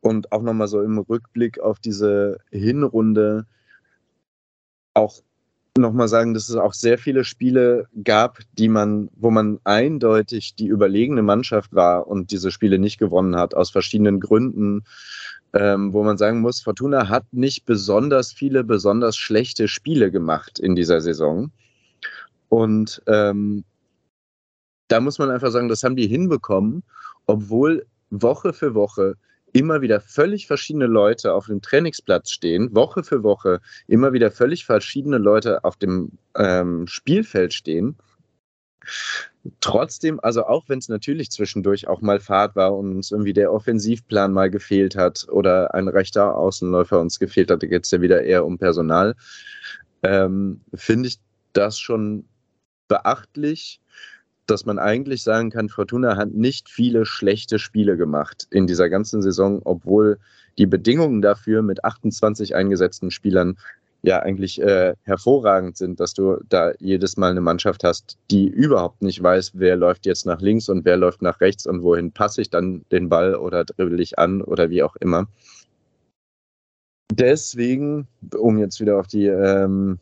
[0.00, 3.46] und auch nochmal so im Rückblick auf diese Hinrunde
[4.94, 5.20] auch
[5.78, 10.66] nochmal sagen, dass es auch sehr viele Spiele gab, die man, wo man eindeutig die
[10.66, 14.84] überlegene Mannschaft war und diese Spiele nicht gewonnen hat, aus verschiedenen Gründen
[15.54, 20.74] ähm, wo man sagen muss, Fortuna hat nicht besonders viele besonders schlechte Spiele gemacht in
[20.74, 21.50] dieser Saison.
[22.48, 23.64] Und ähm,
[24.88, 26.82] da muss man einfach sagen, das haben die hinbekommen,
[27.26, 29.16] obwohl Woche für Woche
[29.58, 34.64] immer wieder völlig verschiedene Leute auf dem Trainingsplatz stehen, Woche für Woche immer wieder völlig
[34.64, 37.96] verschiedene Leute auf dem ähm, Spielfeld stehen.
[39.60, 43.52] Trotzdem, also auch wenn es natürlich zwischendurch auch mal Fahrt war und uns irgendwie der
[43.52, 48.00] Offensivplan mal gefehlt hat oder ein rechter Außenläufer uns gefehlt hat, da geht es ja
[48.00, 49.16] wieder eher um Personal,
[50.02, 51.18] ähm, finde ich
[51.52, 52.26] das schon
[52.86, 53.80] beachtlich,
[54.50, 59.22] dass man eigentlich sagen kann, Fortuna hat nicht viele schlechte Spiele gemacht in dieser ganzen
[59.22, 60.18] Saison, obwohl
[60.56, 63.56] die Bedingungen dafür mit 28 eingesetzten Spielern
[64.02, 69.02] ja eigentlich äh, hervorragend sind, dass du da jedes Mal eine Mannschaft hast, die überhaupt
[69.02, 72.40] nicht weiß, wer läuft jetzt nach links und wer läuft nach rechts und wohin passe
[72.40, 75.26] ich dann den Ball oder dribbel ich an oder wie auch immer.
[77.12, 78.06] Deswegen,
[78.36, 79.98] um jetzt wieder auf die ähm,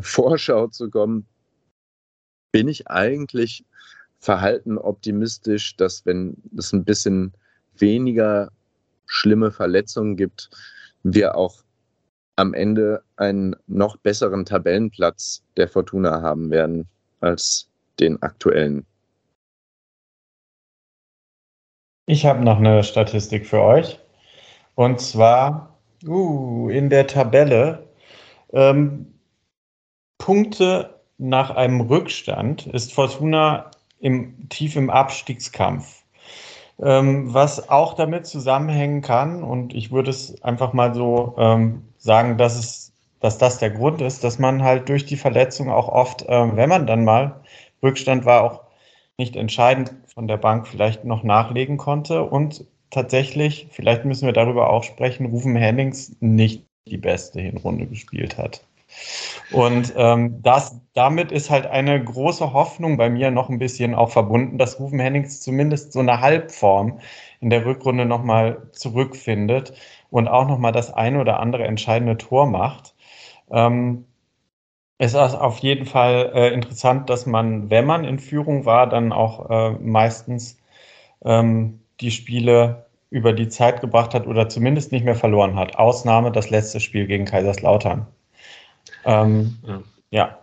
[0.00, 1.26] Vorschau zu kommen,
[2.54, 3.64] bin ich eigentlich
[4.20, 7.32] verhalten optimistisch, dass wenn es ein bisschen
[7.76, 8.52] weniger
[9.06, 10.50] schlimme Verletzungen gibt,
[11.02, 11.64] wir auch
[12.36, 16.86] am Ende einen noch besseren Tabellenplatz der Fortuna haben werden
[17.20, 17.68] als
[17.98, 18.86] den aktuellen.
[22.06, 23.98] Ich habe noch eine Statistik für euch.
[24.76, 25.76] Und zwar
[26.06, 27.88] uh, in der Tabelle
[28.52, 29.18] ähm,
[30.18, 30.94] Punkte
[31.28, 36.02] nach einem Rückstand ist Fortuna im, tief im Abstiegskampf.
[36.82, 42.36] Ähm, was auch damit zusammenhängen kann, und ich würde es einfach mal so ähm, sagen,
[42.36, 46.22] dass es, dass das der Grund ist, dass man halt durch die Verletzung auch oft,
[46.22, 47.40] äh, wenn man dann mal
[47.82, 48.60] Rückstand war, auch
[49.16, 54.70] nicht entscheidend von der Bank vielleicht noch nachlegen konnte und tatsächlich, vielleicht müssen wir darüber
[54.70, 58.64] auch sprechen, Rufen Hennings nicht die beste Hinrunde gespielt hat.
[59.52, 64.10] Und ähm, das, damit ist halt eine große Hoffnung bei mir noch ein bisschen auch
[64.10, 67.00] verbunden, dass Rufen Hennings zumindest so eine Halbform
[67.40, 69.74] in der Rückrunde nochmal zurückfindet
[70.10, 72.94] und auch nochmal das eine oder andere entscheidende Tor macht.
[73.50, 74.06] Ähm,
[74.98, 79.12] es ist auf jeden Fall äh, interessant, dass man, wenn man in Führung war, dann
[79.12, 80.58] auch äh, meistens
[81.24, 85.76] ähm, die Spiele über die Zeit gebracht hat oder zumindest nicht mehr verloren hat.
[85.78, 88.06] Ausnahme das letzte Spiel gegen Kaiserslautern.
[89.04, 89.82] Ähm, ja.
[90.10, 90.38] ja.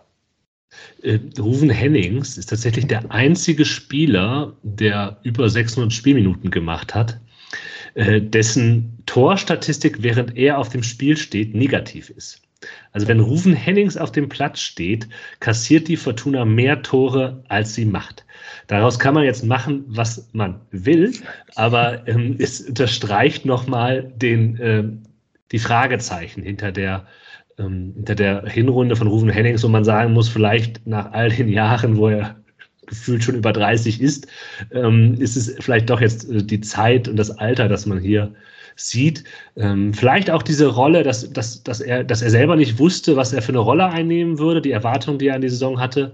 [1.02, 7.20] Äh, Ruven Hennings ist tatsächlich der einzige Spieler, der über 600 Spielminuten gemacht hat.
[7.94, 12.42] Äh, dessen Torstatistik, während er auf dem Spiel steht, negativ ist.
[12.92, 15.08] Also wenn Rufen Hennings auf dem Platz steht,
[15.40, 18.24] kassiert die Fortuna mehr Tore, als sie macht.
[18.68, 21.12] Daraus kann man jetzt machen, was man will,
[21.56, 24.84] aber ähm, es unterstreicht nochmal den, äh,
[25.50, 27.06] die Fragezeichen hinter der,
[27.58, 31.48] ähm, hinter der Hinrunde von Rufen Hennings, wo man sagen muss, vielleicht nach all den
[31.48, 32.36] Jahren, wo er
[32.86, 34.26] gefühlt schon über 30 ist,
[34.72, 38.32] ähm, ist es vielleicht doch jetzt äh, die Zeit und das Alter, das man hier
[38.76, 39.24] sieht.
[39.56, 43.32] Ähm, vielleicht auch diese Rolle, dass, dass, dass, er, dass er selber nicht wusste, was
[43.32, 46.12] er für eine Rolle einnehmen würde, die Erwartung, die er an die Saison hatte.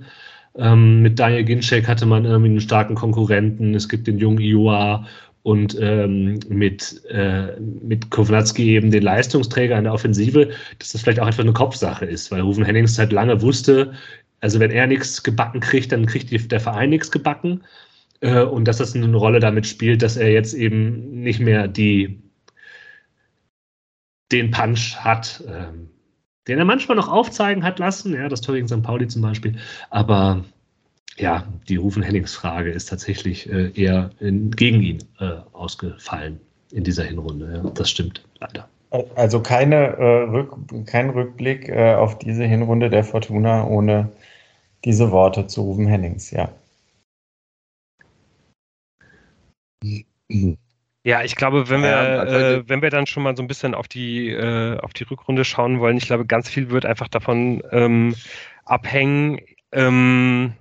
[0.57, 3.75] Ähm, mit Daniel Ginczek hatte man irgendwie einen starken Konkurrenten.
[3.75, 5.07] Es gibt den jungen Ioa
[5.49, 11.21] und ähm, mit, äh, mit Kovnatski eben den Leistungsträger in der Offensive, dass das vielleicht
[11.21, 13.95] auch einfach eine Kopfsache ist, weil Rufen Hennings halt lange wusste,
[14.41, 17.65] also wenn er nichts gebacken kriegt, dann kriegt der Verein nichts gebacken.
[18.21, 22.23] Äh, und dass das eine Rolle damit spielt, dass er jetzt eben nicht mehr die,
[24.31, 25.89] den Punch hat, ähm,
[26.47, 28.83] den er manchmal noch aufzeigen hat lassen, ja, das Tor gegen St.
[28.83, 29.57] Pauli zum Beispiel.
[29.89, 30.45] Aber
[31.19, 36.41] ja, die Rufen-Hennings-Frage ist tatsächlich äh, eher in, gegen ihn äh, ausgefallen
[36.73, 37.61] in dieser Hinrunde.
[37.65, 38.69] Ja, das stimmt leider.
[39.17, 44.11] Also keine, äh, Rück, kein Rückblick äh, auf diese Hinrunde der Fortuna ohne
[44.85, 46.51] diese Worte zu Rufen Hennings, ja.
[51.05, 53.75] Ja, ich glaube, wenn wir, also, äh, wenn wir dann schon mal so ein bisschen
[53.75, 57.63] auf die, äh, auf die Rückrunde schauen wollen, ich glaube, ganz viel wird einfach davon
[57.71, 58.15] ähm,
[58.65, 59.41] abhängen,
[59.73, 60.55] ähm,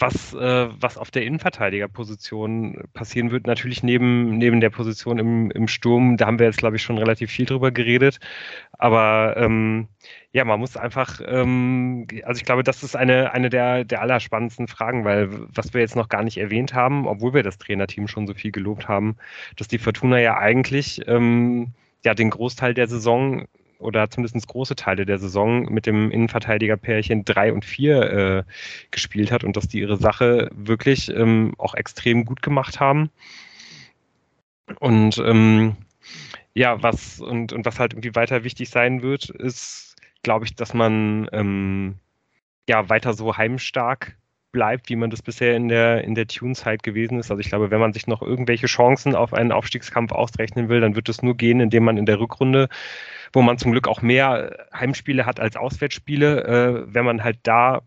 [0.00, 3.46] was, äh, was auf der Innenverteidigerposition passieren wird.
[3.46, 6.98] Natürlich neben, neben der Position im, im Sturm, da haben wir jetzt, glaube ich, schon
[6.98, 8.18] relativ viel drüber geredet.
[8.72, 9.88] Aber ähm,
[10.32, 14.68] ja, man muss einfach, ähm, also ich glaube, das ist eine, eine der, der allerspannendsten
[14.68, 18.26] Fragen, weil was wir jetzt noch gar nicht erwähnt haben, obwohl wir das Trainerteam schon
[18.26, 19.16] so viel gelobt haben,
[19.56, 21.72] dass die Fortuna ja eigentlich ähm,
[22.04, 23.46] ja den Großteil der Saison
[23.80, 28.42] oder zumindest große Teile der Saison mit dem Innenverteidiger-Pärchen 3 und 4 äh,
[28.90, 33.10] gespielt hat und dass die ihre Sache wirklich ähm, auch extrem gut gemacht haben.
[34.78, 35.76] Und ähm,
[36.54, 40.74] ja, was und, und was halt irgendwie weiter wichtig sein wird, ist, glaube ich, dass
[40.74, 41.96] man ähm,
[42.68, 44.16] ja weiter so heimstark
[44.52, 47.30] bleibt, wie man das bisher in der, in der Tune-Zeit gewesen ist.
[47.30, 50.96] Also ich glaube, wenn man sich noch irgendwelche Chancen auf einen Aufstiegskampf ausrechnen will, dann
[50.96, 52.68] wird es nur gehen, indem man in der Rückrunde,
[53.32, 57.82] wo man zum Glück auch mehr Heimspiele hat als Auswärtsspiele, äh, wenn man halt da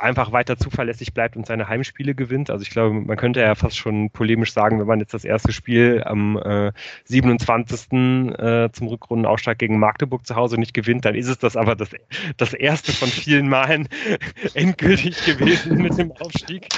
[0.00, 2.50] einfach weiter zuverlässig bleibt und seine Heimspiele gewinnt.
[2.50, 5.52] Also ich glaube, man könnte ja fast schon polemisch sagen, wenn man jetzt das erste
[5.52, 6.72] Spiel am äh,
[7.04, 7.92] 27.
[7.92, 11.90] Äh, zum Rückrundenaufstieg gegen Magdeburg zu Hause nicht gewinnt, dann ist es das aber das,
[12.36, 13.88] das erste von vielen Malen
[14.54, 16.68] endgültig gewesen mit dem Aufstieg.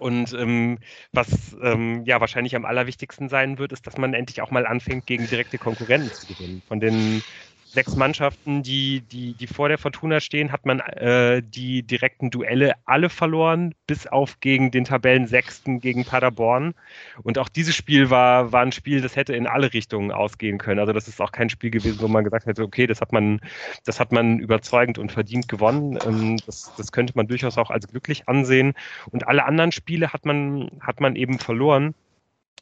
[0.00, 0.78] Und ähm,
[1.12, 5.06] was ähm, ja wahrscheinlich am allerwichtigsten sein wird, ist, dass man endlich auch mal anfängt,
[5.06, 6.62] gegen direkte Konkurrenten zu gewinnen.
[6.66, 7.22] Von den
[7.70, 12.74] sechs Mannschaften, die, die, die vor der Fortuna stehen, hat man äh, die direkten Duelle
[12.84, 16.74] alle verloren, bis auf gegen den Tabellensechsten gegen Paderborn.
[17.22, 20.80] Und auch dieses Spiel war, war ein Spiel, das hätte in alle Richtungen ausgehen können.
[20.80, 23.40] Also das ist auch kein Spiel gewesen, wo man gesagt hätte, okay, das hat man,
[23.84, 25.98] das hat man überzeugend und verdient gewonnen.
[26.04, 28.74] Ähm, das, das könnte man durchaus auch als glücklich ansehen.
[29.10, 31.94] Und alle anderen Spiele hat man, hat man eben verloren.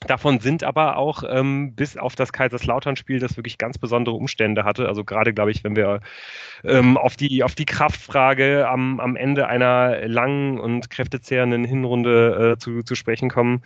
[0.06, 4.86] Davon sind aber auch ähm, bis auf das Kaiserslautern-Spiel, das wirklich ganz besondere Umstände hatte.
[4.86, 6.00] Also gerade, glaube ich, wenn wir
[6.62, 12.58] ähm, auf, die, auf die Kraftfrage am, am Ende einer langen und kräftezehrenden Hinrunde äh,
[12.58, 13.62] zu, zu sprechen kommen,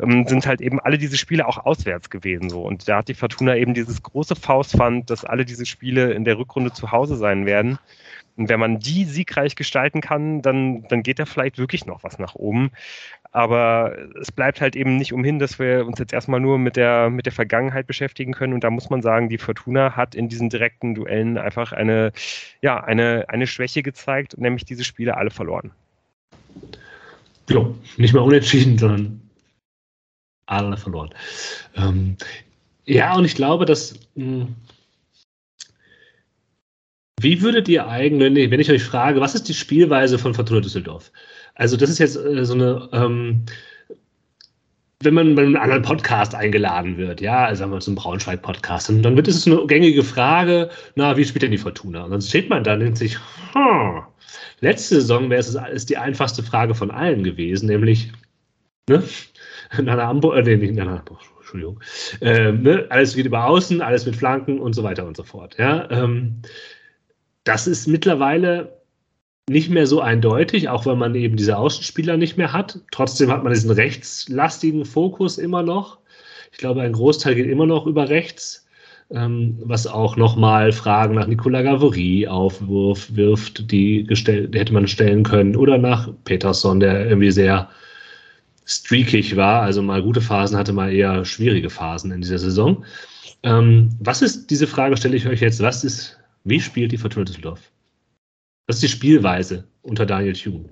[0.00, 2.48] ähm, sind halt eben alle diese Spiele auch auswärts gewesen.
[2.48, 2.62] So.
[2.62, 6.38] Und da hat die Fortuna eben dieses große Faustpfand, dass alle diese Spiele in der
[6.38, 7.78] Rückrunde zu Hause sein werden.
[8.36, 12.18] Und wenn man die siegreich gestalten kann, dann, dann geht da vielleicht wirklich noch was
[12.18, 12.72] nach oben.
[13.34, 17.10] Aber es bleibt halt eben nicht umhin, dass wir uns jetzt erstmal nur mit der,
[17.10, 18.52] mit der Vergangenheit beschäftigen können.
[18.52, 22.12] Und da muss man sagen, die Fortuna hat in diesen direkten Duellen einfach eine,
[22.62, 25.72] ja, eine, eine Schwäche gezeigt, nämlich diese Spiele alle verloren.
[27.50, 29.20] Ja, nicht mal unentschieden, sondern
[30.46, 31.10] alle verloren.
[31.74, 32.16] Ähm,
[32.84, 34.54] ja, und ich glaube, dass mh, hm,
[37.20, 41.10] wie würdet ihr eigentlich, wenn ich euch frage, was ist die Spielweise von Fortuna Düsseldorf?
[41.54, 43.44] Also das ist jetzt äh, so eine, ähm,
[45.00, 49.16] wenn man bei einem anderen Podcast eingeladen wird, ja, also sagen wir zum Braunschweig-Podcast, dann
[49.16, 52.04] wird es eine gängige Frage, na, wie spielt denn die Fortuna?
[52.04, 53.18] Und dann steht man da und denkt sich,
[53.52, 54.02] hm,
[54.60, 58.12] letzte Saison wäre es ist die einfachste Frage von allen gewesen, nämlich,
[58.88, 59.02] ne,
[59.82, 61.80] Nana Ambo, äh, nee, nicht Nana Ambo, Entschuldigung,
[62.20, 65.56] äh, ne, alles geht über Außen, alles mit Flanken und so weiter und so fort,
[65.58, 66.40] ja, ähm,
[67.44, 68.83] das ist mittlerweile
[69.48, 72.80] nicht mehr so eindeutig, auch wenn man eben diese Außenspieler nicht mehr hat.
[72.90, 75.98] Trotzdem hat man diesen rechtslastigen Fokus immer noch.
[76.52, 78.66] Ich glaube, ein Großteil geht immer noch über rechts,
[79.10, 85.24] ähm, was auch nochmal Fragen nach Nicola Gavory aufwirft, die, gestellt, die hätte man stellen
[85.24, 87.68] können, oder nach Peterson, der irgendwie sehr
[88.64, 92.84] streakig war, also mal gute Phasen hatte, mal eher schwierige Phasen in dieser Saison.
[93.42, 97.24] Ähm, was ist, diese Frage stelle ich euch jetzt, was ist wie spielt die Fortuna
[97.24, 97.73] Düsseldorf?
[98.66, 100.70] Das ist die Spielweise unter Daniel Thune.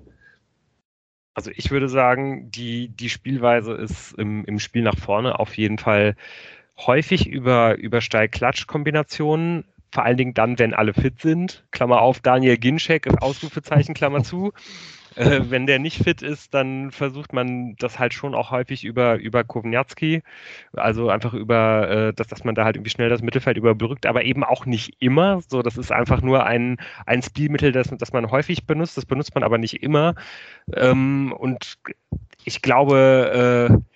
[1.35, 5.79] Also ich würde sagen, die, die Spielweise ist im, im Spiel nach vorne auf jeden
[5.79, 6.17] Fall
[6.79, 11.65] häufig über, über Steil-Klatsch-Kombinationen, vor allen Dingen dann, wenn alle fit sind.
[11.71, 14.53] Klammer auf, Daniel Ginczek, Ausrufezeichen, Klammer zu.
[15.17, 19.17] Äh, wenn der nicht fit ist, dann versucht man das halt schon auch häufig über,
[19.17, 20.23] über Kovnatski,
[20.75, 24.25] also einfach über, äh, dass, dass man da halt irgendwie schnell das Mittelfeld überbrückt, aber
[24.25, 25.41] eben auch nicht immer.
[25.49, 29.35] So, das ist einfach nur ein, ein Spielmittel, das, das man häufig benutzt, das benutzt
[29.35, 30.15] man aber nicht immer.
[30.75, 31.79] Ähm, und
[32.45, 33.93] ich glaube, äh,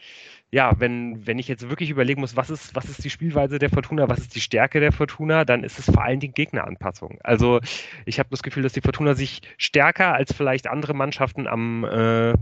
[0.56, 3.68] ja, wenn, wenn ich jetzt wirklich überlegen muss, was ist, was ist die Spielweise der
[3.68, 7.18] Fortuna, was ist die Stärke der Fortuna, dann ist es vor allen Dingen Gegneranpassung.
[7.22, 7.60] Also
[8.06, 12.32] ich habe das Gefühl, dass die Fortuna sich stärker als vielleicht andere Mannschaften am, äh,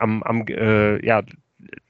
[0.00, 1.22] am, am äh, ja,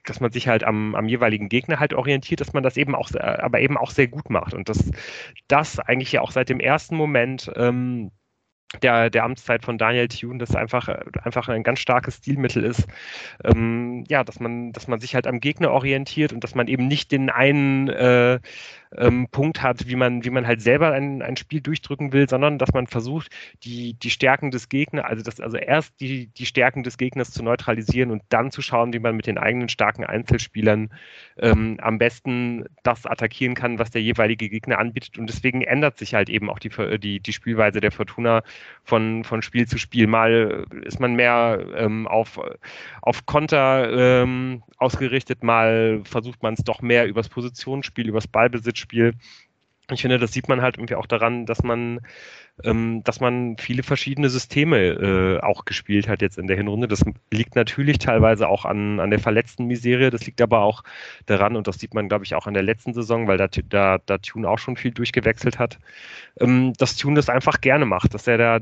[0.05, 3.09] dass man sich halt am, am jeweiligen Gegner halt orientiert, dass man das eben auch,
[3.15, 4.53] aber eben auch sehr gut macht.
[4.53, 4.91] Und dass
[5.47, 8.11] das eigentlich ja auch seit dem ersten Moment ähm,
[8.81, 10.87] der, der Amtszeit von Daniel Thune, das einfach,
[11.23, 12.87] einfach ein ganz starkes Stilmittel ist,
[13.43, 16.87] ähm, ja, dass man, dass man sich halt am Gegner orientiert und dass man eben
[16.87, 18.39] nicht den einen äh,
[18.97, 22.57] ähm, Punkt hat, wie man, wie man halt selber ein, ein Spiel durchdrücken will, sondern
[22.57, 23.29] dass man versucht,
[23.63, 27.43] die, die Stärken des Gegners, also das, also erst die, die Stärken des Gegners zu
[27.43, 30.89] neutralisieren und dann zu schauen, wie man mit den eigenen starken Einzelspielern
[31.37, 35.17] ähm, am besten das attackieren kann, was der jeweilige Gegner anbietet.
[35.17, 36.69] Und deswegen ändert sich halt eben auch die,
[36.99, 38.43] die, die Spielweise der Fortuna
[38.83, 40.07] von, von Spiel zu Spiel.
[40.07, 42.39] Mal ist man mehr ähm, auf,
[43.01, 48.27] auf Konter ähm, ausgerichtet, mal versucht man es doch mehr übers Positionsspiel, übers
[48.87, 49.13] Ballbesitzspiel.
[49.91, 51.99] Ich finde, das sieht man halt irgendwie auch daran, dass man
[52.63, 56.87] ähm, dass man viele verschiedene Systeme äh, auch gespielt hat jetzt in der Hinrunde.
[56.87, 60.83] Das liegt natürlich teilweise auch an, an der verletzten Miserie, das liegt aber auch
[61.25, 63.97] daran, und das sieht man, glaube ich, auch an der letzten Saison, weil da, da,
[64.05, 65.79] da Tune auch schon viel durchgewechselt hat,
[66.39, 68.59] ähm, dass Tune das einfach gerne macht, dass er da,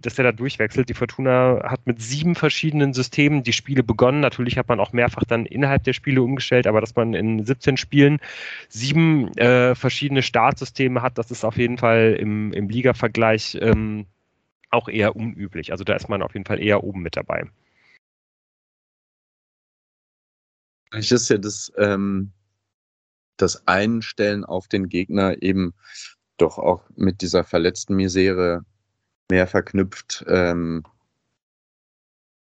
[0.00, 0.88] dass er da durchwechselt.
[0.88, 4.20] Die Fortuna hat mit sieben verschiedenen Systemen die Spiele begonnen.
[4.20, 7.76] Natürlich hat man auch mehrfach dann innerhalb der Spiele umgestellt, aber dass man in 17
[7.76, 8.20] Spielen
[8.68, 14.06] sieben äh, verschiedene Startsysteme hat, das ist auf jeden Fall im, im Liga-Vergleich Bereich ähm,
[14.70, 15.72] auch eher unüblich.
[15.72, 17.44] Also da ist man auf jeden Fall eher oben mit dabei.
[20.90, 22.32] Vielleicht ist ja das, ähm,
[23.36, 25.74] das Einstellen auf den Gegner eben
[26.36, 28.64] doch auch mit dieser verletzten Misere
[29.30, 30.24] mehr verknüpft.
[30.28, 30.84] Ähm,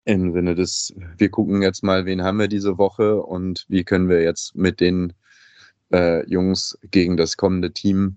[0.04, 4.08] Im Sinne des, wir gucken jetzt mal, wen haben wir diese Woche und wie können
[4.08, 5.12] wir jetzt mit den
[5.92, 8.16] äh, Jungs gegen das kommende Team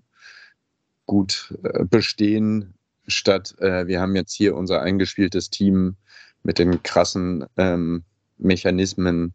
[1.06, 2.74] gut äh, bestehen,
[3.06, 5.96] statt äh, wir haben jetzt hier unser eingespieltes Team
[6.42, 8.04] mit den krassen ähm,
[8.38, 9.34] Mechanismen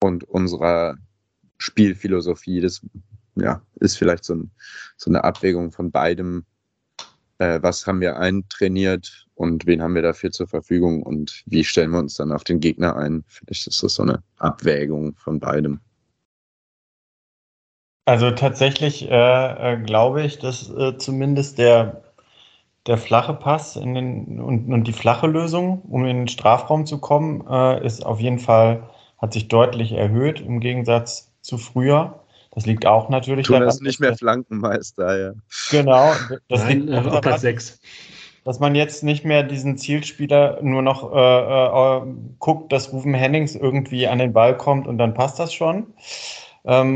[0.00, 0.96] und unserer
[1.58, 2.60] Spielphilosophie.
[2.60, 2.80] Das
[3.36, 4.50] ja, ist vielleicht so, ein,
[4.96, 6.44] so eine Abwägung von beidem.
[7.38, 11.90] Äh, was haben wir eintrainiert und wen haben wir dafür zur Verfügung und wie stellen
[11.90, 13.24] wir uns dann auf den Gegner ein?
[13.28, 15.80] Vielleicht ist das so eine Abwägung von beidem.
[18.06, 22.02] Also tatsächlich äh, äh, glaube ich, dass äh, zumindest der,
[22.86, 26.98] der flache Pass in den, und, und die flache Lösung, um in den Strafraum zu
[26.98, 28.84] kommen, äh, ist auf jeden Fall,
[29.18, 32.20] hat sich deutlich erhöht im Gegensatz zu früher.
[32.52, 33.76] Das liegt auch natürlich du daran.
[33.76, 35.32] Du nicht mehr Flankenmeister, ja.
[35.72, 36.12] Genau.
[36.48, 37.80] Das Nein, liegt äh, auch Platz 6
[38.46, 43.56] dass man jetzt nicht mehr diesen Zielspieler nur noch äh, äh, guckt, dass Rufen Hennings
[43.56, 45.88] irgendwie an den Ball kommt und dann passt das schon,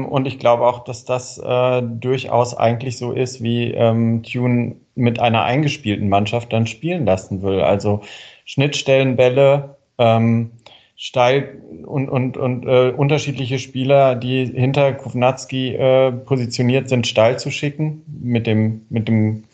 [0.07, 5.21] und ich glaube auch, dass das äh, durchaus eigentlich so ist, wie ähm, Tune mit
[5.21, 7.61] einer eingespielten Mannschaft dann spielen lassen will.
[7.61, 8.01] Also
[8.45, 10.51] Schnittstellenbälle, ähm,
[10.97, 17.51] steil und, und, und äh, unterschiedliche Spieler, die hinter Kovnatski äh, positioniert sind, steil zu
[17.53, 19.45] schicken, mit dem, mit dem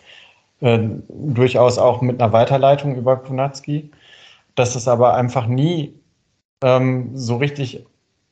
[0.60, 0.78] äh,
[1.08, 3.90] durchaus auch mit einer Weiterleitung über Kovnatski.
[4.54, 5.92] Dass es aber einfach nie
[6.62, 7.84] ähm, so richtig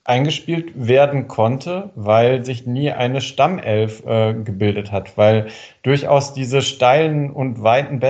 [0.05, 5.47] eingespielt werden konnte, weil sich nie eine Stammelf äh, gebildet hat, weil
[5.82, 8.01] durchaus diese steilen und weiten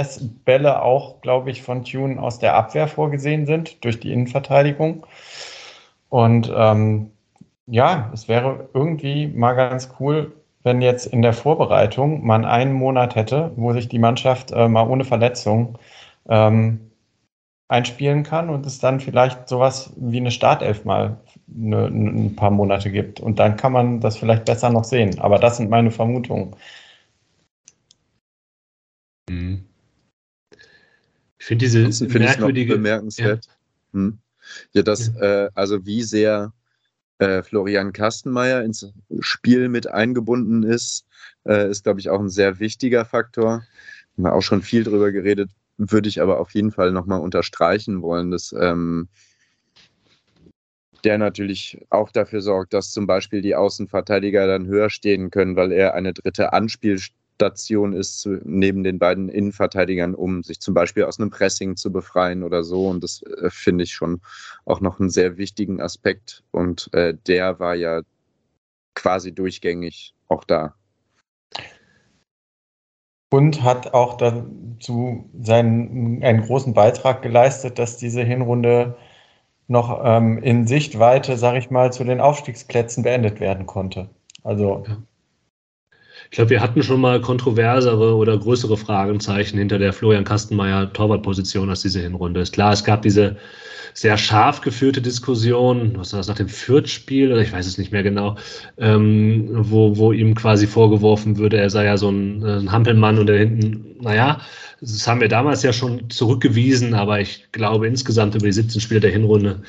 [0.44, 5.06] Bälle auch, glaube ich, von Tune aus der Abwehr vorgesehen sind durch die Innenverteidigung.
[6.08, 7.10] Und ähm,
[7.66, 10.32] ja, es wäre irgendwie mal ganz cool,
[10.64, 14.88] wenn jetzt in der Vorbereitung man einen Monat hätte, wo sich die Mannschaft äh, mal
[14.88, 15.78] ohne Verletzung
[16.28, 16.90] ähm,
[17.68, 21.20] einspielen kann und es dann vielleicht sowas wie eine Startelf mal
[21.52, 23.20] eine, ein paar Monate gibt.
[23.20, 25.18] Und dann kann man das vielleicht besser noch sehen.
[25.18, 26.54] Aber das sind meine Vermutungen.
[29.30, 29.64] Mhm.
[31.38, 33.46] Ich finde diese find merkwürdige bemerkenswert.
[33.46, 33.52] Ja,
[33.92, 34.18] hm.
[34.72, 35.44] ja das, ja.
[35.44, 36.52] Äh, also wie sehr
[37.18, 41.06] äh, Florian Kastenmeier ins Spiel mit eingebunden ist,
[41.46, 43.62] äh, ist, glaube ich, auch ein sehr wichtiger Faktor.
[44.16, 48.02] Wir haben auch schon viel drüber geredet, würde ich aber auf jeden Fall nochmal unterstreichen
[48.02, 49.08] wollen, dass ähm,
[51.04, 55.72] der natürlich auch dafür sorgt, dass zum Beispiel die Außenverteidiger dann höher stehen können, weil
[55.72, 61.30] er eine dritte Anspielstation ist neben den beiden Innenverteidigern, um sich zum Beispiel aus einem
[61.30, 62.88] Pressing zu befreien oder so.
[62.88, 64.20] Und das äh, finde ich schon
[64.64, 66.42] auch noch einen sehr wichtigen Aspekt.
[66.52, 68.02] Und äh, der war ja
[68.94, 70.74] quasi durchgängig auch da.
[73.34, 78.96] Und hat auch dazu seinen, einen großen Beitrag geleistet, dass diese Hinrunde
[79.66, 84.08] noch ähm, in Sichtweite, sage ich mal, zu den Aufstiegsplätzen beendet werden konnte.
[84.44, 84.98] Also ja.
[86.30, 91.70] Ich glaube, wir hatten schon mal kontroversere oder größere Fragezeichen hinter der Florian Kastenmeier Torwartposition
[91.70, 92.40] als diese Hinrunde.
[92.40, 93.36] Ist klar, es gab diese
[93.94, 97.92] sehr scharf geführte Diskussion, was war das nach dem Fürth-Spiel oder ich weiß es nicht
[97.92, 98.36] mehr genau,
[98.76, 103.28] ähm, wo, wo ihm quasi vorgeworfen würde, er sei ja so ein, ein Hampelmann und
[103.28, 104.40] da hinten, naja,
[104.80, 109.00] das haben wir damals ja schon zurückgewiesen, aber ich glaube insgesamt über die 17 Spiele
[109.00, 109.62] der Hinrunde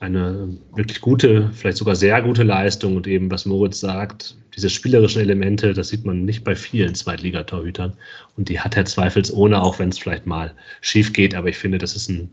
[0.00, 2.96] eine wirklich gute, vielleicht sogar sehr gute Leistung.
[2.96, 7.96] Und eben, was Moritz sagt, diese spielerischen Elemente, das sieht man nicht bei vielen Zweitligatorhütern.
[8.36, 11.78] Und die hat er zweifelsohne, auch wenn es vielleicht mal schief geht, aber ich finde,
[11.78, 12.32] das ist ein,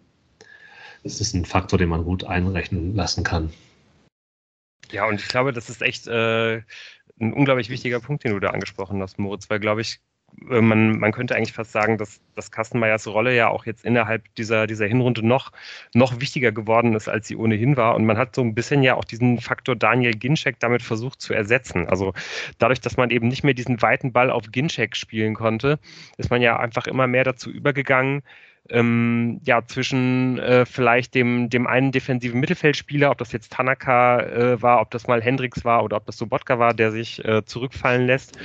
[1.04, 3.52] das ist ein Faktor, den man gut einrechnen lassen kann.
[4.92, 6.62] Ja, und ich glaube, das ist echt äh,
[7.20, 10.00] ein unglaublich wichtiger Punkt, den du da angesprochen hast, Moritz, weil, glaube ich,
[10.50, 14.68] man, man könnte eigentlich fast sagen, dass, dass Kastenmeyers Rolle ja auch jetzt innerhalb dieser,
[14.68, 15.52] dieser Hinrunde noch,
[15.94, 17.96] noch wichtiger geworden ist, als sie ohnehin war.
[17.96, 21.34] Und man hat so ein bisschen ja auch diesen Faktor Daniel Ginczek damit versucht zu
[21.34, 21.88] ersetzen.
[21.88, 22.14] Also
[22.60, 25.80] dadurch, dass man eben nicht mehr diesen weiten Ball auf Ginczek spielen konnte,
[26.18, 28.22] ist man ja einfach immer mehr dazu übergegangen,
[28.70, 34.62] ähm, ja, zwischen äh, vielleicht dem, dem einen defensiven Mittelfeldspieler, ob das jetzt Tanaka äh,
[34.62, 38.06] war, ob das mal Hendricks war oder ob das Sobotka war, der sich äh, zurückfallen
[38.06, 38.38] lässt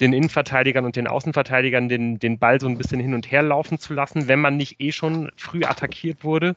[0.00, 3.78] den Innenverteidigern und den Außenverteidigern den, den Ball so ein bisschen hin und her laufen
[3.78, 6.56] zu lassen, wenn man nicht eh schon früh attackiert wurde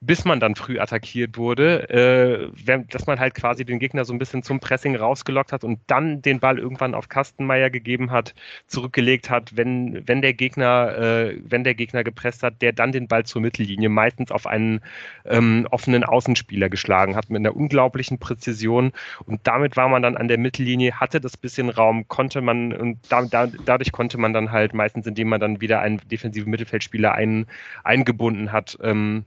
[0.00, 4.18] bis man dann früh attackiert wurde, äh, dass man halt quasi den Gegner so ein
[4.18, 8.34] bisschen zum Pressing rausgelockt hat und dann den Ball irgendwann auf Kastenmeier gegeben hat,
[8.66, 13.08] zurückgelegt hat, wenn, wenn der Gegner, äh, wenn der Gegner gepresst hat, der dann den
[13.08, 14.80] Ball zur Mittellinie meistens auf einen
[15.24, 18.92] ähm, offenen Außenspieler geschlagen hat mit einer unglaublichen Präzision.
[19.24, 22.98] Und damit war man dann an der Mittellinie, hatte das bisschen Raum, konnte man und
[23.08, 27.12] da, da, dadurch konnte man dann halt meistens, indem man dann wieder einen defensiven Mittelfeldspieler
[27.12, 27.46] ein,
[27.82, 29.24] eingebunden hat, ähm,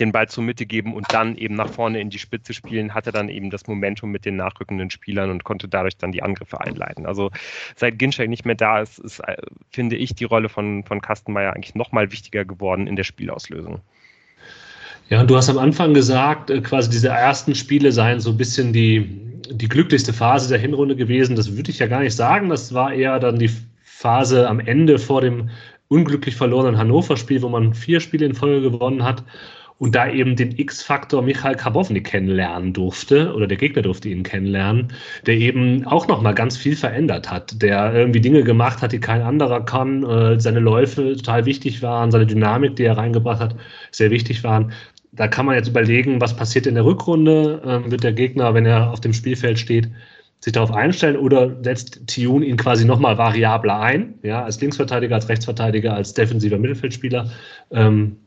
[0.00, 3.12] den Ball zur Mitte geben und dann eben nach vorne in die Spitze spielen, hatte
[3.12, 7.06] dann eben das Momentum mit den nachrückenden Spielern und konnte dadurch dann die Angriffe einleiten.
[7.06, 7.30] Also
[7.76, 9.36] seit Ginczek nicht mehr da ist, ist, äh,
[9.70, 13.80] finde ich, die Rolle von, von Kastenmeier eigentlich nochmal wichtiger geworden in der Spielauslösung.
[15.08, 18.36] Ja, und du hast am Anfang gesagt, äh, quasi diese ersten Spiele seien so ein
[18.36, 21.36] bisschen die, die glücklichste Phase der Hinrunde gewesen.
[21.36, 22.48] Das würde ich ja gar nicht sagen.
[22.48, 23.50] Das war eher dann die
[23.84, 25.48] Phase am Ende vor dem
[25.86, 29.22] unglücklich verlorenen Hannover-Spiel, wo man vier Spiele in Folge gewonnen hat
[29.78, 34.92] und da eben den X-Faktor Michael Karbovnik kennenlernen durfte oder der Gegner durfte ihn kennenlernen,
[35.26, 39.22] der eben auch nochmal ganz viel verändert hat, der irgendwie Dinge gemacht hat, die kein
[39.22, 43.56] anderer kann, äh, seine Läufe total wichtig waren, seine Dynamik, die er reingebracht hat,
[43.90, 44.72] sehr wichtig waren.
[45.12, 48.66] Da kann man jetzt überlegen, was passiert in der Rückrunde, äh, wird der Gegner, wenn
[48.66, 49.88] er auf dem Spielfeld steht,
[50.40, 55.28] sich darauf einstellen oder setzt Tune ihn quasi nochmal variabler ein, ja, als Linksverteidiger, als
[55.28, 57.30] Rechtsverteidiger, als defensiver Mittelfeldspieler.
[57.70, 58.18] Ähm,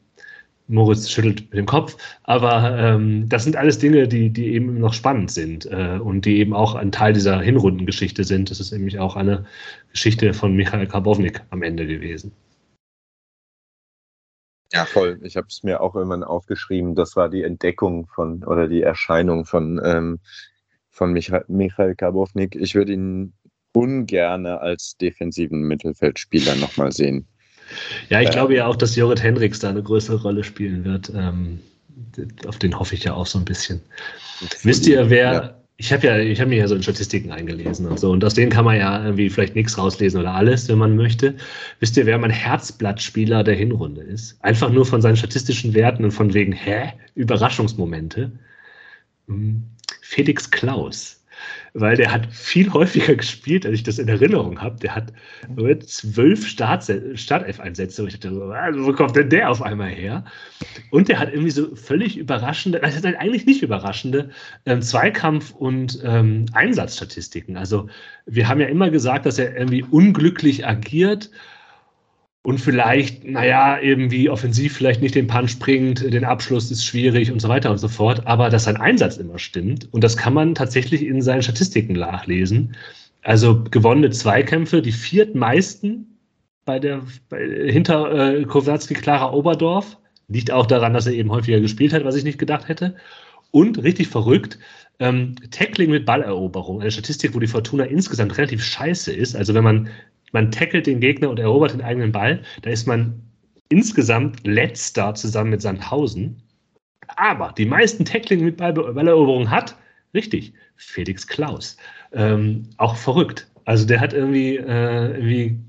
[0.69, 4.93] Moritz schüttelt mit dem Kopf, aber ähm, das sind alles Dinge, die, die eben noch
[4.93, 8.51] spannend sind äh, und die eben auch ein Teil dieser Hinrundengeschichte sind.
[8.51, 9.45] Das ist nämlich auch eine
[9.91, 12.31] Geschichte von Michael Karbovnik am Ende gewesen.
[14.71, 15.19] Ja, voll.
[15.23, 16.93] Ich habe es mir auch irgendwann aufgeschrieben.
[16.93, 20.19] Das war die Entdeckung von oder die Erscheinung von, ähm,
[20.91, 22.55] von Michael, Michael Karbovnik.
[22.55, 23.33] Ich würde ihn
[23.73, 27.27] ungerne als defensiven Mittelfeldspieler nochmal sehen.
[28.09, 31.11] Ja, ich äh, glaube ja auch, dass Jorrit Hendricks da eine größere Rolle spielen wird.
[31.15, 31.59] Ähm,
[32.47, 33.81] auf den hoffe ich ja auch so ein bisschen.
[34.63, 35.53] Wisst ihr, wer, ja.
[35.77, 38.33] ich habe ja, ich habe mir ja so in Statistiken eingelesen und so, und aus
[38.33, 41.35] denen kann man ja irgendwie vielleicht nichts rauslesen oder alles, wenn man möchte.
[41.79, 44.43] Wisst ihr, wer mein Herzblattspieler der Hinrunde ist?
[44.43, 46.93] Einfach nur von seinen statistischen Werten und von wegen, hä?
[47.15, 48.31] Überraschungsmomente.
[49.27, 49.63] Hm,
[50.01, 51.18] Felix Klaus
[51.73, 54.79] weil der hat viel häufiger gespielt, als ich das in Erinnerung habe.
[54.79, 55.13] Der hat
[55.85, 58.07] zwölf Startelf-Einsätze.
[58.07, 60.25] Ich dachte, also, wo kommt denn der auf einmal her?
[60.91, 64.29] Und der hat irgendwie so völlig überraschende, also eigentlich nicht überraschende,
[64.65, 67.57] ähm, Zweikampf- und ähm, Einsatzstatistiken.
[67.57, 67.89] Also
[68.25, 71.29] wir haben ja immer gesagt, dass er irgendwie unglücklich agiert
[72.49, 77.39] und vielleicht, naja, irgendwie offensiv vielleicht nicht den Punch bringt, den Abschluss ist schwierig und
[77.39, 80.55] so weiter und so fort, aber dass sein Einsatz immer stimmt und das kann man
[80.55, 82.75] tatsächlich in seinen Statistiken nachlesen.
[83.21, 86.17] Also gewonnene Zweikämpfe, die viertmeisten
[86.65, 87.37] bei der bei,
[87.71, 92.15] hinter äh, Kowalski Clara Oberdorf, liegt auch daran, dass er eben häufiger gespielt hat, was
[92.15, 92.95] ich nicht gedacht hätte.
[93.51, 94.57] Und richtig verrückt,
[94.97, 99.35] ähm, Tackling mit Balleroberung, eine Statistik, wo die Fortuna insgesamt relativ scheiße ist.
[99.35, 99.89] Also wenn man
[100.31, 102.41] man tackelt den Gegner und erobert den eigenen Ball.
[102.61, 103.21] Da ist man
[103.69, 106.41] insgesamt letzter zusammen mit Sandhausen.
[107.15, 109.75] Aber die meisten Tackling mit Balleroberung hat,
[110.13, 111.77] richtig, Felix Klaus.
[112.13, 113.47] Ähm, auch verrückt.
[113.65, 115.59] Also der hat irgendwie, äh, irgendwie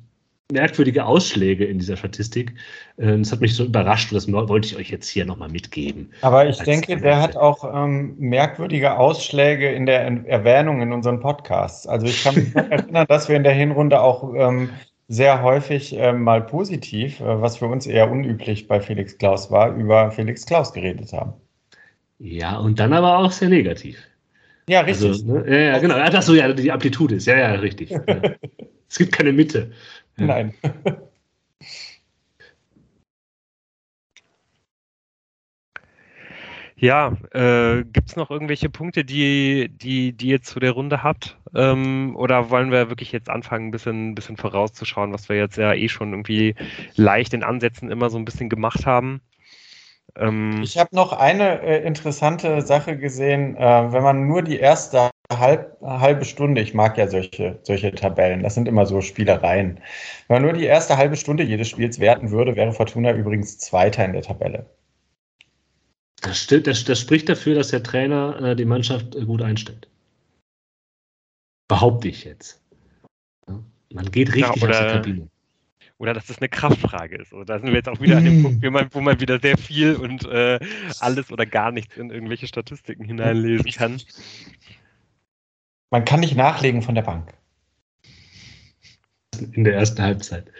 [0.52, 2.54] merkwürdige Ausschläge in dieser Statistik.
[3.00, 6.12] Äh, das hat mich so überrascht und das wollte ich euch jetzt hier nochmal mitgeben.
[6.20, 11.86] Aber ich denke, der hat auch ähm, merkwürdige Ausschläge in der Erwähnung in unseren Podcasts.
[11.86, 14.70] Also ich kann mich erinnern, dass wir in der Hinrunde auch ähm,
[15.08, 19.74] sehr häufig äh, mal positiv, äh, was für uns eher unüblich bei Felix Klaus war,
[19.74, 21.32] über Felix Klaus geredet haben.
[22.18, 23.96] Ja, und dann aber auch sehr negativ.
[24.68, 25.08] Ja, richtig.
[25.08, 25.44] Also, ne?
[25.48, 25.96] ja, ja, genau.
[26.10, 27.26] Das so, ja, die Amplitude ist.
[27.26, 27.90] Ja, ja, richtig.
[27.90, 28.02] Ja.
[28.88, 29.72] es gibt keine Mitte.
[30.16, 30.52] Nein.
[36.80, 41.36] Ja, äh, gibt es noch irgendwelche Punkte, die, die, die ihr zu der Runde habt?
[41.54, 45.74] Ähm, oder wollen wir wirklich jetzt anfangen, ein bisschen, bisschen vorauszuschauen, was wir jetzt ja
[45.74, 46.54] eh schon irgendwie
[46.94, 49.20] leicht in Ansätzen immer so ein bisschen gemacht haben?
[50.16, 55.10] Ähm, ich habe noch eine äh, interessante Sache gesehen, äh, wenn man nur die erste
[55.30, 59.80] halb, halbe Stunde, ich mag ja solche, solche Tabellen, das sind immer so Spielereien.
[60.28, 64.02] Wenn man nur die erste halbe Stunde jedes Spiels werten würde, wäre Fortuna übrigens Zweiter
[64.02, 64.64] in der Tabelle.
[66.20, 69.88] Das, stimmt, das, das spricht dafür, dass der Trainer äh, die Mannschaft äh, gut einstellt.
[71.68, 72.60] Behaupte ich jetzt.
[73.48, 75.28] Ja, man geht richtig ja, aus der Kabine
[76.00, 77.32] oder dass das eine Kraftfrage ist.
[77.32, 78.42] Also da sind wir jetzt auch wieder an dem hm.
[78.42, 80.58] Punkt, wo man, wo man wieder sehr viel und äh,
[80.98, 84.00] alles oder gar nichts in irgendwelche Statistiken hineinlesen kann.
[85.90, 87.34] Man kann nicht nachlegen von der Bank.
[89.52, 90.50] In der ersten Halbzeit.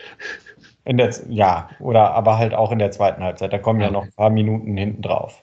[0.84, 3.50] In der, ja, oder aber halt auch in der zweiten Halbzeit.
[3.50, 5.42] Da kommen ja, ja noch ein paar Minuten hinten drauf.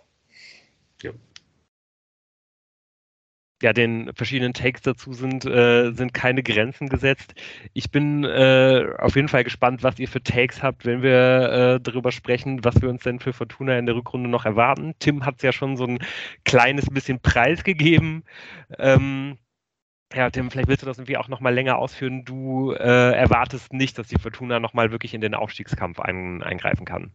[3.61, 7.33] Ja, den verschiedenen Takes dazu sind, äh, sind keine Grenzen gesetzt.
[7.73, 11.79] Ich bin äh, auf jeden Fall gespannt, was ihr für Takes habt, wenn wir äh,
[11.81, 14.93] darüber sprechen, was wir uns denn für Fortuna in der Rückrunde noch erwarten.
[14.99, 15.99] Tim hat es ja schon so ein
[16.45, 18.23] kleines bisschen preisgegeben.
[18.77, 19.37] Ähm,
[20.13, 22.25] ja, Tim, vielleicht willst du das irgendwie auch nochmal länger ausführen.
[22.25, 27.11] Du äh, erwartest nicht, dass die Fortuna nochmal wirklich in den Aufstiegskampf ein, eingreifen kann.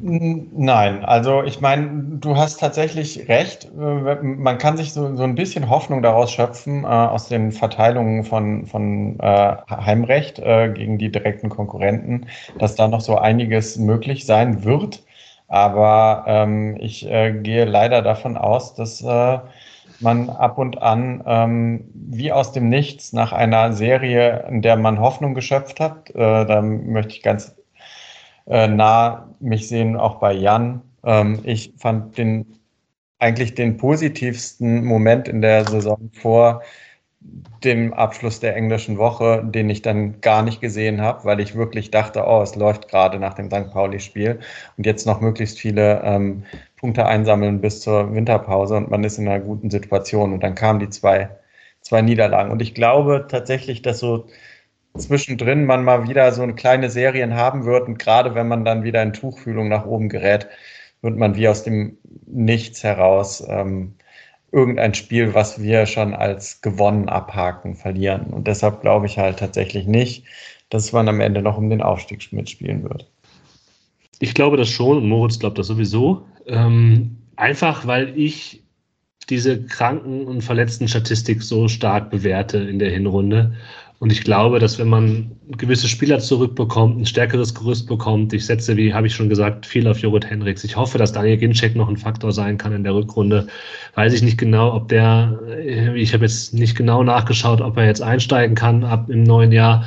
[0.00, 3.72] Nein, also ich meine, du hast tatsächlich recht.
[3.74, 8.66] Man kann sich so, so ein bisschen Hoffnung daraus schöpfen, äh, aus den Verteilungen von,
[8.66, 12.26] von äh, Heimrecht äh, gegen die direkten Konkurrenten,
[12.58, 15.04] dass da noch so einiges möglich sein wird.
[15.48, 19.38] Aber ähm, ich äh, gehe leider davon aus, dass äh,
[20.00, 25.00] man ab und an ähm, wie aus dem Nichts nach einer Serie, in der man
[25.00, 27.55] Hoffnung geschöpft hat, äh, da möchte ich ganz
[28.46, 30.82] äh, nah mich sehen, auch bei Jan.
[31.04, 32.58] Ähm, ich fand den
[33.18, 36.62] eigentlich den positivsten Moment in der Saison vor
[37.64, 41.90] dem Abschluss der englischen Woche, den ich dann gar nicht gesehen habe, weil ich wirklich
[41.90, 43.72] dachte, oh, es läuft gerade nach dem St.
[43.72, 44.38] Pauli-Spiel
[44.76, 46.44] und jetzt noch möglichst viele ähm,
[46.76, 50.32] Punkte einsammeln bis zur Winterpause und man ist in einer guten Situation.
[50.32, 51.30] Und dann kamen die zwei,
[51.80, 52.50] zwei Niederlagen.
[52.52, 54.26] Und ich glaube tatsächlich, dass so
[54.98, 58.84] zwischendrin man mal wieder so eine kleine Serien haben wird und gerade wenn man dann
[58.84, 60.48] wieder in Tuchfühlung nach oben gerät,
[61.02, 63.94] wird man wie aus dem Nichts heraus ähm,
[64.52, 68.26] irgendein Spiel, was wir schon als gewonnen abhaken, verlieren.
[68.32, 70.24] Und deshalb glaube ich halt tatsächlich nicht,
[70.70, 73.10] dass man am Ende noch um den Aufstieg mitspielen wird.
[74.18, 76.26] Ich glaube das schon und Moritz glaubt das sowieso.
[76.46, 78.62] Ähm, einfach weil ich
[79.28, 83.54] diese Kranken- und Verletzten-Statistik so stark bewerte in der Hinrunde
[83.98, 88.76] und ich glaube, dass wenn man gewisse Spieler zurückbekommt, ein stärkeres Gerüst bekommt, ich setze,
[88.76, 90.64] wie habe ich schon gesagt, viel auf Jorrit Henriks.
[90.64, 93.46] Ich hoffe, dass Daniel Ginczek noch ein Faktor sein kann in der Rückrunde.
[93.94, 97.86] Weiß ich nicht genau, ob der, äh, ich habe jetzt nicht genau nachgeschaut, ob er
[97.86, 99.86] jetzt einsteigen kann ab im neuen Jahr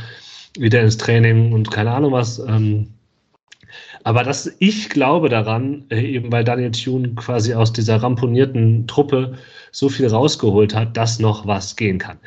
[0.57, 2.39] wieder ins Training und keine Ahnung was.
[2.39, 2.87] Ähm,
[4.03, 9.37] aber dass ich glaube daran, äh, eben weil Daniel Thune quasi aus dieser ramponierten Truppe
[9.71, 12.17] so viel rausgeholt hat, dass noch was gehen kann.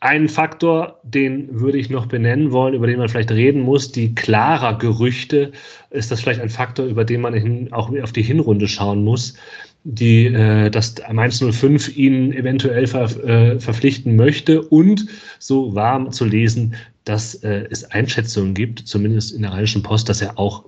[0.00, 4.14] Ein Faktor, den würde ich noch benennen wollen, über den man vielleicht reden muss, die
[4.14, 5.50] klarer Gerüchte,
[5.90, 9.34] ist das vielleicht ein Faktor, über den man auch auf die Hinrunde schauen muss,
[9.82, 15.06] die, äh, dass Mainz 05 ihn eventuell ver, äh, verpflichten möchte und
[15.40, 20.20] so warm zu lesen, dass äh, es Einschätzungen gibt, zumindest in der Rheinischen Post, dass
[20.20, 20.64] er auch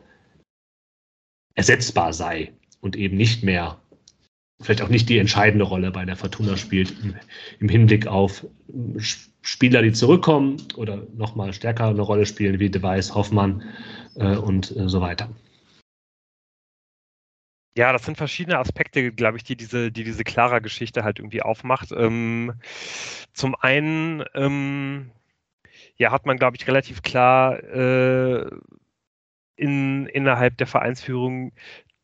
[1.54, 3.79] ersetzbar sei und eben nicht mehr
[4.60, 6.94] vielleicht auch nicht die entscheidende Rolle bei der Fortuna spielt
[7.60, 8.46] im, Hinblick auf
[9.42, 13.62] Spieler, die zurückkommen oder nochmal stärker eine Rolle spielen, wie Device, Hoffmann
[14.16, 15.30] äh, und äh, so weiter.
[17.76, 21.40] Ja, das sind verschiedene Aspekte, glaube ich, die diese, die diese klarer Geschichte halt irgendwie
[21.40, 21.92] aufmacht.
[21.92, 22.54] Ähm,
[23.32, 25.12] zum einen ähm,
[25.96, 28.50] ja, hat man, glaube ich, relativ klar äh,
[29.56, 31.52] in, innerhalb der Vereinsführung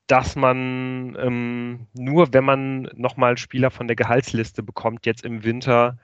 [0.06, 5.98] dass man ähm, nur, wenn man nochmal Spieler von der Gehaltsliste bekommt, jetzt im Winter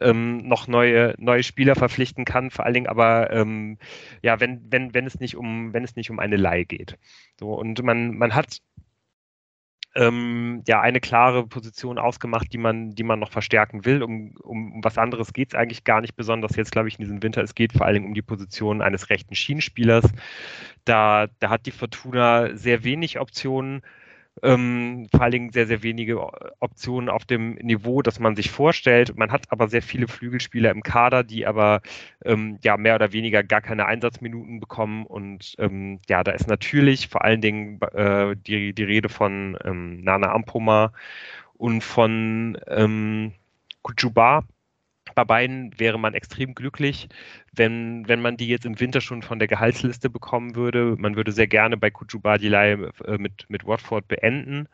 [0.00, 3.78] ähm, noch neue, neue Spieler verpflichten kann, vor allen Dingen aber ähm,
[4.22, 6.98] ja, wenn, wenn, wenn es nicht um, wenn es nicht um eine Leihe geht.
[7.40, 8.60] So, und man, man hat
[9.96, 14.02] ähm, ja eine klare Position ausgemacht, die man, die man noch verstärken will.
[14.02, 17.04] Um, um, um was anderes geht es eigentlich gar nicht besonders jetzt, glaube ich, in
[17.04, 17.42] diesem Winter.
[17.42, 20.04] Es geht vor allen Dingen um die Position eines rechten Schienenspielers.
[20.84, 23.82] Da, da hat die Fortuna sehr wenig Optionen
[24.42, 26.20] ähm, vor allen Dingen sehr, sehr wenige
[26.60, 29.16] Optionen auf dem Niveau, das man sich vorstellt.
[29.16, 31.80] Man hat aber sehr viele Flügelspieler im Kader, die aber
[32.24, 35.06] ähm, ja mehr oder weniger gar keine Einsatzminuten bekommen.
[35.06, 40.02] Und ähm, ja, da ist natürlich vor allen Dingen äh, die, die Rede von ähm,
[40.02, 40.92] Nana Ampoma
[41.54, 43.32] und von ähm,
[43.82, 44.44] Kuchuba,
[45.16, 47.08] bei beiden wäre man extrem glücklich,
[47.52, 50.94] wenn, wenn man die jetzt im Winter schon von der Gehaltsliste bekommen würde.
[50.98, 52.76] Man würde sehr gerne bei Kujuba die äh,
[53.18, 54.68] mit, mit Watford beenden.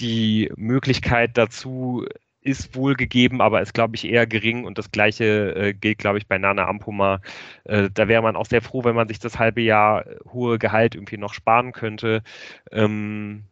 [0.00, 2.04] Die Möglichkeit dazu
[2.40, 4.64] ist wohl gegeben, aber ist, glaube ich, eher gering.
[4.64, 7.20] Und das Gleiche äh, gilt, glaube ich, bei Nana Ampoma.
[7.64, 10.96] Äh, da wäre man auch sehr froh, wenn man sich das halbe Jahr hohe Gehalt
[10.96, 12.22] irgendwie noch sparen könnte.
[12.72, 13.44] Ähm,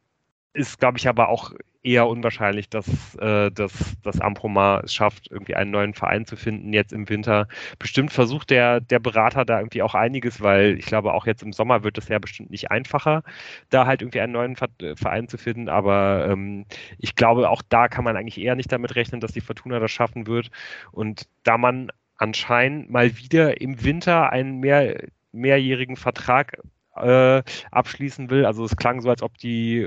[0.52, 1.52] ist, glaube ich, aber auch
[1.84, 6.72] eher unwahrscheinlich, dass, äh, dass, dass Amproma es schafft, irgendwie einen neuen Verein zu finden
[6.72, 7.46] jetzt im Winter.
[7.78, 11.52] Bestimmt versucht der, der Berater da irgendwie auch einiges, weil ich glaube, auch jetzt im
[11.52, 13.22] Sommer wird es ja bestimmt nicht einfacher,
[13.68, 15.68] da halt irgendwie einen neuen Verein zu finden.
[15.68, 16.64] Aber ähm,
[16.98, 19.90] ich glaube, auch da kann man eigentlich eher nicht damit rechnen, dass die Fortuna das
[19.90, 20.50] schaffen wird.
[20.90, 26.58] Und da man anscheinend mal wieder im Winter einen mehr, mehrjährigen Vertrag
[26.96, 28.46] äh, abschließen will.
[28.46, 29.86] Also es klang so, als ob die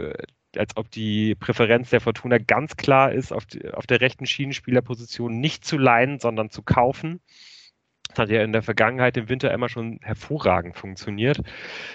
[0.59, 5.39] als ob die Präferenz der Fortuna ganz klar ist, auf, die, auf der rechten Schienenspielerposition
[5.39, 7.21] nicht zu leihen, sondern zu kaufen.
[8.09, 11.41] Das hat ja in der Vergangenheit im Winter immer schon hervorragend funktioniert.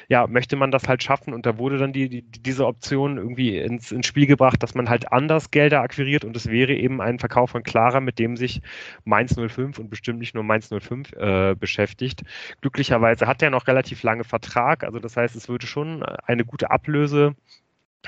[0.09, 3.59] Ja, möchte man das halt schaffen und da wurde dann die, die, diese Option irgendwie
[3.59, 7.19] ins, ins Spiel gebracht, dass man halt anders Gelder akquiriert und es wäre eben ein
[7.19, 8.61] Verkauf von Clara, mit dem sich
[9.05, 12.23] Mainz 05 und bestimmt nicht nur Mainz 05 äh, beschäftigt.
[12.61, 16.71] Glücklicherweise hat er noch relativ lange Vertrag, also das heißt, es würde schon eine gute
[16.71, 17.35] Ablöse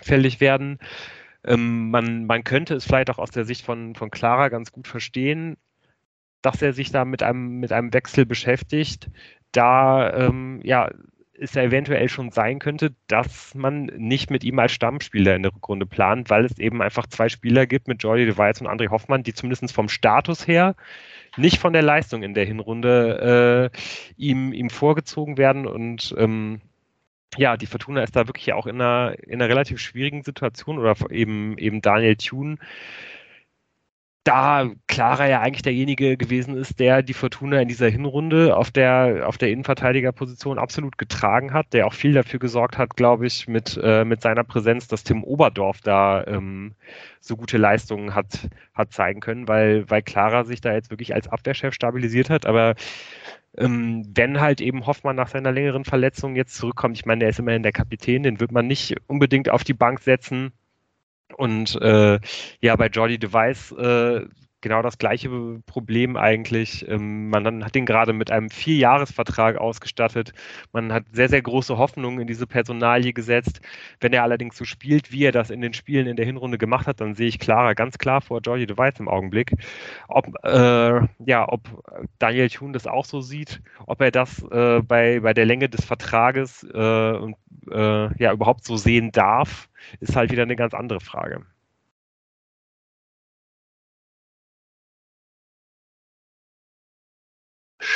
[0.02, 0.78] fällig werden.
[1.44, 4.88] Ähm, man, man könnte es vielleicht auch aus der Sicht von, von Clara ganz gut
[4.88, 5.56] verstehen,
[6.42, 9.10] dass er sich da mit einem, mit einem Wechsel beschäftigt,
[9.52, 10.90] da ähm, ja,
[11.38, 15.54] es ja eventuell schon sein könnte, dass man nicht mit ihm als Stammspieler in der
[15.54, 19.22] Rückrunde plant, weil es eben einfach zwei Spieler gibt mit Jordi de und André Hoffmann,
[19.22, 20.76] die zumindest vom Status her,
[21.36, 23.78] nicht von der Leistung in der Hinrunde äh,
[24.16, 26.60] ihm, ihm vorgezogen werden und ähm,
[27.36, 30.94] ja, die Fortuna ist da wirklich auch in einer, in einer relativ schwierigen Situation oder
[31.10, 32.58] eben, eben Daniel Thune,
[34.24, 39.28] da Clara ja eigentlich derjenige gewesen ist, der die Fortuna in dieser Hinrunde auf der,
[39.28, 43.78] auf der Innenverteidigerposition absolut getragen hat, der auch viel dafür gesorgt hat, glaube ich, mit,
[43.82, 46.72] äh, mit seiner Präsenz, dass Tim Oberdorf da ähm,
[47.20, 51.28] so gute Leistungen hat, hat zeigen können, weil, weil Clara sich da jetzt wirklich als
[51.28, 52.46] Abwehrchef stabilisiert hat.
[52.46, 52.76] Aber
[53.56, 57.38] ähm, wenn halt eben Hoffmann nach seiner längeren Verletzung jetzt zurückkommt, ich meine, der ist
[57.38, 60.52] immerhin der Kapitän, den wird man nicht unbedingt auf die Bank setzen.
[61.36, 62.20] Und äh,
[62.60, 64.26] ja, bei Jordi Device äh,
[64.64, 65.30] genau das gleiche
[65.66, 66.88] Problem eigentlich.
[66.88, 70.32] Ähm, man hat ihn gerade mit einem Vierjahresvertrag ausgestattet.
[70.72, 73.60] Man hat sehr, sehr große Hoffnungen in diese Personalie gesetzt.
[74.00, 76.86] Wenn er allerdings so spielt, wie er das in den Spielen in der Hinrunde gemacht
[76.86, 79.52] hat, dann sehe ich klarer, ganz klar vor Jordi Device im Augenblick.
[80.08, 81.84] Ob, äh, ja, ob
[82.18, 85.84] Daniel Thun das auch so sieht, ob er das äh, bei, bei der Länge des
[85.84, 89.68] Vertrages äh, äh, ja, überhaupt so sehen darf,
[90.00, 91.44] ist halt wieder eine ganz andere Frage.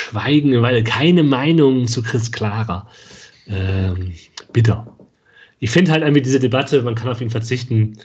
[0.08, 2.88] Schweigen, weil keine Meinung zu Chris Clara.
[3.46, 4.14] Ähm,
[4.52, 4.96] bitter.
[5.60, 7.98] Ich finde halt irgendwie diese Debatte, man kann auf ihn verzichten,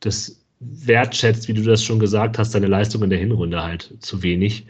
[0.00, 4.22] das wertschätzt, wie du das schon gesagt hast, seine Leistung in der Hinrunde halt zu
[4.22, 4.66] wenig.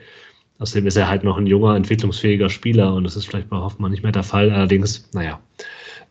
[0.59, 3.91] Außerdem ist er halt noch ein junger, entwicklungsfähiger Spieler und das ist vielleicht bei Hoffmann
[3.91, 4.51] nicht mehr der Fall.
[4.51, 5.41] Allerdings, naja,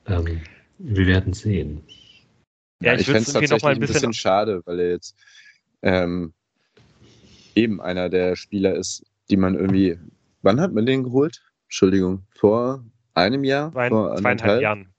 [0.07, 0.41] ähm,
[0.79, 1.81] wir werden sehen.
[2.81, 5.15] Ja, ich, ich fände es tatsächlich ein bisschen, ein bisschen schade, weil er jetzt
[5.81, 6.33] ähm,
[7.55, 9.97] eben einer der Spieler ist, die man irgendwie
[10.43, 11.41] Wann hat man den geholt?
[11.67, 13.71] Entschuldigung, vor einem Jahr?
[13.71, 14.93] Zwei, vor zweieinhalb Jahren.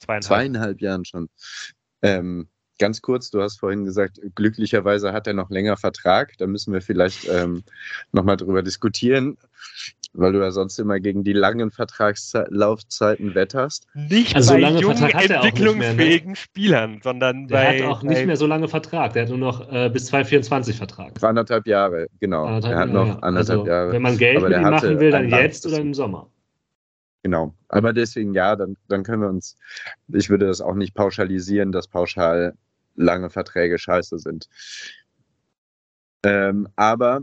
[0.00, 1.28] Zweieinhalb, zweieinhalb Jahren schon.
[2.02, 2.48] Ähm,
[2.78, 6.36] ganz kurz, du hast vorhin gesagt, glücklicherweise hat er noch länger Vertrag.
[6.38, 7.62] Da müssen wir vielleicht ähm,
[8.12, 9.38] nochmal drüber diskutieren.
[10.12, 13.86] Weil du ja sonst immer gegen die langen Vertragslaufzeiten wetterst.
[13.94, 16.36] Nicht also bei so jungen, entwicklungsfähigen mehr, ne?
[16.36, 17.76] Spielern, sondern der bei.
[17.76, 19.12] Der hat auch nicht mehr so lange Vertrag.
[19.12, 21.22] Der hat nur noch äh, bis 2024 Vertrag.
[21.22, 22.44] Anderthalb Jahre, genau.
[22.44, 23.18] Anderthalb, er hat noch ja.
[23.20, 23.92] anderthalb also, Jahre.
[23.92, 26.28] Wenn man Geld mit ihm machen will, dann jetzt oder im Sommer.
[27.22, 27.54] Genau.
[27.68, 29.56] Aber deswegen, ja, dann, dann können wir uns,
[30.08, 32.54] ich würde das auch nicht pauschalisieren, dass pauschal
[32.96, 34.48] lange Verträge scheiße sind.
[36.24, 37.20] Ähm, aber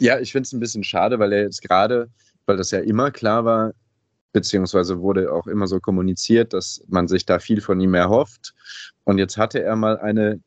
[0.00, 2.08] ja, ich finde es ein bisschen schade, weil er jetzt gerade,
[2.46, 3.72] weil das ja immer klar war,
[4.32, 8.54] beziehungsweise wurde auch immer so kommuniziert, dass man sich da viel von ihm erhofft.
[9.04, 10.40] Und jetzt hatte er mal eine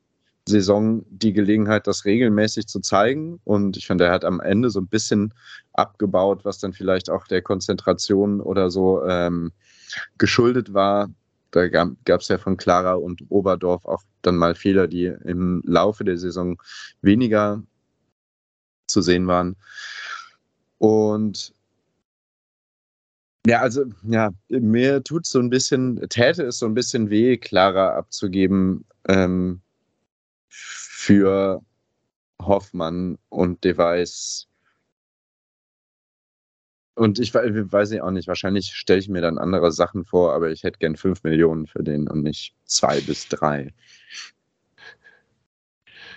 [0.47, 3.39] Saison die Gelegenheit, das regelmäßig zu zeigen.
[3.43, 5.34] Und ich finde, er hat am Ende so ein bisschen
[5.73, 9.51] abgebaut, was dann vielleicht auch der Konzentration oder so ähm,
[10.17, 11.09] geschuldet war.
[11.51, 16.03] Da gab es ja von Clara und Oberdorf auch dann mal Fehler, die im Laufe
[16.03, 16.59] der Saison
[17.01, 17.61] weniger
[18.88, 19.55] zu sehen waren.
[20.77, 21.53] Und
[23.45, 27.95] ja, also, ja, mir tut so ein bisschen, täte es so ein bisschen weh, Clara
[27.97, 29.61] abzugeben ähm,
[30.49, 31.61] für
[32.41, 34.47] Hoffmann und Device.
[36.95, 40.51] Und ich weiß ich auch nicht, wahrscheinlich stelle ich mir dann andere Sachen vor, aber
[40.51, 43.73] ich hätte gern 5 Millionen für den und nicht 2 bis 3.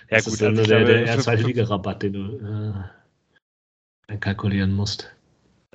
[0.09, 2.89] Ja, das gut, ist also der, der, der zweite Liga-Rabatt, den du
[4.07, 5.16] äh, kalkulieren musst.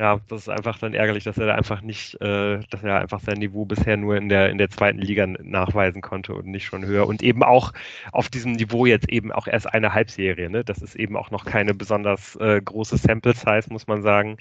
[0.03, 3.21] Ja, das ist einfach dann ärgerlich, dass er da einfach nicht, äh, dass er einfach
[3.21, 6.85] sein Niveau bisher nur in der, in der zweiten Liga nachweisen konnte und nicht schon
[6.85, 7.07] höher.
[7.07, 7.73] Und eben auch
[8.11, 10.51] auf diesem Niveau jetzt eben auch erst eine Halbserie.
[10.51, 10.65] Ne?
[10.65, 14.39] Das ist eben auch noch keine besonders äh, große Sample Size, muss man sagen.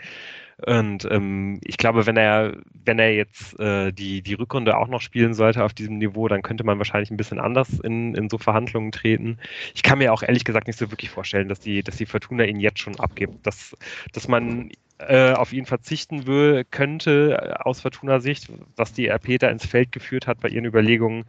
[0.66, 5.02] Und ähm, ich glaube, wenn er, wenn er jetzt äh, die, die Rückrunde auch noch
[5.02, 8.40] spielen sollte auf diesem Niveau, dann könnte man wahrscheinlich ein bisschen anders in, in so
[8.40, 9.38] Verhandlungen treten.
[9.76, 12.46] Ich kann mir auch ehrlich gesagt nicht so wirklich vorstellen, dass die, dass die Fortuna
[12.46, 13.46] ihn jetzt schon abgibt.
[13.46, 13.78] Dass,
[14.12, 14.72] dass man
[15.08, 19.92] äh, auf ihn verzichten will, könnte äh, aus Fortuna-Sicht, was die RP da ins Feld
[19.92, 21.26] geführt hat bei ihren Überlegungen,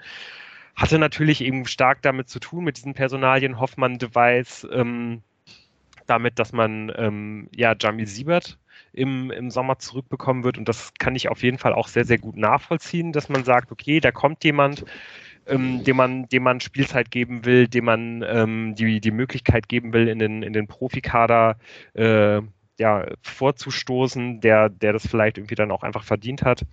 [0.75, 5.23] hatte natürlich eben stark damit zu tun, mit diesen Personalien Hoffmann-Device, ähm,
[6.07, 8.59] damit, dass man ähm, ja Jamie Siebert
[8.93, 10.59] im, im Sommer zurückbekommen wird.
[10.59, 13.73] Und das kann ich auf jeden Fall auch sehr, sehr gut nachvollziehen, dass man sagt,
[13.73, 14.85] okay, da kommt jemand,
[15.47, 19.93] ähm, dem man, dem man Spielzeit geben will, dem man ähm, die, die Möglichkeit geben
[19.93, 21.57] will, in den, in den Profikader
[21.95, 22.41] äh,
[22.83, 26.67] ja, vorzustoßen, der, der das vielleicht irgendwie dann auch einfach verdient hat.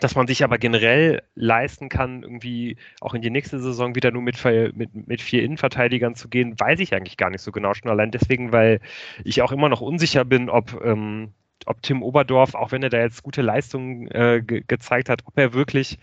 [0.00, 4.20] Dass man sich aber generell leisten kann, irgendwie auch in die nächste Saison wieder nur
[4.20, 4.42] mit,
[4.74, 7.72] mit, mit vier Innenverteidigern zu gehen, weiß ich eigentlich gar nicht so genau.
[7.72, 8.80] Schon allein deswegen, weil
[9.24, 11.32] ich auch immer noch unsicher bin, ob, ähm,
[11.64, 15.38] ob Tim Oberdorf, auch wenn er da jetzt gute Leistungen äh, ge gezeigt hat, ob
[15.38, 15.98] er wirklich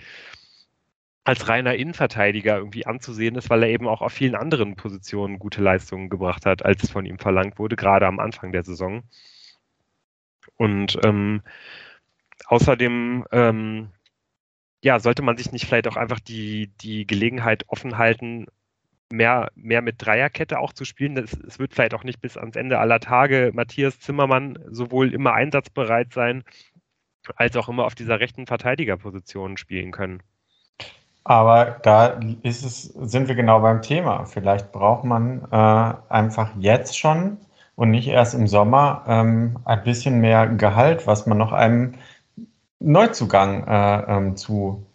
[1.30, 5.62] als reiner Innenverteidiger irgendwie anzusehen ist, weil er eben auch auf vielen anderen Positionen gute
[5.62, 9.04] Leistungen gebracht hat, als es von ihm verlangt wurde, gerade am Anfang der Saison.
[10.58, 11.42] Und ähm,
[12.50, 13.90] Außerdem ähm,
[14.82, 18.48] ja, sollte man sich nicht vielleicht auch einfach die, die Gelegenheit offen halten,
[19.12, 21.18] mehr, mehr mit Dreierkette auch zu spielen.
[21.18, 26.14] Es wird vielleicht auch nicht bis ans Ende aller Tage Matthias Zimmermann sowohl immer einsatzbereit
[26.14, 26.44] sein,
[27.36, 30.24] als auch immer auf dieser rechten Verteidigerposition spielen können.
[31.24, 34.26] Aber da ist es, sind wir genau beim Thema.
[34.26, 37.38] Vielleicht braucht man äh, einfach jetzt schon
[37.76, 41.94] und nicht erst im Sommer ähm, ein bisschen mehr Gehalt, was man noch einem
[42.80, 44.86] Neuzugang äh, ähm, zu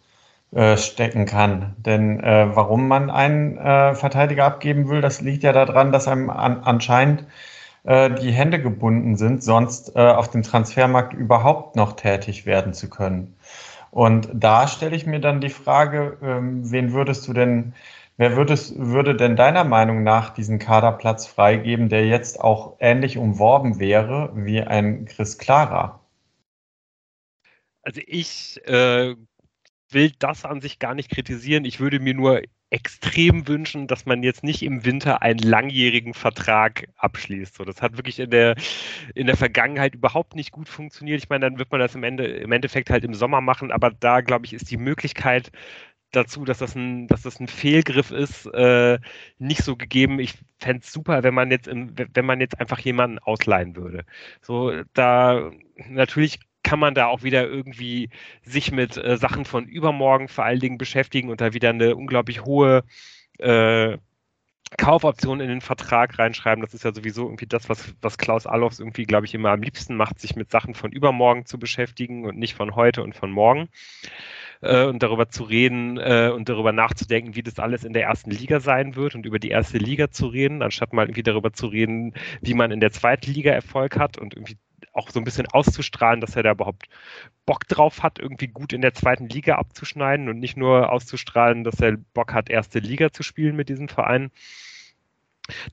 [0.51, 1.75] äh, stecken kann.
[1.77, 6.29] Denn äh, warum man einen äh, Verteidiger abgeben will, das liegt ja daran, dass einem
[6.29, 7.25] an, anscheinend
[7.83, 12.89] äh, die Hände gebunden sind, sonst äh, auf dem Transfermarkt überhaupt noch tätig werden zu
[12.89, 13.35] können.
[13.95, 17.73] Und da stelle ich mir dann die Frage, ähm, wen würdest du denn,
[18.17, 23.79] wer würdest, würde denn deiner Meinung nach diesen Kaderplatz freigeben, der jetzt auch ähnlich umworben
[23.79, 26.01] wäre wie ein Chris Clara?
[27.83, 29.15] Also ich äh,
[29.89, 31.63] will das an sich gar nicht kritisieren.
[31.63, 36.87] Ich würde mir nur extrem wünschen, dass man jetzt nicht im Winter einen langjährigen Vertrag
[36.97, 37.55] abschließt.
[37.55, 38.55] So, das hat wirklich in der,
[39.13, 41.23] in der Vergangenheit überhaupt nicht gut funktioniert.
[41.23, 43.91] Ich meine, dann wird man das im, Ende, im Endeffekt halt im Sommer machen, aber
[43.91, 45.51] da, glaube ich, ist die Möglichkeit
[46.11, 48.99] dazu, dass das ein, dass das ein Fehlgriff ist, äh,
[49.37, 50.19] nicht so gegeben.
[50.19, 54.05] Ich fände es super, wenn man jetzt im, wenn man jetzt einfach jemanden ausleihen würde.
[54.41, 55.51] So, da
[55.89, 58.09] natürlich kann man da auch wieder irgendwie
[58.41, 62.43] sich mit äh, Sachen von übermorgen vor allen Dingen beschäftigen und da wieder eine unglaublich
[62.43, 62.83] hohe
[63.37, 63.97] äh,
[64.77, 66.63] Kaufoption in den Vertrag reinschreiben.
[66.63, 69.61] Das ist ja sowieso irgendwie das, was, was Klaus Allofs irgendwie, glaube ich, immer am
[69.61, 73.31] liebsten macht, sich mit Sachen von übermorgen zu beschäftigen und nicht von heute und von
[73.31, 73.69] morgen.
[74.61, 78.31] Äh, und darüber zu reden äh, und darüber nachzudenken, wie das alles in der ersten
[78.31, 81.67] Liga sein wird und über die erste Liga zu reden, anstatt mal irgendwie darüber zu
[81.67, 84.57] reden, wie man in der zweiten Liga Erfolg hat und irgendwie
[84.95, 86.87] auch so ein bisschen auszustrahlen, dass er da überhaupt
[87.45, 91.79] Bock drauf hat, irgendwie gut in der zweiten Liga abzuschneiden und nicht nur auszustrahlen, dass
[91.81, 94.31] er Bock hat, erste Liga zu spielen mit diesem Verein.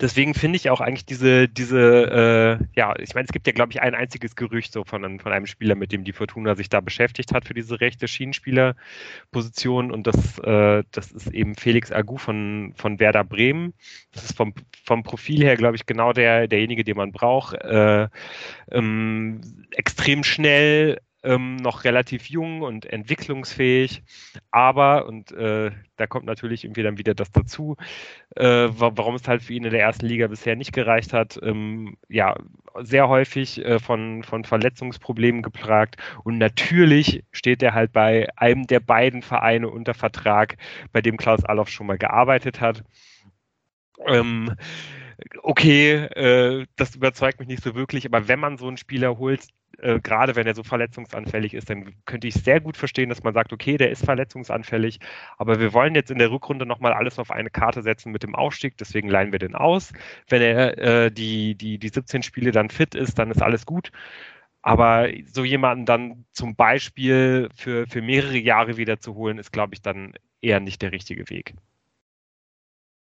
[0.01, 3.73] Deswegen finde ich auch eigentlich diese, diese, äh, ja, ich meine, es gibt ja, glaube
[3.73, 6.81] ich, ein einziges Gerücht so von, von einem Spieler, mit dem die Fortuna sich da
[6.81, 12.75] beschäftigt hat für diese rechte Schienenspielerposition und das, äh, das ist eben Felix Agu von,
[12.77, 13.73] von Werder Bremen.
[14.13, 14.53] Das ist vom,
[14.85, 17.55] vom Profil her, glaube ich, genau der, derjenige, den man braucht.
[17.55, 18.09] Äh,
[18.71, 19.41] ähm,
[19.71, 24.03] extrem schnell, ähm, noch relativ jung und entwicklungsfähig,
[24.51, 27.77] aber, und äh, da kommt natürlich irgendwie dann wieder das dazu,
[28.37, 31.97] äh, warum es halt für ihn in der ersten Liga bisher nicht gereicht hat, ähm,
[32.09, 32.37] ja,
[32.81, 38.81] sehr häufig äh, von, von Verletzungsproblemen geplagt und natürlich steht er halt bei einem der
[38.81, 40.57] beiden Vereine unter Vertrag,
[40.93, 42.83] bei dem Klaus Allof schon mal gearbeitet hat.
[44.07, 44.55] Ähm,
[45.43, 49.49] okay, äh, das überzeugt mich nicht so wirklich, aber wenn man so einen Spieler holt,
[49.79, 53.35] äh, gerade wenn er so verletzungsanfällig ist, dann könnte ich sehr gut verstehen, dass man
[53.35, 55.01] sagt, okay, der ist verletzungsanfällig,
[55.39, 58.35] aber wir wollen jetzt in der Rückrunde nochmal alles auf eine Karte setzen mit dem
[58.35, 59.93] Aufstieg, deswegen leihen wir den aus.
[60.29, 63.91] Wenn er äh, die, die, die 17 Spiele dann fit ist, dann ist alles gut.
[64.63, 69.75] Aber so jemanden dann zum Beispiel für, für mehrere Jahre wieder zu holen, ist, glaube
[69.75, 71.55] ich, dann eher nicht der richtige Weg.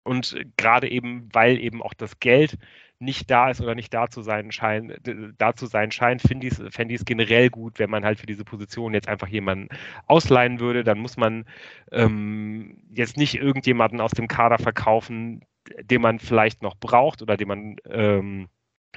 [0.05, 2.57] Und gerade eben, weil eben auch das Geld
[2.99, 4.93] nicht da ist oder nicht da zu sein scheint,
[5.37, 8.93] da zu sein scheint, finde ich es generell gut, wenn man halt für diese Position
[8.93, 9.67] jetzt einfach jemanden
[10.05, 10.83] ausleihen würde.
[10.83, 11.45] Dann muss man
[11.91, 15.43] ähm, jetzt nicht irgendjemanden aus dem Kader verkaufen,
[15.81, 18.47] den man vielleicht noch braucht oder den man ähm,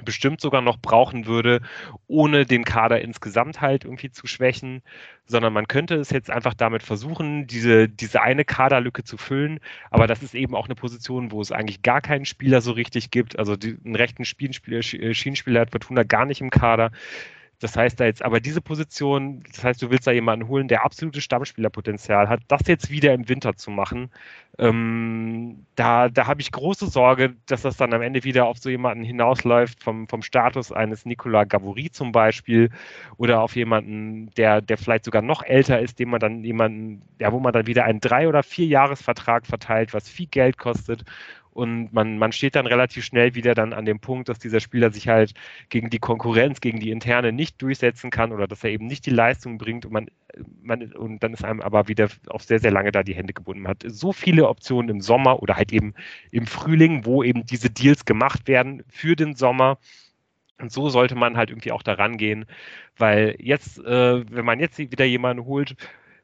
[0.03, 1.61] bestimmt sogar noch brauchen würde,
[2.07, 4.81] ohne den Kader insgesamt halt irgendwie zu schwächen,
[5.25, 9.59] sondern man könnte es jetzt einfach damit versuchen, diese, diese eine Kaderlücke zu füllen.
[9.91, 13.11] Aber das ist eben auch eine Position, wo es eigentlich gar keinen Spieler so richtig
[13.11, 13.37] gibt.
[13.37, 16.91] Also die, einen rechten Spielspieler, Schienenspieler hat Fortuna gar nicht im Kader.
[17.59, 20.85] Das heißt da jetzt, aber diese Position, das heißt, du willst da jemanden holen, der
[20.85, 24.09] absolutes Stammspielerpotenzial hat, das jetzt wieder im Winter zu machen,
[24.57, 28.69] ähm, da, da habe ich große Sorge, dass das dann am Ende wieder auf so
[28.69, 32.69] jemanden hinausläuft, vom, vom Status eines Nicolas Gavouri zum Beispiel,
[33.17, 37.31] oder auf jemanden, der, der vielleicht sogar noch älter ist, dem man dann jemanden, ja,
[37.33, 41.03] wo man dann wieder einen drei- oder vier Jahresvertrag verteilt, was viel Geld kostet
[41.51, 44.91] und man, man steht dann relativ schnell wieder dann an dem Punkt, dass dieser Spieler
[44.91, 45.33] sich halt
[45.69, 49.11] gegen die Konkurrenz, gegen die interne nicht durchsetzen kann oder dass er eben nicht die
[49.11, 50.07] Leistung bringt und man,
[50.61, 53.63] man und dann ist einem aber wieder auf sehr, sehr lange da die Hände gebunden.
[53.63, 55.93] Man hat so viele Optionen im Sommer oder halt eben
[56.31, 59.79] im Frühling, wo eben diese Deals gemacht werden für den Sommer.
[60.59, 62.45] Und so sollte man halt irgendwie auch daran gehen,
[62.97, 65.75] weil jetzt, äh, wenn man jetzt wieder jemanden holt,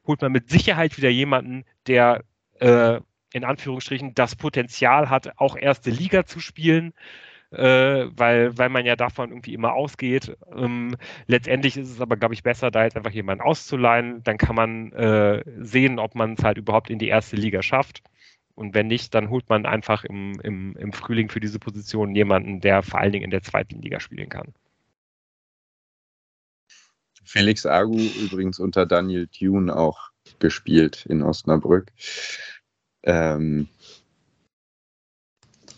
[0.06, 2.22] holt man mit Sicherheit wieder jemanden, der
[2.60, 3.00] äh,
[3.32, 6.92] in Anführungsstrichen das Potenzial hat, auch erste Liga zu spielen.
[7.52, 10.36] Äh, weil, weil man ja davon irgendwie immer ausgeht.
[10.52, 10.96] Ähm,
[11.28, 14.22] letztendlich ist es aber, glaube ich, besser, da jetzt einfach jemanden auszuleihen.
[14.24, 18.02] Dann kann man äh, sehen, ob man es halt überhaupt in die erste Liga schafft.
[18.56, 22.60] Und wenn nicht, dann holt man einfach im, im, im Frühling für diese Position jemanden,
[22.60, 24.52] der vor allen Dingen in der zweiten Liga spielen kann.
[27.22, 31.92] Felix Agu übrigens unter Daniel Thune auch gespielt in Osnabrück.
[33.06, 33.68] Ähm,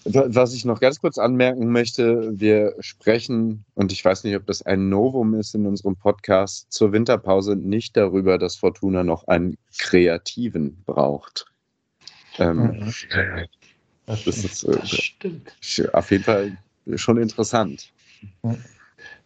[0.04, 4.62] was ich noch ganz kurz anmerken möchte, wir sprechen, und ich weiß nicht, ob das
[4.62, 10.82] ein Novum ist in unserem Podcast, zur Winterpause nicht darüber, dass Fortuna noch einen Kreativen
[10.86, 11.46] braucht.
[12.38, 12.92] Ähm,
[14.06, 16.56] das ist äh, auf jeden Fall
[16.94, 17.92] schon interessant.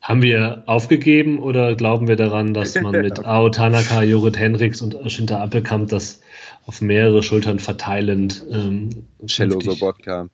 [0.02, 4.96] Haben wir aufgegeben oder glauben wir daran, dass man mit Ao Tanaka, Jorrit Henriks und
[5.10, 6.20] Shinta Appelkamp das
[6.66, 8.44] auf mehrere Schultern verteilend.
[8.50, 10.28] Ähm, Cello Sobotka.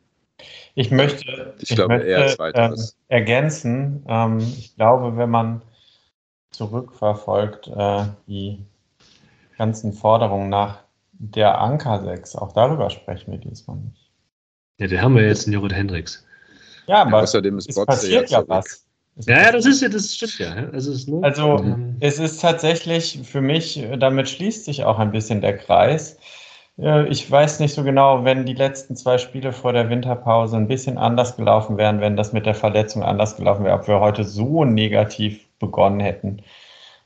[0.75, 2.75] Ich möchte, ich, ich glaube, möchte, äh,
[3.09, 4.05] ergänzen.
[4.09, 5.61] Ähm, ich glaube, wenn man
[6.51, 8.65] zurückverfolgt, äh, die
[9.59, 10.79] ganzen Forderungen nach
[11.13, 14.11] der Anker 6, auch darüber sprechen wir diesmal nicht.
[14.79, 16.25] Ja, den haben wir jetzt in Jorrit Hendricks.
[16.87, 18.88] Ja, aber ja, außerdem ist es passiert ja was.
[19.27, 20.55] Ja, ja, das ist ja, das stimmt ja.
[20.73, 24.99] Also, es ist, nur, also ähm, es ist tatsächlich für mich, damit schließt sich auch
[24.99, 26.19] ein bisschen der Kreis.
[27.09, 30.97] Ich weiß nicht so genau, wenn die letzten zwei Spiele vor der Winterpause ein bisschen
[30.97, 34.65] anders gelaufen wären, wenn das mit der Verletzung anders gelaufen wäre, ob wir heute so
[34.65, 36.41] negativ begonnen hätten,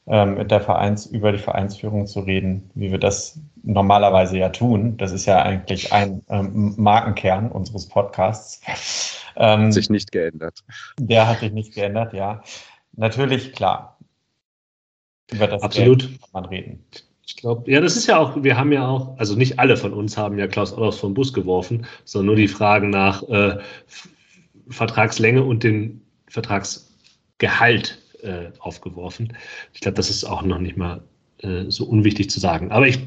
[0.07, 4.97] ähm, mit der Vereins, über die Vereinsführung zu reden, wie wir das normalerweise ja tun.
[4.97, 8.61] Das ist ja eigentlich ein ähm, Markenkern unseres Podcasts.
[9.37, 10.65] Ähm, hat sich nicht geändert.
[10.99, 12.43] Der hat sich nicht geändert, ja.
[12.95, 13.99] Natürlich, klar.
[15.31, 16.01] Über das Absolut.
[16.01, 16.85] Geld kann man reden.
[17.25, 19.93] Ich glaube, ja, das ist ja auch, wir haben ja auch, also nicht alle von
[19.93, 23.59] uns haben ja Klaus Ollofs vom Bus geworfen, sondern nur die Fragen nach äh,
[24.69, 29.37] Vertragslänge und dem Vertragsgehalt äh, aufgeworfen.
[29.73, 31.03] Ich glaube, das ist auch noch nicht mal
[31.39, 32.71] äh, so unwichtig zu sagen.
[32.71, 32.99] Aber ich,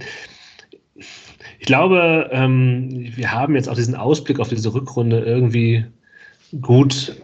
[0.96, 5.86] ich glaube, ähm, wir haben jetzt auch diesen Ausblick auf diese Rückrunde irgendwie
[6.62, 7.16] gut,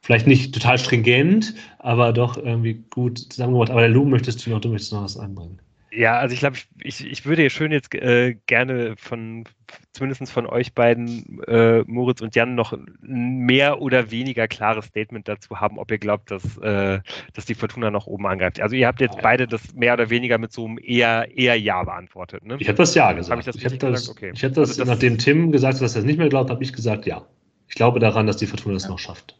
[0.00, 3.70] vielleicht nicht total stringent, aber doch irgendwie gut zusammengebracht.
[3.70, 5.60] Aber der Lou möchtest du noch, du möchtest noch was anbringen.
[5.92, 9.44] Ja, also ich glaube, ich, ich, würde schön jetzt äh, gerne von
[9.92, 15.26] zumindest von euch beiden, äh, Moritz und Jan, noch ein mehr oder weniger klares Statement
[15.26, 17.00] dazu haben, ob ihr glaubt, dass, äh,
[17.34, 18.60] dass die Fortuna noch oben angreift.
[18.60, 21.82] Also ihr habt jetzt beide das mehr oder weniger mit so einem eher, eher Ja
[21.82, 22.44] beantwortet.
[22.44, 22.56] Ne?
[22.60, 23.32] Ich habe das Ja gesagt.
[23.32, 24.30] Hab ich das, ich habe das, okay.
[24.32, 26.50] ich hab das, also das nachdem Tim gesagt hat, dass er es nicht mehr glaubt,
[26.50, 27.26] habe ich gesagt Ja.
[27.68, 28.90] Ich glaube daran, dass die Fortuna das ja.
[28.90, 29.38] noch schafft.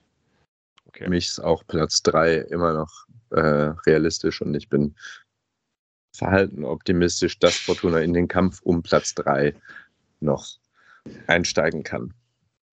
[0.86, 1.04] Okay.
[1.04, 4.94] Für mich ist auch Platz 3 immer noch äh, realistisch und ich bin
[6.20, 9.54] verhalten optimistisch, dass Fortuna in den Kampf um Platz 3
[10.20, 10.46] noch
[11.26, 12.12] einsteigen kann.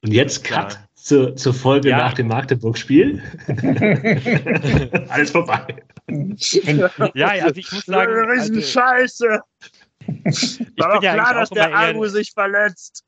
[0.04, 0.80] Und jetzt Cut ja.
[0.96, 1.98] zur, zur Folge ja.
[1.98, 3.22] nach dem Magdeburg-Spiel.
[5.10, 5.66] Alles vorbei.
[6.08, 8.28] ja, ja, also ich muss sagen.
[8.28, 9.42] Das ist also, Scheiße.
[10.78, 13.06] War doch ja klar, dass der Agu sich verletzt.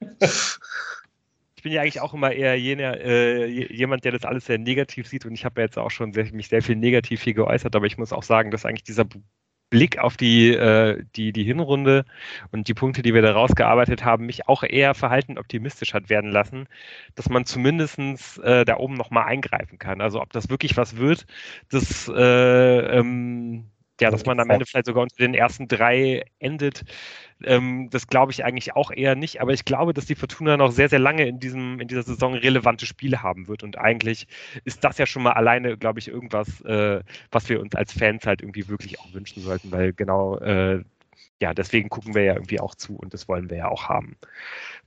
[1.55, 5.07] ich bin ja eigentlich auch immer eher jener, äh, jemand, der das alles sehr negativ
[5.07, 7.75] sieht und ich habe ja jetzt auch schon sehr, mich sehr viel negativ hier geäußert,
[7.75, 9.05] aber ich muss auch sagen, dass eigentlich dieser
[9.69, 12.05] Blick auf die, äh, die, die Hinrunde
[12.51, 16.31] und die Punkte, die wir da rausgearbeitet haben, mich auch eher verhalten optimistisch hat werden
[16.31, 16.67] lassen,
[17.15, 20.01] dass man zumindestens äh, da oben nochmal eingreifen kann.
[20.01, 21.25] Also ob das wirklich was wird,
[21.69, 23.65] das äh, ähm,
[24.01, 26.85] ja, dass man am Ende vielleicht sogar unter den ersten drei endet,
[27.43, 29.41] ähm, das glaube ich eigentlich auch eher nicht.
[29.41, 32.33] Aber ich glaube, dass die Fortuna noch sehr, sehr lange in, diesem, in dieser Saison
[32.33, 33.63] relevante Spiele haben wird.
[33.63, 34.27] Und eigentlich
[34.65, 37.01] ist das ja schon mal alleine, glaube ich, irgendwas, äh,
[37.31, 40.83] was wir uns als Fans halt irgendwie wirklich auch wünschen sollten, weil genau, äh,
[41.41, 44.17] ja, deswegen gucken wir ja irgendwie auch zu und das wollen wir ja auch haben.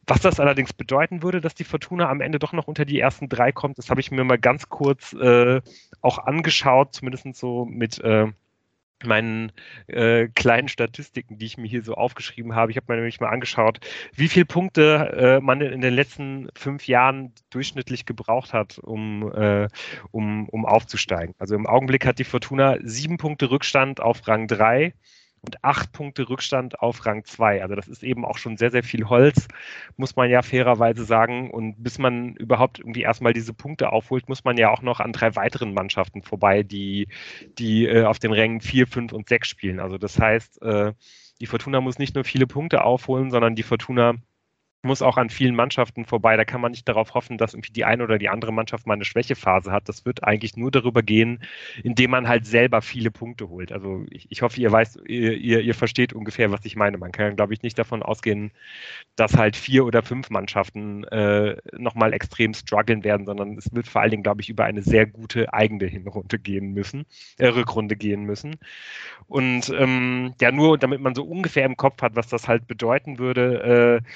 [0.07, 3.29] Was das allerdings bedeuten würde, dass die Fortuna am Ende doch noch unter die ersten
[3.29, 5.63] drei kommt, das habe ich mir mal ganz kurz äh,
[6.01, 8.27] auch angeschaut, zumindest so mit äh,
[9.05, 9.53] meinen
[9.87, 12.71] äh, kleinen Statistiken, die ich mir hier so aufgeschrieben habe.
[12.71, 13.81] Ich habe mir nämlich mal angeschaut,
[14.15, 19.69] wie viele Punkte äh, man in den letzten fünf Jahren durchschnittlich gebraucht hat, um, äh,
[20.11, 21.35] um, um aufzusteigen.
[21.39, 24.95] Also im Augenblick hat die Fortuna sieben Punkte Rückstand auf Rang drei
[25.43, 27.63] und acht Punkte Rückstand auf Rang 2.
[27.63, 29.49] Also das ist eben auch schon sehr, sehr viel Holz,
[29.97, 31.51] muss man ja fairerweise sagen.
[31.51, 35.13] Und bis man überhaupt irgendwie erstmal diese Punkte aufholt, muss man ja auch noch an
[35.13, 37.09] drei weiteren Mannschaften vorbei, die,
[37.59, 39.81] die äh, auf den Rängen 4, 5 und 6 spielen.
[39.81, 40.93] Also das heißt, äh,
[41.41, 44.15] die Fortuna muss nicht nur viele Punkte aufholen, sondern die Fortuna
[44.83, 46.37] muss auch an vielen Mannschaften vorbei.
[46.37, 48.95] Da kann man nicht darauf hoffen, dass irgendwie die eine oder die andere Mannschaft mal
[48.95, 49.89] eine Schwächephase hat.
[49.89, 51.41] Das wird eigentlich nur darüber gehen,
[51.85, 53.73] indem man halt selber viele Punkte holt.
[53.73, 56.99] Also ich, ich hoffe, ihr weißt, ihr, ihr, ihr, versteht ungefähr, was ich meine.
[56.99, 58.51] Man kann, glaube ich, nicht davon ausgehen,
[59.17, 64.03] dass halt vier oder fünf Mannschaften äh, nochmal extrem strugglen werden, sondern es wird vor
[64.03, 67.07] allen Dingen, glaube ich, über eine sehr gute eigene Hinrunde gehen müssen,
[67.39, 68.57] äh, Rückrunde gehen müssen.
[69.29, 73.19] Und ähm, ja, nur damit man so ungefähr im Kopf hat, was das halt bedeuten
[73.19, 74.09] würde, äh,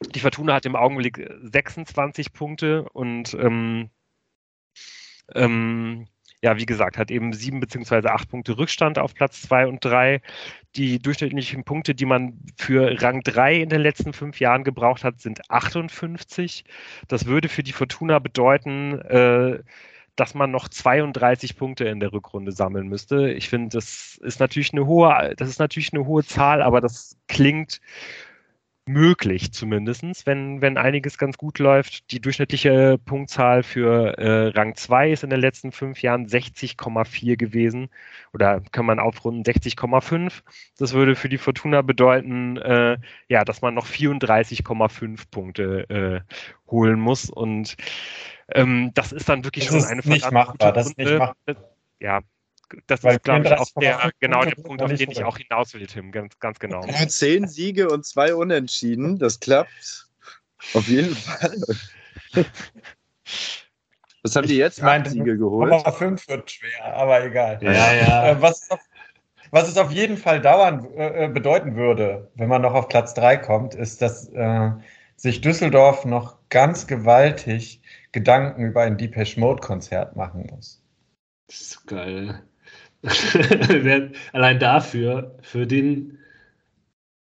[0.00, 3.90] die Fortuna hat im Augenblick 26 Punkte und ähm,
[5.34, 6.06] ähm,
[6.42, 10.22] ja, wie gesagt, hat eben sieben beziehungsweise acht Punkte Rückstand auf Platz zwei und drei.
[10.76, 15.20] Die durchschnittlichen Punkte, die man für Rang drei in den letzten fünf Jahren gebraucht hat,
[15.20, 16.64] sind 58.
[17.08, 19.62] Das würde für die Fortuna bedeuten, äh,
[20.16, 23.32] dass man noch 32 Punkte in der Rückrunde sammeln müsste.
[23.32, 27.18] Ich finde, das ist natürlich eine hohe, das ist natürlich eine hohe Zahl, aber das
[27.28, 27.80] klingt
[28.86, 32.10] möglich zumindest, wenn, wenn einiges ganz gut läuft.
[32.10, 37.88] Die durchschnittliche Punktzahl für äh, Rang 2 ist in den letzten fünf Jahren 60,4 gewesen
[38.32, 40.42] oder kann man aufrunden 60,5.
[40.78, 42.98] Das würde für die Fortuna bedeuten, äh,
[43.28, 47.76] ja, dass man noch 34,5 Punkte äh, holen muss und
[48.52, 50.72] ähm, das ist dann wirklich das schon eine nicht machbar.
[50.72, 51.56] Das ist nicht machbar.
[52.00, 52.20] Ja,
[52.86, 55.74] das Weil ist, glaube ich, auch der, genau der Punkt, auf den ich auch hinaus
[55.74, 56.12] will, Tim.
[56.12, 56.82] Ganz, ganz genau.
[57.08, 60.08] Zehn Siege und zwei Unentschieden, das klappt.
[60.74, 61.56] Auf jeden Fall.
[64.22, 64.78] Was haben die jetzt?
[64.78, 65.70] Ich meine, Siege geholt.
[65.70, 67.58] Nummer 5 wird schwer, aber egal.
[67.62, 68.28] Ja, ja.
[68.28, 68.68] Äh, was,
[69.50, 73.38] was es auf jeden Fall dauern, äh, bedeuten würde, wenn man noch auf Platz 3
[73.38, 74.72] kommt, ist, dass äh,
[75.16, 77.80] sich Düsseldorf noch ganz gewaltig
[78.12, 80.82] Gedanken über ein Depeche Mode Konzert machen muss.
[81.46, 82.42] Das ist so geil.
[84.32, 86.18] Allein dafür, für den,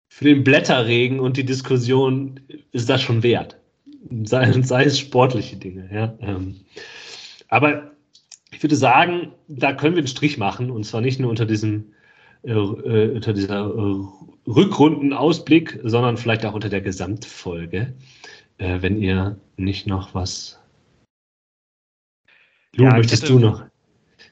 [0.08, 2.40] für den Blätterregen und die Diskussion
[2.72, 3.58] ist das schon wert.
[4.24, 5.88] Sei, sei es sportliche Dinge.
[5.92, 6.14] Ja.
[6.20, 6.56] Ähm,
[7.48, 7.92] aber
[8.52, 11.92] ich würde sagen, da können wir einen Strich machen und zwar nicht nur unter diesem
[12.42, 14.06] äh, äh unter dieser äh,
[14.46, 17.94] Rückrundenausblick, sondern vielleicht auch unter der Gesamtfolge,
[18.58, 20.60] äh, wenn ihr nicht noch was.
[22.76, 23.64] Lu, ja, möchtest hätte, du noch?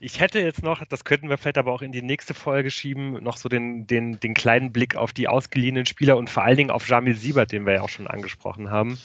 [0.05, 3.23] Ich hätte jetzt noch, das könnten wir vielleicht aber auch in die nächste Folge schieben,
[3.23, 6.71] noch so den, den, den kleinen Blick auf die ausgeliehenen Spieler und vor allen Dingen
[6.73, 8.99] auf Jamil Siebert, den wir ja auch schon angesprochen haben.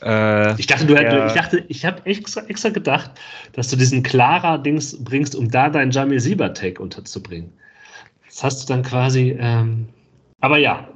[0.00, 3.10] Äh, ich dachte, du der, ich dachte, ich habe extra, extra gedacht,
[3.54, 7.52] dass du diesen klarer Dings bringst, um da deinen Jamil Siebert-Tag unterzubringen.
[8.24, 9.88] Das hast du dann quasi, ähm,
[10.38, 10.88] aber ja,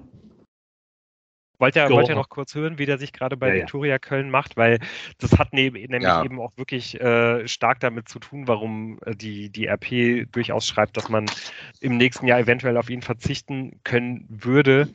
[1.62, 3.98] Wollt ihr, wollt ihr noch kurz hören, wie der sich gerade bei ja, Viktoria ja.
[4.00, 4.56] Köln macht?
[4.56, 4.80] Weil
[5.18, 6.24] das hat ne, nämlich ja.
[6.24, 10.96] eben auch wirklich äh, stark damit zu tun, warum äh, die, die RP durchaus schreibt,
[10.96, 11.26] dass man
[11.78, 14.88] im nächsten Jahr eventuell auf ihn verzichten können würde.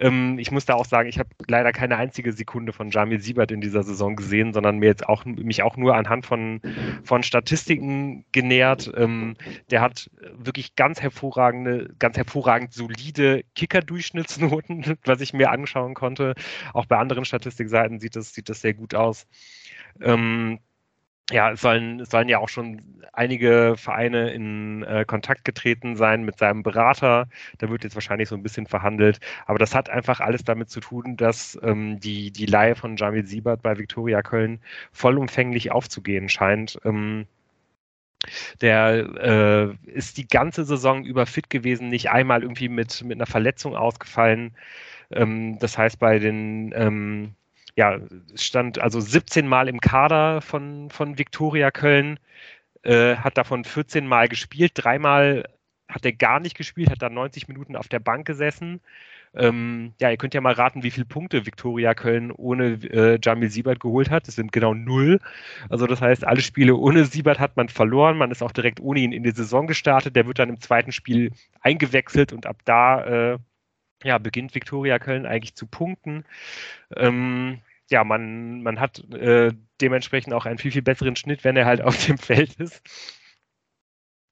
[0.00, 3.50] Ähm, ich muss da auch sagen, ich habe leider keine einzige Sekunde von Jamil Siebert
[3.50, 6.60] in dieser Saison gesehen, sondern mir jetzt auch mich auch nur anhand von,
[7.02, 8.92] von Statistiken genähert.
[8.96, 9.36] Ähm,
[9.70, 16.34] der hat wirklich ganz hervorragende, ganz hervorragend solide Kicker-Durchschnittsnoten, was ich mir anschauen konnte konnte.
[16.74, 19.26] Auch bei anderen Statistikseiten sieht das, sieht das sehr gut aus.
[20.00, 20.58] Ähm,
[21.32, 22.82] ja, es sollen, es sollen ja auch schon
[23.12, 27.28] einige Vereine in äh, Kontakt getreten sein mit seinem Berater.
[27.58, 29.20] Da wird jetzt wahrscheinlich so ein bisschen verhandelt.
[29.46, 33.26] Aber das hat einfach alles damit zu tun, dass ähm, die, die Leihe von Jamil
[33.26, 34.60] Siebert bei Viktoria Köln
[34.92, 36.78] vollumfänglich aufzugehen scheint.
[36.84, 37.26] Ähm,
[38.60, 43.26] der äh, ist die ganze Saison über fit gewesen, nicht einmal irgendwie mit, mit einer
[43.26, 44.54] Verletzung ausgefallen.
[45.10, 47.34] Ähm, das heißt, bei den ähm,
[47.76, 47.98] ja,
[48.34, 52.18] stand also 17 Mal im Kader von, von Viktoria Köln,
[52.82, 55.44] äh, hat davon 14 Mal gespielt, dreimal
[55.88, 58.80] hat er gar nicht gespielt, hat dann 90 Minuten auf der Bank gesessen.
[59.34, 63.50] Ähm, ja, ihr könnt ja mal raten, wie viele Punkte Viktoria Köln ohne äh, Jamil
[63.50, 64.28] Siebert geholt hat.
[64.28, 65.20] Das sind genau null.
[65.70, 68.18] Also das heißt, alle Spiele ohne Siebert hat man verloren.
[68.18, 70.16] Man ist auch direkt ohne ihn in die Saison gestartet.
[70.16, 71.32] Der wird dann im zweiten Spiel
[71.62, 73.38] eingewechselt und ab da äh,
[74.04, 76.24] ja, beginnt Viktoria Köln eigentlich zu punkten.
[76.96, 77.60] Ähm,
[77.90, 81.82] ja, man, man hat äh, dementsprechend auch einen viel, viel besseren Schnitt, wenn er halt
[81.82, 82.82] auf dem Feld ist.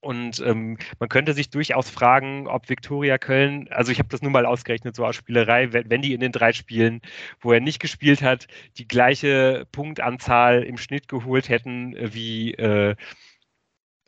[0.02, 4.30] Und ähm, man könnte sich durchaus fragen, ob Viktoria Köln, also ich habe das nur
[4.30, 7.02] mal ausgerechnet, so aus Spielerei, wenn, wenn, die in den drei Spielen,
[7.40, 8.48] wo er nicht gespielt hat,
[8.78, 12.96] die gleiche Punktanzahl im Schnitt geholt hätten, wie äh,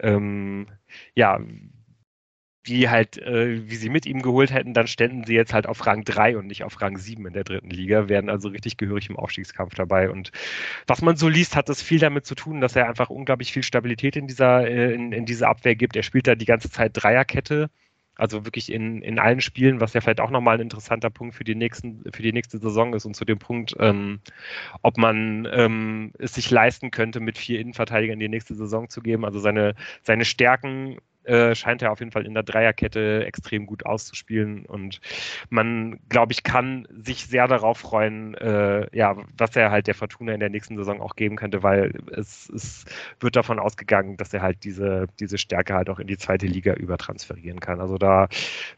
[0.01, 0.67] ähm,
[1.15, 1.39] ja,
[2.65, 5.85] wie halt, äh, wie sie mit ihm geholt hätten, dann ständen sie jetzt halt auf
[5.87, 9.11] Rang 3 und nicht auf Rang 7 in der dritten Liga, wären also richtig gehörig
[9.11, 10.11] im Aufstiegskampf dabei.
[10.11, 10.31] Und
[10.87, 13.65] was man so liest, hat das viel damit zu tun, dass er einfach unglaublich viel
[13.65, 15.97] Stabilität in dieser, äh, in, in dieser Abwehr gibt.
[15.97, 17.69] Er spielt da die ganze Zeit Dreierkette.
[18.15, 21.45] Also wirklich in, in allen Spielen, was ja vielleicht auch nochmal ein interessanter Punkt für
[21.45, 24.21] die, nächsten, für die nächste Saison ist und zu dem Punkt, ähm,
[24.83, 29.25] ob man ähm, es sich leisten könnte, mit vier Innenverteidigern die nächste Saison zu geben.
[29.25, 33.87] Also seine, seine Stärken äh, scheint er auf jeden Fall in der Dreierkette extrem gut
[33.87, 35.01] auszuspielen und
[35.51, 40.33] man, glaube ich, kann sich sehr darauf freuen, äh, ja, was er halt der Fortuna
[40.33, 42.85] in der nächsten Saison auch geben könnte, weil es, es
[43.21, 46.75] wird davon ausgegangen, dass er halt diese, diese Stärke halt auch in die zweite Liga
[46.75, 47.81] übertransferieren kann.
[47.81, 48.29] Also da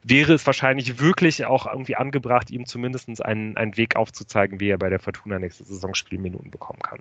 [0.02, 4.78] wäre es wahrscheinlich wirklich auch irgendwie angebracht, ihm zumindest einen, einen Weg aufzuzeigen, wie er
[4.78, 7.00] bei der Fortuna nächste Saison Spielminuten bekommen kann.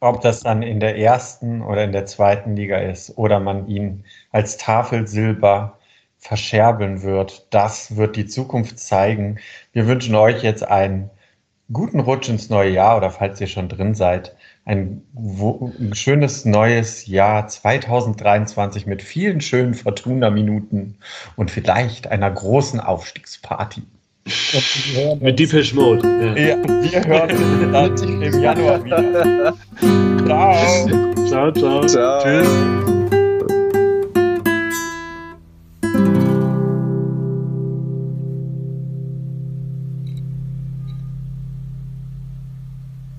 [0.00, 4.04] Ob das dann in der ersten oder in der zweiten Liga ist oder man ihn
[4.30, 5.78] als Tafelsilber
[6.18, 9.38] verscherbeln wird, das wird die Zukunft zeigen.
[9.72, 11.10] Wir wünschen euch jetzt einen
[11.72, 17.06] guten Rutsch ins neue Jahr oder falls ihr schon drin seid, ein, ein schönes neues
[17.06, 20.98] Jahr 2023 mit vielen schönen Fortuna-Minuten
[21.36, 23.82] und vielleicht einer großen Aufstiegsparty.
[25.20, 26.02] Mit Deepish Mode.
[26.04, 26.48] Ja.
[26.48, 29.54] ja, wir hören uns dann im Januar wieder.
[30.26, 30.88] ciao.
[31.26, 31.86] Ciao, ciao.
[31.86, 32.22] ciao.
[32.22, 33.06] Tschüss.